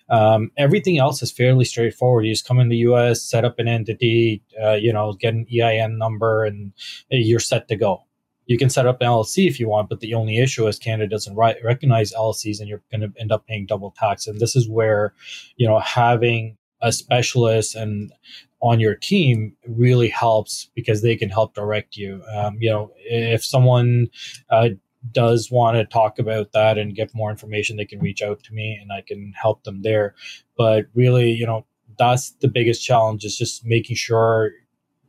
um, 0.09 0.51
everything 0.57 0.99
else 0.99 1.23
is 1.23 1.33
fairly 1.33 1.65
straightforward. 1.65 2.27
You 2.27 2.33
just 2.33 2.47
come 2.47 2.61
in 2.61 2.69
the 2.69 2.77
U.S., 2.79 3.23
set 3.23 3.45
up 3.45 3.59
an 3.59 3.69
entity, 3.69 4.43
uh, 4.63 4.75
you 4.75 4.93
know, 4.93 5.15
get 5.15 5.35
an 5.35 5.47
EIN 5.53 5.99
number, 5.99 6.45
and 6.45 6.73
you're 7.09 7.41
set 7.41 7.69
to 7.69 7.77
go. 7.77 8.05
You 8.47 8.59
can 8.59 8.71
set 8.71 8.87
up 8.87 9.01
an 9.01 9.07
LLC 9.07 9.47
if 9.47 9.59
you 9.59 9.69
want, 9.69 9.89
but 9.89 10.01
the 10.01 10.15
only 10.15 10.39
issue 10.39 10.67
is 10.67 10.79
Canada 10.79 11.09
doesn't 11.09 11.37
ri- 11.37 11.61
recognize 11.65 12.13
LLCs, 12.13 12.61
and 12.61 12.69
you're 12.69 12.83
going 12.91 13.01
to 13.01 13.13
end 13.19 13.33
up 13.33 13.47
paying 13.47 13.67
double 13.67 13.95
tax. 13.97 14.27
And 14.27 14.39
this 14.41 14.55
is 14.55 14.69
where, 14.69 15.15
you 15.57 15.67
know, 15.67 15.79
having 15.79 16.57
a 16.81 16.93
specialist 16.93 17.75
and 17.75 18.13
on 18.61 18.81
your 18.81 18.95
team 18.95 19.55
really 19.67 20.09
helps 20.09 20.71
because 20.75 21.03
they 21.03 21.17
can 21.17 21.29
help 21.29 21.55
direct 21.55 21.97
you. 21.97 22.23
Um, 22.35 22.57
you 22.61 22.71
know, 22.71 22.91
if 22.97 23.45
someone 23.45 24.09
uh, 24.51 24.71
does 25.13 25.51
want 25.51 25.77
to 25.77 25.85
talk 25.85 26.19
about 26.19 26.53
that 26.53 26.79
and 26.79 26.95
get 26.95 27.15
more 27.15 27.31
information, 27.31 27.77
they 27.77 27.85
can 27.85 28.01
reach 28.01 28.23
out 28.23 28.43
to 28.45 28.55
me 28.55 28.79
and 28.81 28.91
I 28.93 29.03
can 29.03 29.33
help 29.41 29.65
them 29.65 29.83
there. 29.83 30.15
But 30.57 30.87
really, 30.95 31.31
you 31.31 31.47
know, 31.47 31.67
that's 31.99 32.31
the 32.41 32.49
biggest 32.49 32.85
challenge 32.85 33.25
is 33.25 33.37
just 33.37 33.65
making 33.65 33.97
sure 33.97 34.53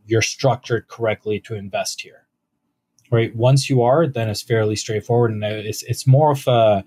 you're 0.06 0.22
structured 0.22 0.88
correctly 0.88 1.40
to 1.42 1.56
invest 1.56 2.02
here. 2.02 2.25
Right. 3.16 3.36
Once 3.36 3.70
you 3.70 3.82
are, 3.82 4.08
then 4.08 4.30
it's 4.30 4.42
fairly 4.42 4.76
straightforward. 4.76 5.32
And 5.32 5.44
it's, 5.44 5.84
it's 5.84 6.06
more 6.06 6.32
of 6.32 6.46
a, 6.48 6.84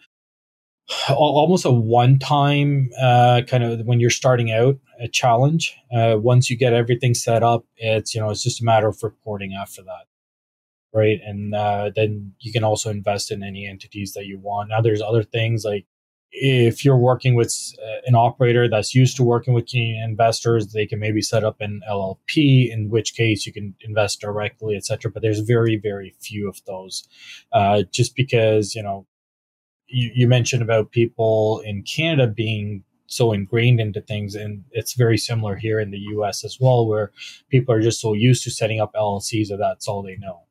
almost 1.08 1.64
a 1.64 1.70
one-time 1.70 2.90
uh, 3.00 3.42
kind 3.46 3.64
of 3.64 3.80
when 3.86 4.00
you're 4.00 4.10
starting 4.10 4.52
out 4.52 4.76
a 5.00 5.08
challenge. 5.08 5.74
Uh, 5.90 6.16
once 6.18 6.50
you 6.50 6.56
get 6.56 6.72
everything 6.74 7.14
set 7.14 7.42
up, 7.42 7.64
it's 7.76 8.14
you 8.14 8.20
know 8.20 8.30
it's 8.30 8.42
just 8.42 8.60
a 8.60 8.64
matter 8.64 8.88
of 8.88 9.02
reporting 9.02 9.54
after 9.54 9.82
that 9.82 10.06
right? 10.92 11.20
And 11.24 11.54
uh, 11.54 11.90
then 11.94 12.32
you 12.40 12.52
can 12.52 12.64
also 12.64 12.90
invest 12.90 13.30
in 13.30 13.42
any 13.42 13.66
entities 13.66 14.12
that 14.14 14.26
you 14.26 14.38
want. 14.38 14.70
Now, 14.70 14.80
there's 14.80 15.02
other 15.02 15.22
things 15.22 15.64
like 15.64 15.86
if 16.30 16.84
you're 16.84 16.98
working 16.98 17.34
with 17.34 17.54
uh, 17.82 18.00
an 18.06 18.14
operator 18.14 18.68
that's 18.68 18.94
used 18.94 19.16
to 19.16 19.22
working 19.22 19.54
with 19.54 19.68
Canadian 19.68 20.10
investors, 20.10 20.68
they 20.68 20.86
can 20.86 20.98
maybe 20.98 21.22
set 21.22 21.44
up 21.44 21.60
an 21.60 21.80
LLP, 21.88 22.70
in 22.70 22.90
which 22.90 23.14
case 23.14 23.46
you 23.46 23.52
can 23.52 23.74
invest 23.80 24.20
directly, 24.20 24.76
etc. 24.76 25.10
But 25.10 25.22
there's 25.22 25.40
very, 25.40 25.76
very 25.76 26.14
few 26.20 26.48
of 26.48 26.60
those, 26.66 27.08
uh, 27.52 27.82
just 27.90 28.14
because 28.14 28.74
you 28.74 28.82
know 28.82 29.06
you, 29.88 30.10
you 30.14 30.28
mentioned 30.28 30.62
about 30.62 30.90
people 30.90 31.60
in 31.64 31.82
Canada 31.82 32.26
being 32.26 32.84
so 33.08 33.32
ingrained 33.32 33.80
into 33.80 34.02
things 34.02 34.34
and 34.34 34.64
it's 34.70 34.92
very 34.92 35.16
similar 35.16 35.56
here 35.56 35.80
in 35.80 35.90
the 35.90 35.98
US 35.98 36.44
as 36.44 36.58
well 36.60 36.86
where 36.86 37.10
people 37.48 37.74
are 37.74 37.80
just 37.80 38.02
so 38.02 38.12
used 38.12 38.44
to 38.44 38.50
setting 38.50 38.80
up 38.80 38.92
LLCs 38.92 39.48
that 39.48 39.56
that's 39.56 39.88
all 39.88 40.02
they 40.02 40.16
know 40.16 40.42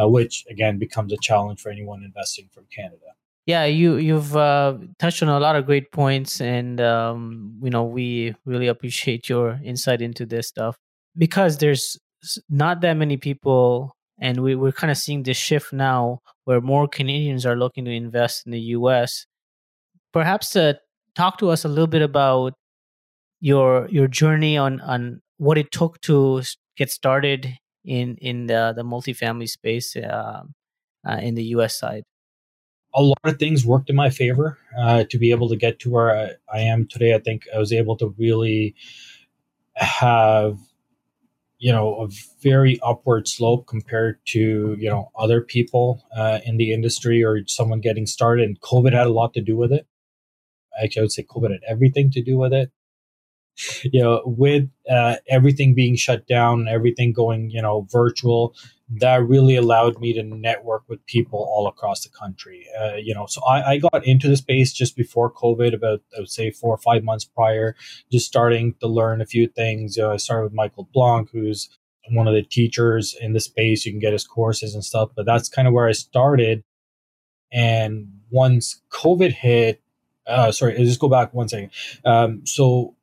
uh, 0.00 0.08
which 0.08 0.44
again 0.48 0.78
becomes 0.78 1.12
a 1.12 1.16
challenge 1.20 1.60
for 1.60 1.70
anyone 1.72 2.04
investing 2.04 2.48
from 2.54 2.66
Canada 2.72 3.16
yeah 3.46 3.64
you 3.64 3.96
you've 3.96 4.36
uh, 4.36 4.76
touched 4.98 5.22
on 5.22 5.28
a 5.28 5.38
lot 5.40 5.56
of 5.56 5.66
great 5.66 5.90
points 5.92 6.40
and 6.40 6.80
um, 6.80 7.58
you 7.62 7.70
know 7.70 7.84
we 7.84 8.34
really 8.44 8.68
appreciate 8.68 9.28
your 9.28 9.60
insight 9.64 10.00
into 10.00 10.26
this 10.26 10.48
stuff 10.48 10.76
because 11.16 11.58
there's 11.58 11.98
not 12.48 12.80
that 12.80 12.94
many 12.94 13.16
people 13.16 13.94
and 14.18 14.42
we, 14.42 14.54
we're 14.54 14.72
kind 14.72 14.90
of 14.90 14.96
seeing 14.96 15.22
this 15.24 15.36
shift 15.36 15.72
now 15.72 16.20
where 16.44 16.60
more 16.60 16.88
Canadians 16.88 17.44
are 17.44 17.56
looking 17.56 17.84
to 17.84 17.90
invest 17.90 18.46
in 18.46 18.52
the 18.52 18.60
US 18.78 19.26
perhaps 20.12 20.56
uh, 20.56 20.74
talk 21.14 21.38
to 21.38 21.50
us 21.50 21.64
a 21.64 21.68
little 21.68 21.86
bit 21.86 22.02
about 22.02 22.54
your 23.40 23.88
your 23.90 24.08
journey 24.08 24.56
on 24.56 24.80
on 24.80 25.20
what 25.36 25.58
it 25.58 25.70
took 25.70 26.00
to 26.00 26.42
get 26.76 26.90
started 26.90 27.58
in 27.84 28.16
in 28.20 28.46
the 28.46 28.72
the 28.74 28.82
multifamily 28.82 29.48
space 29.48 29.96
uh, 29.96 30.42
uh, 31.06 31.18
in 31.20 31.34
the 31.34 31.44
U.S. 31.56 31.78
side. 31.78 32.04
A 32.94 33.02
lot 33.02 33.18
of 33.24 33.38
things 33.38 33.66
worked 33.66 33.90
in 33.90 33.96
my 33.96 34.10
favor 34.10 34.58
uh, 34.78 35.04
to 35.10 35.18
be 35.18 35.30
able 35.30 35.48
to 35.48 35.56
get 35.56 35.80
to 35.80 35.90
where 35.90 36.16
I, 36.16 36.30
I 36.52 36.60
am 36.60 36.86
today. 36.86 37.14
I 37.14 37.18
think 37.18 37.46
I 37.54 37.58
was 37.58 37.72
able 37.72 37.96
to 37.96 38.14
really 38.18 38.74
have 39.74 40.58
you 41.58 41.72
know 41.72 41.96
a 42.02 42.08
very 42.40 42.78
upward 42.82 43.26
slope 43.26 43.66
compared 43.66 44.18
to 44.26 44.76
you 44.78 44.88
know 44.88 45.10
other 45.16 45.40
people 45.40 46.06
uh, 46.16 46.38
in 46.44 46.56
the 46.56 46.72
industry 46.72 47.24
or 47.24 47.44
someone 47.46 47.80
getting 47.80 48.06
started 48.06 48.44
and 48.44 48.60
covid 48.60 48.92
had 48.92 49.06
a 49.06 49.12
lot 49.12 49.34
to 49.34 49.40
do 49.40 49.56
with 49.56 49.72
it 49.72 49.86
actually, 50.80 51.00
I 51.00 51.04
would 51.04 51.12
say 51.12 51.22
COVID 51.24 51.52
had 51.52 51.60
everything 51.66 52.10
to 52.12 52.22
do 52.22 52.38
with 52.38 52.52
it. 52.52 52.70
You 53.84 54.02
know, 54.02 54.22
with 54.24 54.68
uh, 54.90 55.16
everything 55.28 55.74
being 55.74 55.94
shut 55.94 56.26
down, 56.26 56.66
everything 56.66 57.12
going, 57.12 57.50
you 57.50 57.62
know, 57.62 57.86
virtual, 57.88 58.52
that 58.88 59.26
really 59.26 59.56
allowed 59.56 59.98
me 59.98 60.12
to 60.12 60.22
network 60.22 60.82
with 60.88 61.04
people 61.06 61.38
all 61.38 61.66
across 61.66 62.04
the 62.04 62.10
country. 62.10 62.66
Uh, 62.78 62.96
you 62.96 63.14
know, 63.14 63.26
so 63.26 63.42
I, 63.44 63.72
I, 63.72 63.78
got 63.78 64.06
into 64.06 64.28
the 64.28 64.36
space 64.36 64.72
just 64.72 64.94
before 64.94 65.32
COVID, 65.32 65.74
about 65.74 66.02
I 66.14 66.20
would 66.20 66.30
say 66.30 66.50
four 66.50 66.74
or 66.74 66.78
five 66.78 67.02
months 67.02 67.24
prior, 67.24 67.76
just 68.12 68.26
starting 68.26 68.74
to 68.80 68.86
learn 68.86 69.22
a 69.22 69.26
few 69.26 69.48
things. 69.48 69.96
You 69.96 70.02
know, 70.02 70.12
I 70.12 70.18
started 70.18 70.44
with 70.44 70.52
Michael 70.52 70.88
Blank, 70.92 71.30
who's 71.32 71.70
one 72.10 72.28
of 72.28 72.34
the 72.34 72.42
teachers 72.42 73.16
in 73.18 73.32
the 73.32 73.40
space. 73.40 73.86
You 73.86 73.92
can 73.92 74.00
get 74.00 74.12
his 74.12 74.26
courses 74.26 74.74
and 74.74 74.84
stuff, 74.84 75.10
but 75.16 75.24
that's 75.24 75.48
kind 75.48 75.66
of 75.66 75.72
where 75.72 75.88
I 75.88 75.92
started. 75.92 76.62
And 77.50 78.20
once 78.30 78.82
COVID 78.90 79.32
hit, 79.32 79.80
uh, 80.26 80.52
sorry, 80.52 80.76
I'll 80.76 80.84
just 80.84 81.00
go 81.00 81.08
back 81.08 81.32
one 81.32 81.48
second. 81.48 81.70
Um, 82.04 82.46
so 82.46 82.96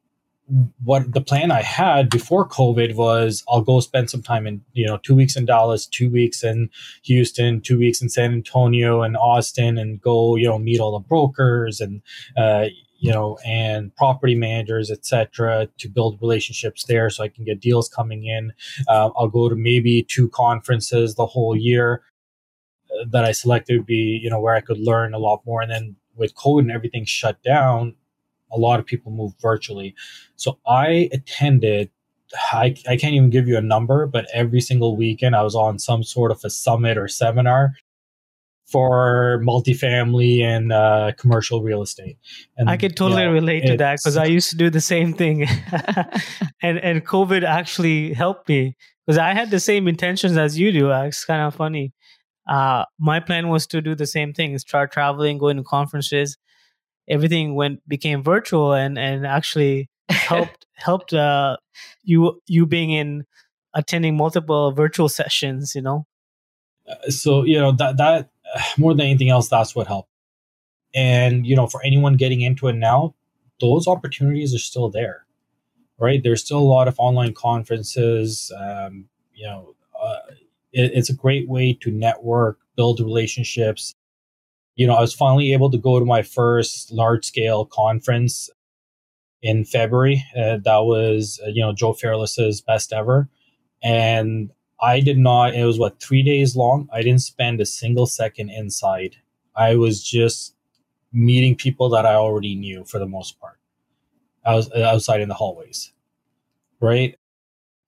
what 0.84 1.14
the 1.14 1.22
plan 1.22 1.52
I 1.52 1.62
had 1.62 2.10
before 2.10 2.48
COVID 2.48 2.96
was 2.96 3.44
I'll 3.48 3.62
go 3.62 3.80
spend 3.80 4.10
some 4.10 4.22
time 4.22 4.46
in, 4.46 4.62
you 4.74 4.86
know, 4.86 4.98
two 4.98 5.16
weeks 5.16 5.36
in 5.36 5.46
Dallas, 5.46 5.86
two 5.86 6.10
weeks 6.10 6.44
in 6.44 6.70
Houston, 7.04 7.62
two 7.62 7.80
weeks 7.80 8.02
in 8.02 8.10
San 8.10 8.34
Antonio 8.34 9.02
and 9.02 9.16
Austin 9.16 9.78
and 9.78 10.02
go, 10.02 10.36
you 10.36 10.48
know, 10.48 10.60
meet 10.60 10.82
all 10.82 10.92
the 10.92 11.08
brokers 11.08 11.80
and, 11.80 12.02
uh, 12.38 12.66
you 13.00 13.12
know, 13.12 13.38
and 13.46 13.96
property 13.96 14.36
managers, 14.36 14.92
etc., 14.92 15.68
to 15.80 15.90
build 15.90 16.22
relationships 16.22 16.86
there, 16.86 17.10
so 17.10 17.24
I 17.24 17.30
can 17.30 17.44
get 17.44 17.60
deals 17.60 17.90
coming 17.90 18.26
in. 18.26 18.54
Uh, 18.88 19.10
I'll 19.18 19.28
go 19.28 19.50
to 19.50 19.56
maybe 19.56 20.04
two 20.04 20.30
conferences 20.30 21.16
the 21.16 21.26
whole 21.26 21.56
year 21.56 22.04
uh, 22.92 23.06
that 23.10 23.26
I 23.26 23.32
selected 23.32 23.78
would 23.78 23.88
be, 23.88 24.20
you 24.22 24.30
know, 24.30 24.40
where 24.40 24.54
I 24.54 24.62
could 24.62 24.78
learn 24.78 25.16
a 25.16 25.18
lot 25.18 25.42
more, 25.48 25.62
and 25.64 25.72
then 25.72 25.96
with 26.16 26.36
COVID 26.36 26.60
and 26.60 26.72
everything 26.72 27.06
shut 27.06 27.42
down, 27.42 27.96
a 28.54 28.58
lot 28.58 28.80
of 28.80 28.86
people 28.86 29.12
move 29.12 29.34
virtually. 29.42 29.96
So 30.36 30.60
I 30.68 31.10
attended, 31.12 31.90
I, 32.52 32.76
I 32.88 32.98
can't 32.98 33.14
even 33.14 33.30
give 33.30 33.48
you 33.48 33.58
a 33.58 33.62
number, 33.62 34.06
but 34.06 34.28
every 34.34 34.62
single 34.62 34.96
weekend 34.96 35.36
I 35.36 35.44
was 35.44 35.56
on 35.56 35.80
some 35.80 36.04
sort 36.04 36.32
of 36.32 36.42
a 36.44 36.50
summit 36.50 36.98
or 36.98 37.08
seminar 37.08 37.74
for 38.66 39.42
multifamily 39.46 40.42
and 40.42 40.72
uh, 40.72 41.12
commercial 41.18 41.62
real 41.62 41.82
estate. 41.82 42.18
And 42.58 42.70
I 42.70 42.78
could 42.78 42.96
totally 42.96 43.24
you 43.24 43.28
know, 43.28 43.34
relate 43.34 43.66
to 43.68 43.78
that 43.78 43.98
because 43.98 44.16
I 44.16 44.26
used 44.26 44.50
to 44.52 44.56
do 44.56 44.70
the 44.70 44.80
same 44.80 45.14
thing, 45.14 45.44
and 46.62 46.80
and 46.80 47.06
COVID 47.06 47.44
actually 47.44 48.14
helped 48.14 48.48
me 48.48 48.78
because 49.06 49.18
I 49.18 49.34
had 49.34 49.52
the 49.52 49.60
same 49.60 49.90
intentions 49.90 50.38
as 50.38 50.58
you 50.58 50.72
do. 50.72 50.90
It's 50.90 51.26
kind 51.26 51.42
of 51.42 51.54
funny 51.54 51.92
uh, 52.48 52.86
my 53.00 53.20
plan 53.20 53.50
was 53.50 53.68
to 53.68 53.82
do 53.82 53.96
the 53.96 54.08
same 54.08 54.34
thing 54.34 54.58
start 54.58 54.92
traveling 54.92 55.38
going 55.38 55.58
to 55.58 55.64
conferences 55.64 56.38
everything 57.12 57.56
went 57.56 57.88
became 57.88 58.24
virtual 58.24 58.74
and 58.74 58.98
and 58.98 59.28
actually 59.28 59.90
helped 60.10 60.66
helped 60.74 61.14
uh, 61.14 61.58
you 62.04 62.42
you 62.48 62.66
being 62.66 62.92
in 62.92 63.26
attending 63.74 64.18
multiple 64.18 64.72
virtual 64.72 65.10
sessions 65.10 65.76
you 65.76 65.82
know 65.82 66.06
uh, 66.90 67.10
so 67.10 67.44
you 67.44 67.60
know 67.60 67.72
that 67.72 67.98
that 67.98 68.30
more 68.78 68.94
than 68.94 69.06
anything 69.06 69.30
else 69.30 69.48
that's 69.48 69.76
what 69.76 69.88
helped 69.88 70.10
and 70.96 71.46
you 71.46 71.56
know 71.56 71.68
for 71.68 71.84
anyone 71.84 72.16
getting 72.16 72.42
into 72.42 72.68
it 72.68 72.74
now 72.74 73.14
those 73.60 73.88
opportunities 73.88 74.56
are 74.56 74.60
still 74.60 74.90
there 74.90 75.26
right 76.00 76.24
there's 76.24 76.44
still 76.44 76.60
a 76.60 76.72
lot 76.76 76.88
of 76.88 76.96
online 76.98 77.34
conferences 77.34 78.52
um, 78.58 79.06
you 79.34 79.46
know 79.46 79.76
uh, 80.02 80.18
it, 80.74 80.92
it's 80.94 81.10
a 81.10 81.14
great 81.14 81.48
way 81.50 81.74
to 81.82 81.92
network, 81.92 82.60
build 82.76 83.00
relationships. 83.00 83.96
You 84.76 84.88
know, 84.88 84.96
I 84.96 85.02
was 85.02 85.14
finally 85.14 85.54
able 85.54 85.70
to 85.72 85.78
go 85.78 86.00
to 86.00 86.06
my 86.06 86.22
first 86.22 86.92
large 86.92 87.26
scale 87.26 87.66
conference 87.66 88.50
in 89.42 89.66
February. 89.66 90.24
Uh, 90.36 90.58
that 90.64 90.84
was, 90.84 91.40
uh, 91.46 91.50
you 91.50 91.62
know, 91.62 91.74
Joe 91.74 91.94
Fairless's 91.94 92.62
best 92.62 92.94
ever. 92.94 93.30
And 93.84 94.52
I 94.82 95.00
did 95.00 95.18
not, 95.18 95.54
it 95.56 95.66
was 95.66 95.78
what, 95.78 96.00
three 96.00 96.24
days 96.24 96.56
long? 96.56 96.88
I 96.92 97.02
didn't 97.02 97.22
spend 97.22 97.60
a 97.60 97.66
single 97.66 98.06
second 98.06 98.50
inside. 98.50 99.18
I 99.56 99.76
was 99.76 100.04
just 100.04 100.56
meeting 101.12 101.56
people 101.56 101.90
that 101.90 102.06
I 102.06 102.14
already 102.14 102.56
knew 102.56 102.86
for 102.86 103.00
the 103.00 103.08
most 103.08 103.40
part. 103.40 103.60
I 104.46 104.56
was 104.56 104.72
outside 104.74 105.22
in 105.22 105.30
the 105.30 105.36
hallways, 105.36 105.92
right? 106.80 107.18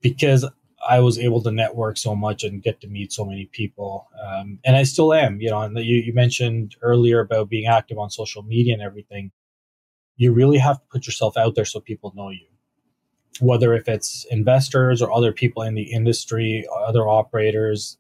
Because 0.01 0.45
I 0.88 0.99
was 0.99 1.19
able 1.19 1.41
to 1.43 1.51
network 1.51 1.97
so 1.97 2.15
much 2.15 2.43
and 2.43 2.61
get 2.61 2.81
to 2.81 2.88
meet 2.88 3.13
so 3.13 3.25
many 3.25 3.45
people. 3.51 4.07
Um, 4.21 4.59
and 4.65 4.75
I 4.75 4.84
still 4.84 5.13
am, 5.13 5.39
you 5.41 5.49
know, 5.49 5.61
and 5.61 5.77
you, 5.77 5.97
you 5.97 6.13
mentioned 6.13 6.75
earlier 6.81 7.19
about 7.19 7.49
being 7.49 7.67
active 7.67 7.97
on 7.97 8.09
social 8.09 8.43
media 8.43 8.73
and 8.73 8.81
everything. 8.81 9.31
You 10.15 10.31
really 10.34 10.57
have 10.57 10.79
to 10.79 10.86
put 10.91 11.05
yourself 11.05 11.38
out 11.38 11.55
there 11.55 11.65
so 11.65 11.79
people 11.79 12.13
know 12.15 12.29
you 12.29 12.47
whether 13.39 13.73
if 13.73 13.88
it's 13.88 14.25
investors 14.29 15.01
or 15.01 15.11
other 15.11 15.31
people 15.31 15.63
in 15.63 15.75
the 15.75 15.91
industry, 15.91 16.65
other 16.86 17.07
operators, 17.07 17.97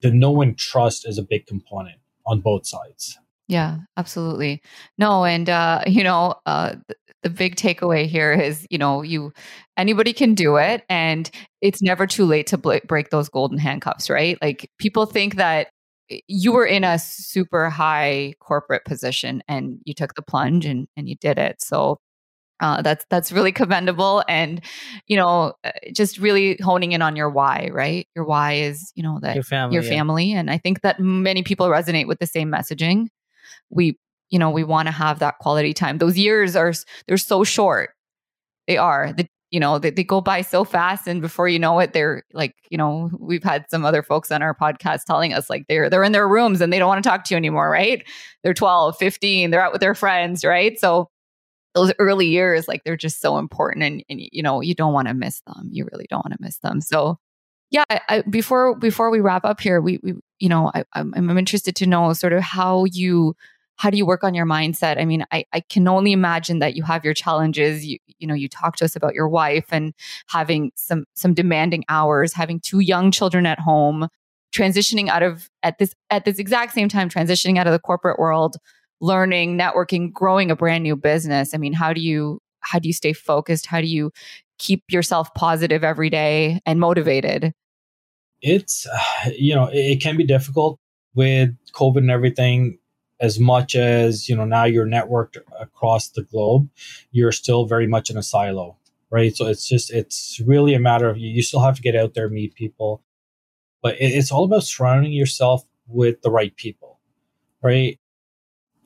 the 0.00 0.10
know 0.10 0.40
and 0.42 0.58
trust 0.58 1.06
is 1.06 1.18
a 1.18 1.22
big 1.22 1.46
component 1.46 1.98
on 2.26 2.40
both 2.40 2.66
sides. 2.66 3.18
Yeah, 3.50 3.78
absolutely. 3.96 4.62
No, 4.96 5.24
and 5.24 5.50
uh, 5.50 5.82
you 5.86 6.04
know, 6.04 6.36
uh, 6.46 6.76
the, 6.86 6.94
the 7.24 7.30
big 7.30 7.56
takeaway 7.56 8.06
here 8.06 8.32
is, 8.32 8.66
you 8.70 8.78
know, 8.78 9.02
you 9.02 9.32
anybody 9.76 10.12
can 10.12 10.34
do 10.34 10.56
it, 10.56 10.84
and 10.88 11.28
it's 11.60 11.82
never 11.82 12.06
too 12.06 12.24
late 12.24 12.46
to 12.48 12.58
bl- 12.58 12.76
break 12.86 13.10
those 13.10 13.28
golden 13.28 13.58
handcuffs, 13.58 14.08
right? 14.08 14.38
Like 14.40 14.70
people 14.78 15.04
think 15.04 15.34
that 15.34 15.68
you 16.28 16.52
were 16.52 16.64
in 16.66 16.84
a 16.84 16.98
super 16.98 17.70
high 17.70 18.34
corporate 18.40 18.84
position 18.84 19.42
and 19.46 19.78
you 19.84 19.94
took 19.94 20.14
the 20.14 20.22
plunge 20.22 20.64
and 20.64 20.86
and 20.96 21.08
you 21.08 21.16
did 21.16 21.38
it. 21.38 21.60
So 21.60 21.98
uh, 22.60 22.82
that's 22.82 23.04
that's 23.10 23.32
really 23.32 23.52
commendable 23.62 24.22
and 24.28 24.60
you 25.08 25.16
know 25.16 25.54
uh, 25.64 25.70
just 25.92 26.18
really 26.18 26.56
honing 26.62 26.92
in 26.92 27.02
on 27.02 27.16
your 27.16 27.30
why 27.30 27.68
right 27.72 28.06
your 28.14 28.24
why 28.24 28.54
is 28.54 28.92
you 28.94 29.02
know 29.02 29.18
that 29.22 29.34
your 29.34 29.42
family, 29.42 29.74
your 29.74 29.82
yeah. 29.82 29.88
family 29.88 30.32
and 30.32 30.50
i 30.50 30.58
think 30.58 30.82
that 30.82 31.00
many 31.00 31.42
people 31.42 31.68
resonate 31.68 32.06
with 32.06 32.18
the 32.18 32.26
same 32.26 32.50
messaging 32.50 33.06
we 33.70 33.98
you 34.30 34.38
know 34.38 34.50
we 34.50 34.64
want 34.64 34.86
to 34.86 34.92
have 34.92 35.18
that 35.20 35.38
quality 35.38 35.74
time. 35.74 35.98
Those 35.98 36.18
years 36.18 36.56
are 36.56 36.72
they're 37.06 37.16
so 37.16 37.44
short. 37.44 37.90
They 38.66 38.76
are. 38.76 39.12
The 39.12 39.26
you 39.50 39.58
know 39.60 39.78
they, 39.78 39.90
they 39.90 40.04
go 40.04 40.20
by 40.20 40.42
so 40.42 40.64
fast 40.64 41.06
and 41.08 41.20
before 41.20 41.48
you 41.48 41.58
know 41.58 41.78
it 41.80 41.92
they're 41.92 42.22
like 42.32 42.54
you 42.70 42.78
know 42.78 43.10
we've 43.18 43.42
had 43.42 43.64
some 43.68 43.84
other 43.84 44.02
folks 44.02 44.30
on 44.30 44.42
our 44.42 44.54
podcast 44.54 45.04
telling 45.04 45.32
us 45.32 45.50
like 45.50 45.66
they're 45.68 45.90
they're 45.90 46.04
in 46.04 46.12
their 46.12 46.28
rooms 46.28 46.60
and 46.60 46.72
they 46.72 46.78
don't 46.78 46.88
want 46.88 47.02
to 47.02 47.08
talk 47.08 47.24
to 47.24 47.34
you 47.34 47.36
anymore 47.36 47.68
right? 47.70 48.06
They're 48.42 48.54
12 48.54 48.96
15 48.96 49.50
they're 49.50 49.62
out 49.62 49.72
with 49.72 49.80
their 49.80 49.94
friends 49.94 50.44
right? 50.44 50.78
So 50.78 51.08
those 51.74 51.92
early 51.98 52.26
years 52.26 52.68
like 52.68 52.82
they're 52.84 52.96
just 52.96 53.20
so 53.20 53.38
important 53.38 53.84
and, 53.84 54.04
and 54.08 54.20
you 54.32 54.42
know 54.42 54.60
you 54.60 54.74
don't 54.74 54.92
want 54.92 55.08
to 55.08 55.14
miss 55.14 55.40
them. 55.46 55.68
You 55.72 55.88
really 55.90 56.06
don't 56.08 56.24
want 56.24 56.32
to 56.32 56.42
miss 56.42 56.58
them. 56.58 56.80
So 56.80 57.18
yeah 57.70 57.84
I, 57.88 58.22
before 58.22 58.76
before 58.76 59.10
we 59.10 59.20
wrap 59.20 59.44
up 59.44 59.60
here 59.60 59.80
we, 59.80 59.98
we 60.02 60.14
you 60.38 60.48
know 60.48 60.70
I, 60.74 60.84
I'm, 60.92 61.12
I'm 61.14 61.38
interested 61.38 61.76
to 61.76 61.86
know 61.86 62.12
sort 62.12 62.32
of 62.32 62.42
how 62.42 62.84
you 62.84 63.36
how 63.76 63.90
do 63.90 63.96
you 63.96 64.06
work 64.06 64.24
on 64.24 64.34
your 64.34 64.46
mindset 64.46 65.00
i 65.00 65.04
mean 65.04 65.24
I, 65.30 65.44
I 65.52 65.60
can 65.60 65.88
only 65.88 66.12
imagine 66.12 66.58
that 66.60 66.74
you 66.74 66.82
have 66.84 67.04
your 67.04 67.14
challenges 67.14 67.84
you 67.84 67.98
you 68.18 68.26
know 68.26 68.34
you 68.34 68.48
talk 68.48 68.76
to 68.76 68.84
us 68.84 68.96
about 68.96 69.14
your 69.14 69.28
wife 69.28 69.66
and 69.70 69.94
having 70.28 70.72
some 70.74 71.04
some 71.14 71.34
demanding 71.34 71.84
hours 71.88 72.32
having 72.32 72.60
two 72.60 72.80
young 72.80 73.10
children 73.10 73.46
at 73.46 73.58
home 73.58 74.08
transitioning 74.54 75.08
out 75.08 75.22
of 75.22 75.48
at 75.62 75.78
this 75.78 75.94
at 76.10 76.24
this 76.24 76.38
exact 76.38 76.74
same 76.74 76.88
time 76.88 77.08
transitioning 77.08 77.58
out 77.58 77.66
of 77.66 77.72
the 77.72 77.78
corporate 77.78 78.18
world 78.18 78.56
learning, 79.00 79.58
networking, 79.58 80.12
growing 80.12 80.50
a 80.50 80.56
brand 80.56 80.82
new 80.82 80.96
business. 80.96 81.54
I 81.54 81.58
mean, 81.58 81.72
how 81.72 81.92
do 81.92 82.00
you 82.00 82.40
how 82.70 82.78
do 82.78 82.88
you 82.88 82.92
stay 82.92 83.12
focused? 83.12 83.66
How 83.66 83.80
do 83.80 83.86
you 83.86 84.12
keep 84.58 84.84
yourself 84.88 85.32
positive 85.34 85.82
every 85.82 86.10
day 86.10 86.60
and 86.66 86.78
motivated? 86.78 87.52
It's 88.40 88.86
you 89.36 89.54
know, 89.54 89.68
it, 89.72 90.00
can 90.00 90.16
be 90.16 90.24
difficult 90.24 90.78
with 91.14 91.50
COVID 91.72 91.98
and 91.98 92.10
everything 92.10 92.78
as 93.20 93.38
much 93.38 93.76
as, 93.76 94.28
you 94.28 94.36
know, 94.36 94.46
now 94.46 94.64
you're 94.64 94.86
networked 94.86 95.36
across 95.60 96.08
the 96.08 96.22
globe, 96.22 96.68
you're 97.10 97.32
still 97.32 97.66
very 97.66 97.86
much 97.86 98.08
in 98.08 98.16
a 98.16 98.22
silo, 98.22 98.78
right? 99.10 99.36
So 99.36 99.46
it's 99.46 99.68
just 99.68 99.92
it's 99.92 100.40
really 100.46 100.72
a 100.72 100.80
matter 100.80 101.10
of 101.10 101.18
you, 101.18 101.28
you 101.28 101.42
still 101.42 101.60
have 101.60 101.76
to 101.76 101.82
get 101.82 101.94
out 101.94 102.14
there, 102.14 102.30
meet 102.30 102.54
people. 102.54 103.02
But 103.82 104.00
it, 104.00 104.06
it's 104.06 104.32
all 104.32 104.44
about 104.44 104.64
surrounding 104.64 105.12
yourself 105.12 105.64
with 105.86 106.22
the 106.22 106.30
right 106.30 106.56
people, 106.56 106.98
right? 107.62 107.99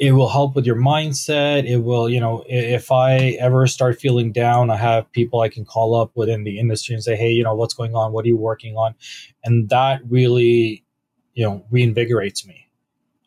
It 0.05 0.13
will 0.13 0.29
help 0.29 0.55
with 0.55 0.67
your 0.67 0.77
mindset. 0.77 1.65
It 1.65 1.79
will, 1.79 2.11
you 2.11 2.21
know, 2.21 2.45
if 2.47 2.93
I 2.93 3.39
ever 3.41 3.67
start 3.67 3.99
feeling 3.99 4.33
down, 4.33 4.69
I 4.71 4.77
have 4.77 5.11
people 5.13 5.41
I 5.41 5.49
can 5.49 5.65
call 5.65 5.95
up 5.95 6.13
within 6.15 6.45
the 6.45 6.59
industry 6.59 6.95
and 6.95 7.03
say, 7.03 7.17
hey, 7.17 7.31
you 7.31 7.43
know, 7.43 7.55
what's 7.55 7.73
going 7.73 7.95
on? 7.95 8.13
What 8.13 8.27
are 8.27 8.29
you 8.29 8.37
working 8.37 8.77
on? 8.77 8.95
And 9.45 9.71
that 9.71 10.03
really, 10.07 10.85
you 11.33 11.45
know, 11.47 11.65
reinvigorates 11.73 12.47
me, 12.47 12.69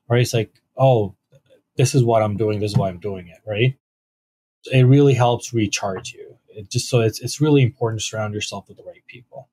right? 0.07 0.21
It's 0.21 0.35
like, 0.35 0.53
oh, 0.77 1.15
this 1.77 1.95
is 1.95 2.03
what 2.03 2.21
I'm 2.21 2.37
doing. 2.37 2.59
This 2.59 2.71
is 2.71 2.77
why 2.77 2.89
I'm 2.89 2.99
doing 2.99 3.27
it, 3.27 3.39
right? 3.43 3.75
It 4.71 4.83
really 4.83 5.15
helps 5.15 5.53
recharge 5.53 6.13
you. 6.13 6.37
It 6.49 6.69
just 6.69 6.89
so 6.89 6.99
it's 7.01 7.19
it's 7.21 7.41
really 7.41 7.63
important 7.63 8.01
to 8.01 8.05
surround 8.05 8.33
yourself 8.33 8.67
with 8.67 8.77
the 8.77 8.83
right 8.83 9.03
people. 9.07 9.49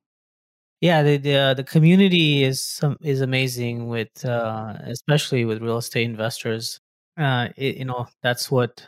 Yeah, 0.81 1.03
the 1.03 1.17
the, 1.17 1.35
uh, 1.35 1.55
the 1.55 1.65
community 1.65 2.43
is 2.43 2.65
some 2.65 2.99
is 3.01 3.21
amazing 3.21 3.89
with 3.89 4.25
uh, 4.25 4.75
especially 4.85 5.45
with 5.45 5.63
real 5.63 5.79
estate 5.79 6.05
investors 6.05 6.81
uh, 7.19 7.49
it, 7.57 7.77
you 7.77 7.85
know 7.85 8.07
that's 8.23 8.51
what 8.51 8.87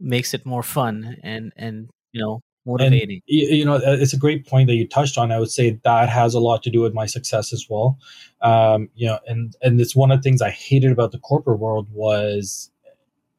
makes 0.00 0.34
it 0.34 0.44
more 0.44 0.62
fun 0.62 1.16
and 1.22 1.52
and 1.56 1.88
you 2.12 2.20
know 2.20 2.40
motivating. 2.66 3.20
And, 3.28 3.38
you 3.58 3.64
know, 3.64 3.74
uh, 3.74 3.96
it's 3.98 4.12
a 4.12 4.18
great 4.18 4.46
point 4.46 4.68
that 4.68 4.74
you 4.74 4.86
touched 4.86 5.18
on. 5.18 5.32
I 5.32 5.38
would 5.38 5.50
say 5.50 5.80
that 5.84 6.08
has 6.08 6.34
a 6.34 6.40
lot 6.40 6.62
to 6.64 6.70
do 6.70 6.80
with 6.80 6.94
my 6.94 7.06
success 7.06 7.52
as 7.52 7.66
well. 7.68 7.98
Um, 8.40 8.88
you 8.94 9.06
know, 9.06 9.18
and 9.26 9.54
and 9.62 9.80
it's 9.80 9.96
one 9.96 10.10
of 10.10 10.18
the 10.18 10.22
things 10.22 10.42
I 10.42 10.50
hated 10.50 10.92
about 10.92 11.12
the 11.12 11.18
corporate 11.18 11.58
world 11.58 11.88
was 11.92 12.70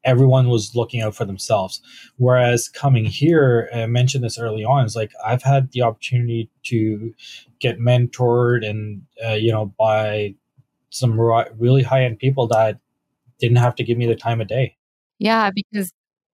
everyone 0.03 0.49
was 0.49 0.75
looking 0.75 1.01
out 1.01 1.15
for 1.15 1.25
themselves. 1.25 1.81
Whereas 2.17 2.67
coming 2.67 3.05
here, 3.05 3.69
I 3.73 3.85
mentioned 3.85 4.23
this 4.23 4.37
early 4.37 4.63
on, 4.63 4.85
is 4.85 4.95
like 4.95 5.11
I've 5.25 5.43
had 5.43 5.71
the 5.71 5.81
opportunity 5.81 6.49
to 6.63 7.13
get 7.59 7.79
mentored 7.79 8.67
and 8.67 9.03
uh, 9.25 9.33
you 9.33 9.51
know 9.51 9.73
by 9.79 10.35
some 10.89 11.19
really 11.19 11.81
high 11.81 12.03
end 12.03 12.19
people 12.19 12.47
that 12.47 12.79
didn't 13.39 13.57
have 13.57 13.75
to 13.75 13.83
give 13.83 13.97
me 13.97 14.05
the 14.05 14.15
time 14.15 14.41
of 14.41 14.47
day. 14.47 14.75
Yeah, 15.19 15.51
because 15.53 15.91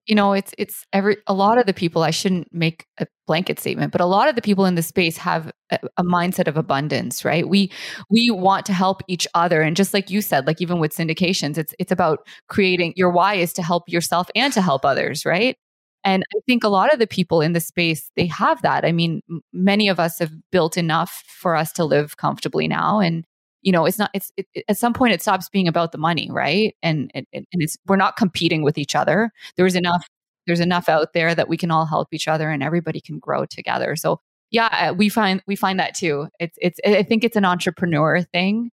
you 0.08 0.16
know, 0.16 0.32
it's 0.32 0.54
it's 0.58 0.86
every 0.94 1.18
a 1.28 1.34
lot 1.34 1.58
of 1.58 1.66
the 1.66 1.74
people 1.74 2.02
I 2.04 2.12
shouldn't 2.12 2.54
make 2.54 2.86
a 2.98 3.08
blanket 3.28 3.60
statement, 3.60 3.92
but 3.92 4.00
a 4.00 4.06
lot 4.06 4.30
of 4.30 4.36
the 4.36 4.42
people 4.42 4.66
in 4.66 4.76
the 4.76 4.82
space 4.82 5.18
have 5.18 5.52
a, 5.70 5.80
a, 5.98 6.04
mindset 6.04 6.48
of 6.48 6.56
abundance, 6.56 7.26
right? 7.26 7.48
We 7.48 7.70
we 8.10 8.32
want 8.32 8.66
to 8.68 8.74
help 8.74 9.02
each 9.10 9.28
other 9.34 9.62
and 9.62 9.76
just 9.76 9.94
like 9.94 10.10
you 10.10 10.22
said, 10.22 10.48
like 10.48 10.62
even 10.62 10.80
with 10.80 10.96
syndications, 10.96 11.58
it's 11.58 11.74
it's 11.78 11.92
about 11.92 12.26
creating 12.48 12.94
your 12.96 13.12
why 13.12 13.36
is 13.36 13.52
to 13.54 13.64
help 13.64 13.84
yourself 13.88 14.30
and 14.34 14.54
to 14.54 14.62
help 14.62 14.86
others, 14.86 15.26
right? 15.26 15.58
And 16.06 16.24
I 16.34 16.40
think 16.46 16.64
a 16.64 16.70
lot 16.70 16.94
of 16.94 17.00
the 17.00 17.08
people 17.08 17.42
in 17.42 17.52
the 17.52 17.60
space, 17.60 18.10
they 18.16 18.28
have 18.28 18.62
that. 18.62 18.86
I 18.86 18.94
mean, 18.94 19.22
many 19.52 19.90
of 19.90 20.00
us 20.00 20.20
have 20.20 20.32
built 20.52 20.78
enough 20.78 21.22
for 21.28 21.54
us 21.54 21.74
to 21.74 21.84
live 21.84 22.16
comfortably 22.16 22.68
now 22.70 23.00
and 23.02 23.26
you 23.62 23.72
know 23.72 23.86
it's 23.86 24.00
not 24.00 24.10
it's 24.14 24.32
it, 24.38 24.48
at 24.68 24.78
some 24.78 24.94
point 24.94 25.14
it 25.14 25.22
stops 25.22 25.50
being 25.50 25.68
about 25.68 25.92
the 25.92 25.98
money 25.98 26.30
right? 26.32 26.76
And, 26.84 27.12
and 27.14 27.26
and 27.34 27.46
it's 27.54 27.78
we're 27.88 27.96
not 27.98 28.18
competing 28.18 28.64
with 28.64 28.78
each 28.78 28.96
other. 28.96 29.32
There's 29.56 29.76
enough 29.76 30.08
there's 30.46 30.60
enough 30.60 30.88
out 30.88 31.14
there 31.14 31.36
that 31.36 31.50
we 31.50 31.58
can 31.58 31.72
all 31.72 31.86
help 31.86 32.10
each 32.14 32.28
other 32.28 32.50
and 32.50 32.64
everybody 32.64 33.02
can 33.02 33.20
grow 33.20 33.46
together. 33.46 33.96
So 33.96 34.22
yeah 34.52 34.90
uh, 34.90 34.94
we 34.94 35.10
find 35.10 35.42
we 35.48 35.56
find 35.56 35.80
that 35.80 35.96
too. 35.96 36.28
It's 36.40 36.58
it's 36.62 36.80
i 36.86 37.04
think 37.04 37.24
it's 37.24 37.36
an 37.36 37.46
entrepreneur 37.46 38.22
thing 38.22 38.72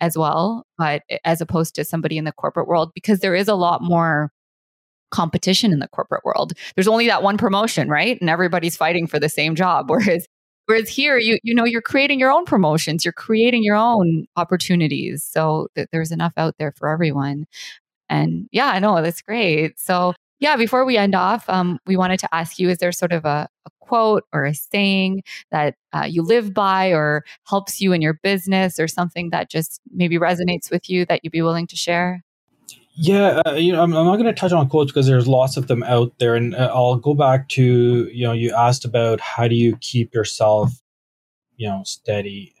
as 0.00 0.18
well 0.18 0.66
but 0.76 1.02
as 1.24 1.40
opposed 1.40 1.74
to 1.76 1.84
somebody 1.84 2.18
in 2.18 2.24
the 2.24 2.32
corporate 2.32 2.66
world 2.68 2.90
because 2.94 3.20
there 3.20 3.34
is 3.34 3.48
a 3.48 3.54
lot 3.54 3.80
more 3.82 4.32
competition 5.14 5.72
in 5.72 5.78
the 5.78 5.88
corporate 5.88 6.24
world. 6.24 6.54
There's 6.74 6.88
only 6.88 7.06
that 7.06 7.22
one 7.22 7.38
promotion 7.38 7.88
right? 7.88 8.20
And 8.20 8.28
everybody's 8.28 8.76
fighting 8.76 9.06
for 9.06 9.20
the 9.20 9.28
same 9.28 9.54
job 9.54 9.88
whereas 9.90 10.26
Whereas 10.66 10.88
here, 10.88 11.18
you 11.18 11.38
you 11.42 11.54
know, 11.54 11.64
you're 11.64 11.82
creating 11.82 12.20
your 12.20 12.30
own 12.32 12.44
promotions, 12.46 13.04
you're 13.04 13.12
creating 13.12 13.62
your 13.64 13.76
own 13.76 14.26
opportunities. 14.36 15.22
So 15.24 15.68
th- 15.76 15.88
there's 15.92 16.12
enough 16.12 16.32
out 16.36 16.56
there 16.58 16.72
for 16.72 16.88
everyone. 16.88 17.46
And 18.10 18.48
yeah, 18.52 18.68
I 18.68 18.80
know 18.80 19.00
that's 19.02 19.22
great. 19.22 19.80
So 19.80 20.14
yeah, 20.40 20.56
before 20.56 20.84
we 20.84 20.96
end 20.98 21.14
off, 21.14 21.48
um, 21.48 21.78
we 21.86 21.96
wanted 21.96 22.20
to 22.20 22.34
ask 22.34 22.58
you: 22.58 22.68
Is 22.70 22.78
there 22.78 22.92
sort 22.92 23.12
of 23.12 23.24
a, 23.26 23.48
a 23.66 23.70
quote 23.80 24.24
or 24.32 24.44
a 24.46 24.54
saying 24.54 25.22
that 25.52 25.76
uh, 25.94 26.04
you 26.10 26.22
live 26.22 26.54
by, 26.54 26.88
or 26.92 27.24
helps 27.48 27.80
you 27.80 27.92
in 27.92 28.02
your 28.02 28.14
business, 28.22 28.80
or 28.80 28.88
something 28.88 29.30
that 29.30 29.50
just 29.50 29.80
maybe 29.92 30.18
resonates 30.18 30.70
with 30.70 30.90
you 30.90 31.06
that 31.06 31.22
you'd 31.24 31.32
be 31.32 31.42
willing 31.42 31.66
to 31.68 31.76
share? 31.76 32.23
Yeah, 32.96 33.42
uh, 33.44 33.52
you 33.54 33.72
know, 33.72 33.82
I'm, 33.82 33.92
I'm 33.94 34.06
not 34.06 34.16
going 34.16 34.26
to 34.26 34.32
touch 34.32 34.52
on 34.52 34.68
quotes 34.68 34.92
because 34.92 35.06
there's 35.06 35.26
lots 35.26 35.56
of 35.56 35.66
them 35.66 35.82
out 35.82 36.12
there, 36.18 36.34
and 36.36 36.54
uh, 36.54 36.70
I'll 36.72 36.96
go 36.96 37.14
back 37.14 37.48
to 37.50 38.08
you 38.12 38.24
know 38.26 38.32
you 38.32 38.54
asked 38.54 38.84
about 38.84 39.20
how 39.20 39.48
do 39.48 39.54
you 39.56 39.76
keep 39.80 40.14
yourself, 40.14 40.72
you 41.56 41.68
know, 41.68 41.82
steady. 41.84 42.54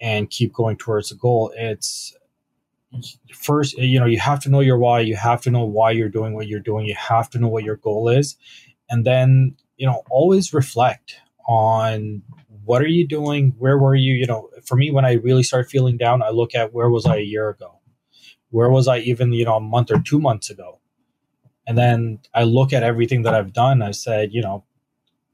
and 0.00 0.30
keep 0.30 0.52
going 0.52 0.76
towards 0.76 1.08
the 1.10 1.16
goal. 1.16 1.52
It's 1.56 2.14
first, 3.34 3.76
you 3.78 3.98
know, 3.98 4.06
you 4.06 4.18
have 4.20 4.40
to 4.40 4.48
know 4.50 4.60
your 4.60 4.78
why. 4.78 5.00
You 5.00 5.16
have 5.16 5.40
to 5.42 5.50
know 5.50 5.64
why 5.64 5.90
you're 5.92 6.08
doing 6.08 6.34
what 6.34 6.48
you're 6.48 6.60
doing. 6.60 6.86
You 6.86 6.94
have 6.94 7.30
to 7.30 7.38
know 7.38 7.48
what 7.48 7.64
your 7.64 7.76
goal 7.76 8.08
is. 8.08 8.36
And 8.90 9.04
then, 9.06 9.56
you 9.76 9.86
know, 9.86 10.02
always 10.10 10.52
reflect 10.54 11.16
on 11.48 12.22
what 12.64 12.82
are 12.82 12.86
you 12.88 13.06
doing? 13.06 13.54
Where 13.58 13.78
were 13.78 13.94
you? 13.94 14.14
You 14.14 14.26
know, 14.26 14.50
for 14.64 14.76
me, 14.76 14.90
when 14.90 15.04
I 15.04 15.14
really 15.14 15.42
start 15.42 15.68
feeling 15.70 15.96
down, 15.96 16.22
I 16.22 16.30
look 16.30 16.54
at 16.54 16.72
where 16.72 16.90
was 16.90 17.06
I 17.06 17.16
a 17.16 17.20
year 17.22 17.48
ago? 17.50 17.80
Where 18.54 18.70
was 18.70 18.86
I 18.86 18.98
even, 18.98 19.32
you 19.32 19.44
know, 19.44 19.56
a 19.56 19.60
month 19.60 19.90
or 19.90 19.98
two 19.98 20.20
months 20.20 20.48
ago? 20.48 20.78
And 21.66 21.76
then 21.76 22.20
I 22.32 22.44
look 22.44 22.72
at 22.72 22.84
everything 22.84 23.22
that 23.22 23.34
I've 23.34 23.52
done. 23.52 23.82
I 23.82 23.90
said, 23.90 24.32
you 24.32 24.42
know, 24.42 24.64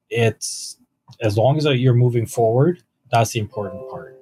it's 0.09 0.79
as 1.21 1.37
long 1.37 1.59
as 1.59 1.67
you're 1.67 1.93
moving 1.93 2.25
forward, 2.25 2.83
that's 3.11 3.33
the 3.33 3.41
important 3.41 3.91
part. 3.91 4.19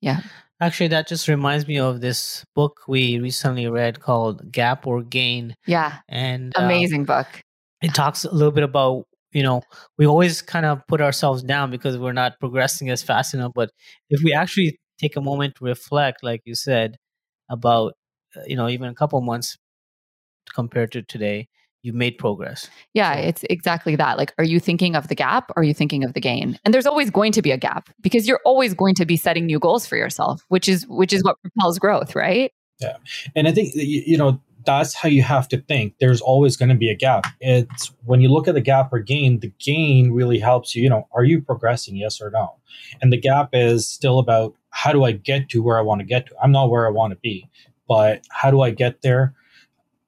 Yeah. 0.00 0.20
Actually, 0.60 0.86
that 0.88 1.08
just 1.08 1.26
reminds 1.26 1.66
me 1.66 1.80
of 1.80 2.00
this 2.00 2.44
book 2.54 2.82
we 2.86 3.18
recently 3.18 3.66
read 3.66 3.98
called 3.98 4.52
Gap 4.52 4.86
or 4.86 5.02
Gain. 5.02 5.56
Yeah. 5.66 5.98
And 6.08 6.56
uh, 6.56 6.62
Amazing 6.62 7.06
book. 7.06 7.26
it 7.82 7.92
talks 7.92 8.24
a 8.24 8.32
little 8.32 8.52
bit 8.52 8.62
about, 8.62 9.04
you 9.32 9.42
know, 9.42 9.62
we 9.96 10.06
always 10.06 10.42
kind 10.42 10.64
of 10.64 10.86
put 10.86 11.00
ourselves 11.00 11.42
down 11.42 11.72
because 11.72 11.98
we're 11.98 12.12
not 12.12 12.38
progressing 12.38 12.88
as 12.88 13.02
fast 13.02 13.34
enough. 13.34 13.50
But 13.52 13.70
if 14.10 14.22
we 14.22 14.32
actually 14.32 14.78
take 14.96 15.16
a 15.16 15.20
moment 15.20 15.56
to 15.56 15.64
reflect, 15.64 16.22
like 16.22 16.42
you 16.44 16.54
said, 16.54 16.98
about, 17.50 17.94
Uh, 18.36 18.40
you 18.46 18.56
know, 18.56 18.68
even 18.68 18.88
a 18.88 18.94
couple 18.94 19.20
months 19.20 19.58
compared 20.54 20.92
to 20.92 21.02
today, 21.02 21.48
you've 21.82 21.94
made 21.94 22.18
progress. 22.18 22.68
Yeah, 22.94 23.14
it's 23.14 23.44
exactly 23.48 23.96
that. 23.96 24.18
Like, 24.18 24.34
are 24.38 24.44
you 24.44 24.60
thinking 24.60 24.96
of 24.96 25.08
the 25.08 25.14
gap 25.14 25.50
or 25.50 25.60
are 25.60 25.64
you 25.64 25.74
thinking 25.74 26.04
of 26.04 26.14
the 26.14 26.20
gain? 26.20 26.58
And 26.64 26.74
there's 26.74 26.86
always 26.86 27.10
going 27.10 27.32
to 27.32 27.42
be 27.42 27.50
a 27.50 27.56
gap 27.56 27.88
because 28.00 28.26
you're 28.26 28.40
always 28.44 28.74
going 28.74 28.94
to 28.96 29.06
be 29.06 29.16
setting 29.16 29.46
new 29.46 29.58
goals 29.58 29.86
for 29.86 29.96
yourself, 29.96 30.44
which 30.48 30.68
is 30.68 30.86
which 30.88 31.12
is 31.12 31.22
what 31.22 31.40
propels 31.40 31.78
growth, 31.78 32.14
right? 32.14 32.52
Yeah, 32.80 32.96
and 33.34 33.48
I 33.48 33.52
think, 33.52 33.74
you 33.74 34.02
you 34.06 34.16
know, 34.16 34.40
that's 34.64 34.94
how 34.94 35.08
you 35.08 35.22
have 35.22 35.48
to 35.48 35.58
think. 35.62 35.94
There's 35.98 36.20
always 36.20 36.56
going 36.56 36.68
to 36.68 36.74
be 36.74 36.90
a 36.90 36.94
gap. 36.94 37.26
It's 37.40 37.92
when 38.04 38.20
you 38.20 38.28
look 38.28 38.48
at 38.48 38.54
the 38.54 38.60
gap 38.60 38.92
or 38.92 38.98
gain, 38.98 39.40
the 39.40 39.52
gain 39.58 40.12
really 40.12 40.38
helps 40.38 40.74
you, 40.74 40.82
you 40.82 40.90
know, 40.90 41.08
are 41.12 41.24
you 41.24 41.40
progressing? 41.40 41.96
Yes 41.96 42.20
or 42.20 42.30
no? 42.30 42.56
And 43.00 43.12
the 43.12 43.16
gap 43.16 43.50
is 43.52 43.88
still 43.88 44.18
about 44.18 44.54
how 44.70 44.92
do 44.92 45.04
I 45.04 45.12
get 45.12 45.48
to 45.50 45.62
where 45.62 45.78
I 45.78 45.82
want 45.82 46.00
to 46.00 46.04
get 46.04 46.26
to? 46.26 46.34
I'm 46.42 46.52
not 46.52 46.70
where 46.70 46.86
I 46.86 46.90
want 46.90 47.12
to 47.12 47.18
be, 47.20 47.48
but 47.88 48.24
how 48.30 48.50
do 48.50 48.60
I 48.60 48.70
get 48.70 49.02
there? 49.02 49.34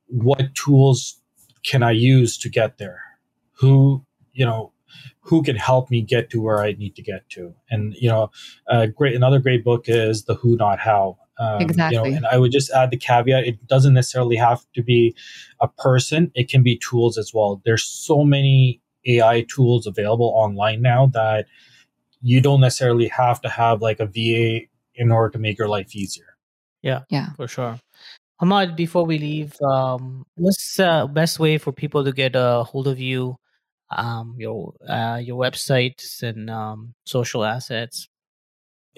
What 0.07 0.55
tools 0.55 1.21
can 1.65 1.83
I 1.83 1.93
use 1.93 2.39
to 2.39 2.49
get 2.49 2.79
there? 2.79 3.03
Who, 3.53 4.05
you 4.33 4.45
know, 4.45 4.73
who 5.21 5.43
can 5.43 5.57
help 5.57 5.91
me 5.91 6.03
get 6.03 6.31
to 6.31 6.41
where 6.41 6.61
I 6.61 6.73
need 6.73 6.97
to 6.97 7.03
get 7.03 7.29
to? 7.31 7.55
And, 7.71 7.95
you 7.95 8.09
know, 8.09 8.31
a 8.69 8.89
great, 8.89 9.15
another 9.15 9.39
great 9.39 9.65
book 9.65 9.85
is 9.89 10.25
The 10.25 10.35
Who, 10.35 10.57
Not 10.57 10.81
How. 10.81 11.19
Um, 11.39 11.63
Exactly. 11.63 11.97
You 11.97 12.03
know, 12.03 12.17
and 12.17 12.27
I 12.27 12.37
would 12.37 12.53
just 12.53 12.71
add 12.71 12.91
the 12.91 12.99
caveat: 12.99 13.47
it 13.47 13.67
doesn't 13.67 13.95
necessarily 13.95 14.37
have 14.37 14.61
to 14.75 14.83
be 14.83 15.17
a 15.61 15.69
person; 15.69 16.31
it 16.35 16.51
can 16.51 16.63
be 16.63 16.77
tools 16.77 17.17
as 17.17 17.33
well. 17.33 17.63
There's 17.65 17.83
so 17.83 18.25
many 18.25 18.83
AI 19.07 19.47
tools 19.49 19.87
available 19.87 20.33
online 20.37 20.83
now 20.83 21.07
that 21.15 21.47
you 22.21 22.43
don't 22.43 22.61
necessarily 22.61 23.09
have 23.09 23.41
to 23.41 23.49
have 23.49 23.81
like 23.81 24.01
a 24.01 24.07
VA 24.07 24.67
in 24.95 25.11
order 25.11 25.31
to 25.31 25.39
make 25.39 25.59
your 25.59 25.69
life 25.69 25.97
easier. 25.97 26.30
For 27.37 27.49
sure. 27.49 27.79
Hammad, 28.41 28.77
before 28.77 29.07
we 29.07 29.19
leave, 29.19 29.55
um, 29.63 30.25
what's 30.37 30.77
the 30.77 31.09
best 31.13 31.39
way 31.39 31.59
for 31.59 31.73
people 31.73 32.05
to 32.05 32.13
get 32.13 32.33
a 32.35 32.65
hold 32.65 32.89
of 32.89 32.99
you, 33.01 33.37
um, 33.91 34.35
your 34.39 34.75
uh, 34.89 35.21
your 35.23 35.39
websites 35.41 36.23
and 36.23 36.51
um, 36.51 36.95
social 37.07 37.45
assets? 37.45 38.10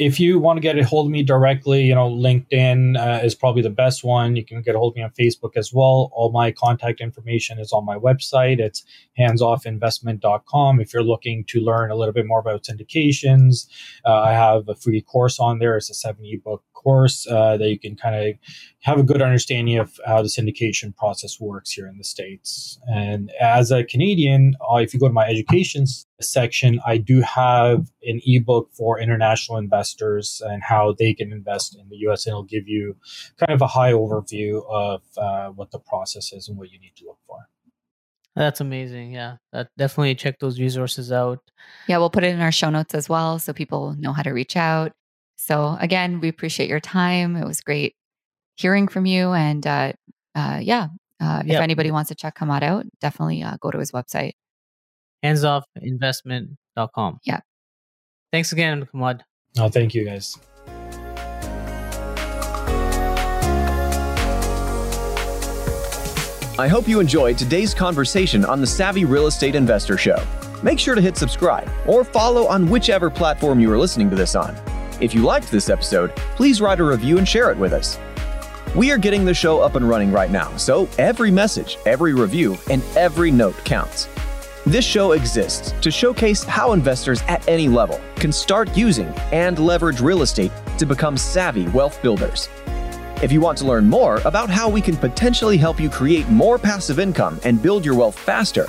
If 0.07 0.18
you 0.18 0.38
want 0.38 0.57
to 0.57 0.61
get 0.61 0.78
a 0.78 0.84
hold 0.84 1.07
of 1.07 1.12
me 1.12 1.22
directly, 1.22 1.84
you 1.84 1.94
know, 1.94 2.11
LinkedIn 2.11 2.98
uh, 2.98 3.24
is 3.24 3.34
probably 3.34 3.62
the 3.62 3.70
best 3.70 4.03
one. 4.03 4.34
You 4.36 4.44
can 4.44 4.61
get 4.62 4.74
a 4.74 4.78
hold 4.78 4.92
of 4.92 4.96
me 4.96 5.03
on 5.03 5.11
Facebook 5.11 5.53
as 5.57 5.72
well. 5.72 6.11
All 6.12 6.32
my 6.32 6.50
contact 6.50 7.00
information 7.00 7.59
is 7.59 7.72
on 7.72 7.84
my 7.84 7.96
website. 7.96 8.59
It's 8.59 8.84
handsoffinvestment.com. 9.18 10.80
If 10.80 10.92
you're 10.92 11.05
looking 11.05 11.44
to 11.48 11.61
learn 11.61 11.90
a 11.90 11.94
little 11.94 12.12
bit 12.12 12.26
more 12.26 12.40
about 12.40 12.64
syndications, 12.64 13.68
uh, 14.05 14.20
I 14.22 14.32
have 14.32 14.68
a 14.68 14.74
free 14.74 15.00
course 15.00 15.38
on 15.38 15.61
there. 15.61 15.76
It's 15.76 15.90
a 15.90 15.94
seven 15.94 16.24
ebook 16.26 16.64
course 16.72 17.26
uh, 17.28 17.57
that 17.57 17.68
you 17.68 17.78
can 17.78 17.96
kind 17.96 18.16
of 18.16 18.34
have 18.80 18.98
a 18.98 19.03
good 19.03 19.22
understanding 19.22 19.78
of 19.78 19.98
how 20.05 20.22
the 20.22 20.28
syndication 20.28 20.96
process 20.96 21.40
works 21.40 21.70
here 21.70 21.86
in 21.86 21.98
the 21.98 22.05
States. 22.05 22.78
And 22.92 23.30
as 23.40 23.70
a 23.70 23.84
Canadian, 23.84 24.55
uh, 24.70 24.76
if 24.76 24.92
you 24.92 25.00
go 25.00 25.07
to 25.07 25.14
my 25.14 25.26
education 25.26 25.86
section, 26.23 26.81
I 26.87 26.99
do 26.99 27.20
have 27.20 27.91
an 28.03 28.20
ebook 28.25 28.70
for 28.73 28.99
international 29.01 29.59
investors 29.59 30.41
and 30.45 30.62
how 30.62 30.95
they 30.99 31.14
can 31.14 31.33
invest 31.33 31.77
in 31.77 31.89
the 31.89 31.97
US. 32.09 32.27
And 32.27 32.33
it'll 32.33 32.43
give 32.45 32.68
you 32.68 32.97
kind 33.39 33.55
of 33.55 33.62
a 33.62 33.66
high 33.66 33.93
overview 33.93 34.62
of 34.70 35.03
uh, 35.16 35.49
what 35.51 35.70
the 35.70 35.79
process 35.79 36.33
is 36.33 36.49
and 36.49 36.57
what 36.59 36.70
you 36.70 36.79
need 36.79 36.95
to 36.97 37.07
look 37.07 37.18
for. 37.27 37.49
That's 38.35 38.61
amazing. 38.61 39.12
Yeah, 39.12 39.37
that 39.53 39.68
definitely 39.77 40.14
check 40.14 40.39
those 40.39 40.59
resources 40.59 41.12
out. 41.12 41.41
Yeah, 41.87 41.99
we'll 41.99 42.09
put 42.11 42.25
it 42.25 42.35
in 42.35 42.41
our 42.41 42.53
show 42.53 42.70
notes 42.70 42.95
as 42.95 43.09
well 43.09 43.39
so 43.39 43.53
people 43.53 43.95
know 43.99 44.12
how 44.12 44.23
to 44.23 44.31
reach 44.31 44.57
out. 44.57 44.93
So 45.37 45.77
again, 45.81 46.20
we 46.20 46.29
appreciate 46.29 46.68
your 46.70 46.81
time. 46.81 47.37
It 47.37 47.47
was 47.47 47.61
great 47.61 47.95
hearing 48.55 48.89
from 48.89 49.05
you. 49.07 49.33
And 49.33 49.66
uh, 49.66 49.93
uh, 50.35 50.61
yeah, 50.62 50.89
uh, 51.20 51.41
if 51.45 51.53
Yep. 51.53 51.62
anybody 51.62 51.91
wants 51.91 52.09
to 52.09 52.14
check 52.14 52.39
Hammad 52.39 52.62
out, 52.62 52.87
definitely 53.01 53.43
uh, 53.43 53.57
go 53.61 53.70
to 53.70 53.79
his 53.79 53.93
website. 53.93 54.33
Handsoffinvestment.com. 55.25 57.18
Yeah. 57.25 57.41
Thanks 58.33 58.53
again, 58.53 58.89
Hammad. 58.93 59.25
No, 59.57 59.64
oh, 59.64 59.68
thank 59.68 59.95
you 59.95 60.05
guys. 60.05 60.39
I 66.59 66.68
hope 66.68 66.87
you 66.87 67.01
enjoyed 67.01 67.39
today's 67.39 67.75
conversation 67.75 68.45
on 68.45 68.61
the 68.61 68.66
Savvy 68.66 69.05
Real 69.05 69.27
Estate 69.27 69.55
Investor 69.55 69.97
Show. 69.97 70.23
Make 70.62 70.79
sure 70.79 70.95
to 70.95 71.01
hit 71.01 71.16
subscribe 71.16 71.68
or 71.87 72.05
follow 72.05 72.47
on 72.47 72.68
whichever 72.68 73.11
platform 73.11 73.59
you 73.59 73.73
are 73.73 73.79
listening 73.79 74.11
to 74.11 74.16
this 74.16 74.35
on. 74.35 74.55
If 75.01 75.14
you 75.14 75.23
liked 75.23 75.51
this 75.51 75.68
episode, 75.68 76.14
please 76.37 76.61
write 76.61 76.79
a 76.79 76.85
review 76.85 77.18
and 77.18 77.29
share 77.29 77.51
it 77.51 77.59
with 77.59 77.73
us. 77.73 77.99
We 78.77 78.91
are 78.91 78.99
getting 78.99 79.25
the 79.25 79.35
show 79.35 79.61
up 79.61 79.75
and 79.75 79.89
running 79.89 80.12
right 80.12 80.31
now, 80.31 80.57
so 80.57 80.89
every 80.99 81.31
message, 81.31 81.79
every 81.85 82.14
review, 82.14 82.57
and 82.70 82.83
every 82.97 83.31
note 83.31 83.57
counts. 83.64 84.09
This 84.64 84.84
show 84.84 85.10
exists 85.12 85.72
to 85.80 85.90
showcase 85.90 86.44
how 86.44 86.72
investors 86.72 87.22
at 87.26 87.48
any 87.48 87.66
level 87.66 88.00
can 88.14 88.30
start 88.30 88.76
using 88.76 89.08
and 89.32 89.58
leverage 89.58 90.00
real 90.00 90.22
estate 90.22 90.52
to 90.78 90.86
become 90.86 91.16
savvy 91.16 91.66
wealth 91.70 92.00
builders. 92.00 92.48
If 93.22 93.32
you 93.32 93.40
want 93.40 93.58
to 93.58 93.66
learn 93.66 93.90
more 93.90 94.18
about 94.24 94.50
how 94.50 94.68
we 94.68 94.80
can 94.80 94.96
potentially 94.96 95.56
help 95.56 95.80
you 95.80 95.90
create 95.90 96.28
more 96.28 96.58
passive 96.58 97.00
income 97.00 97.40
and 97.44 97.60
build 97.60 97.84
your 97.84 97.96
wealth 97.96 98.16
faster, 98.16 98.68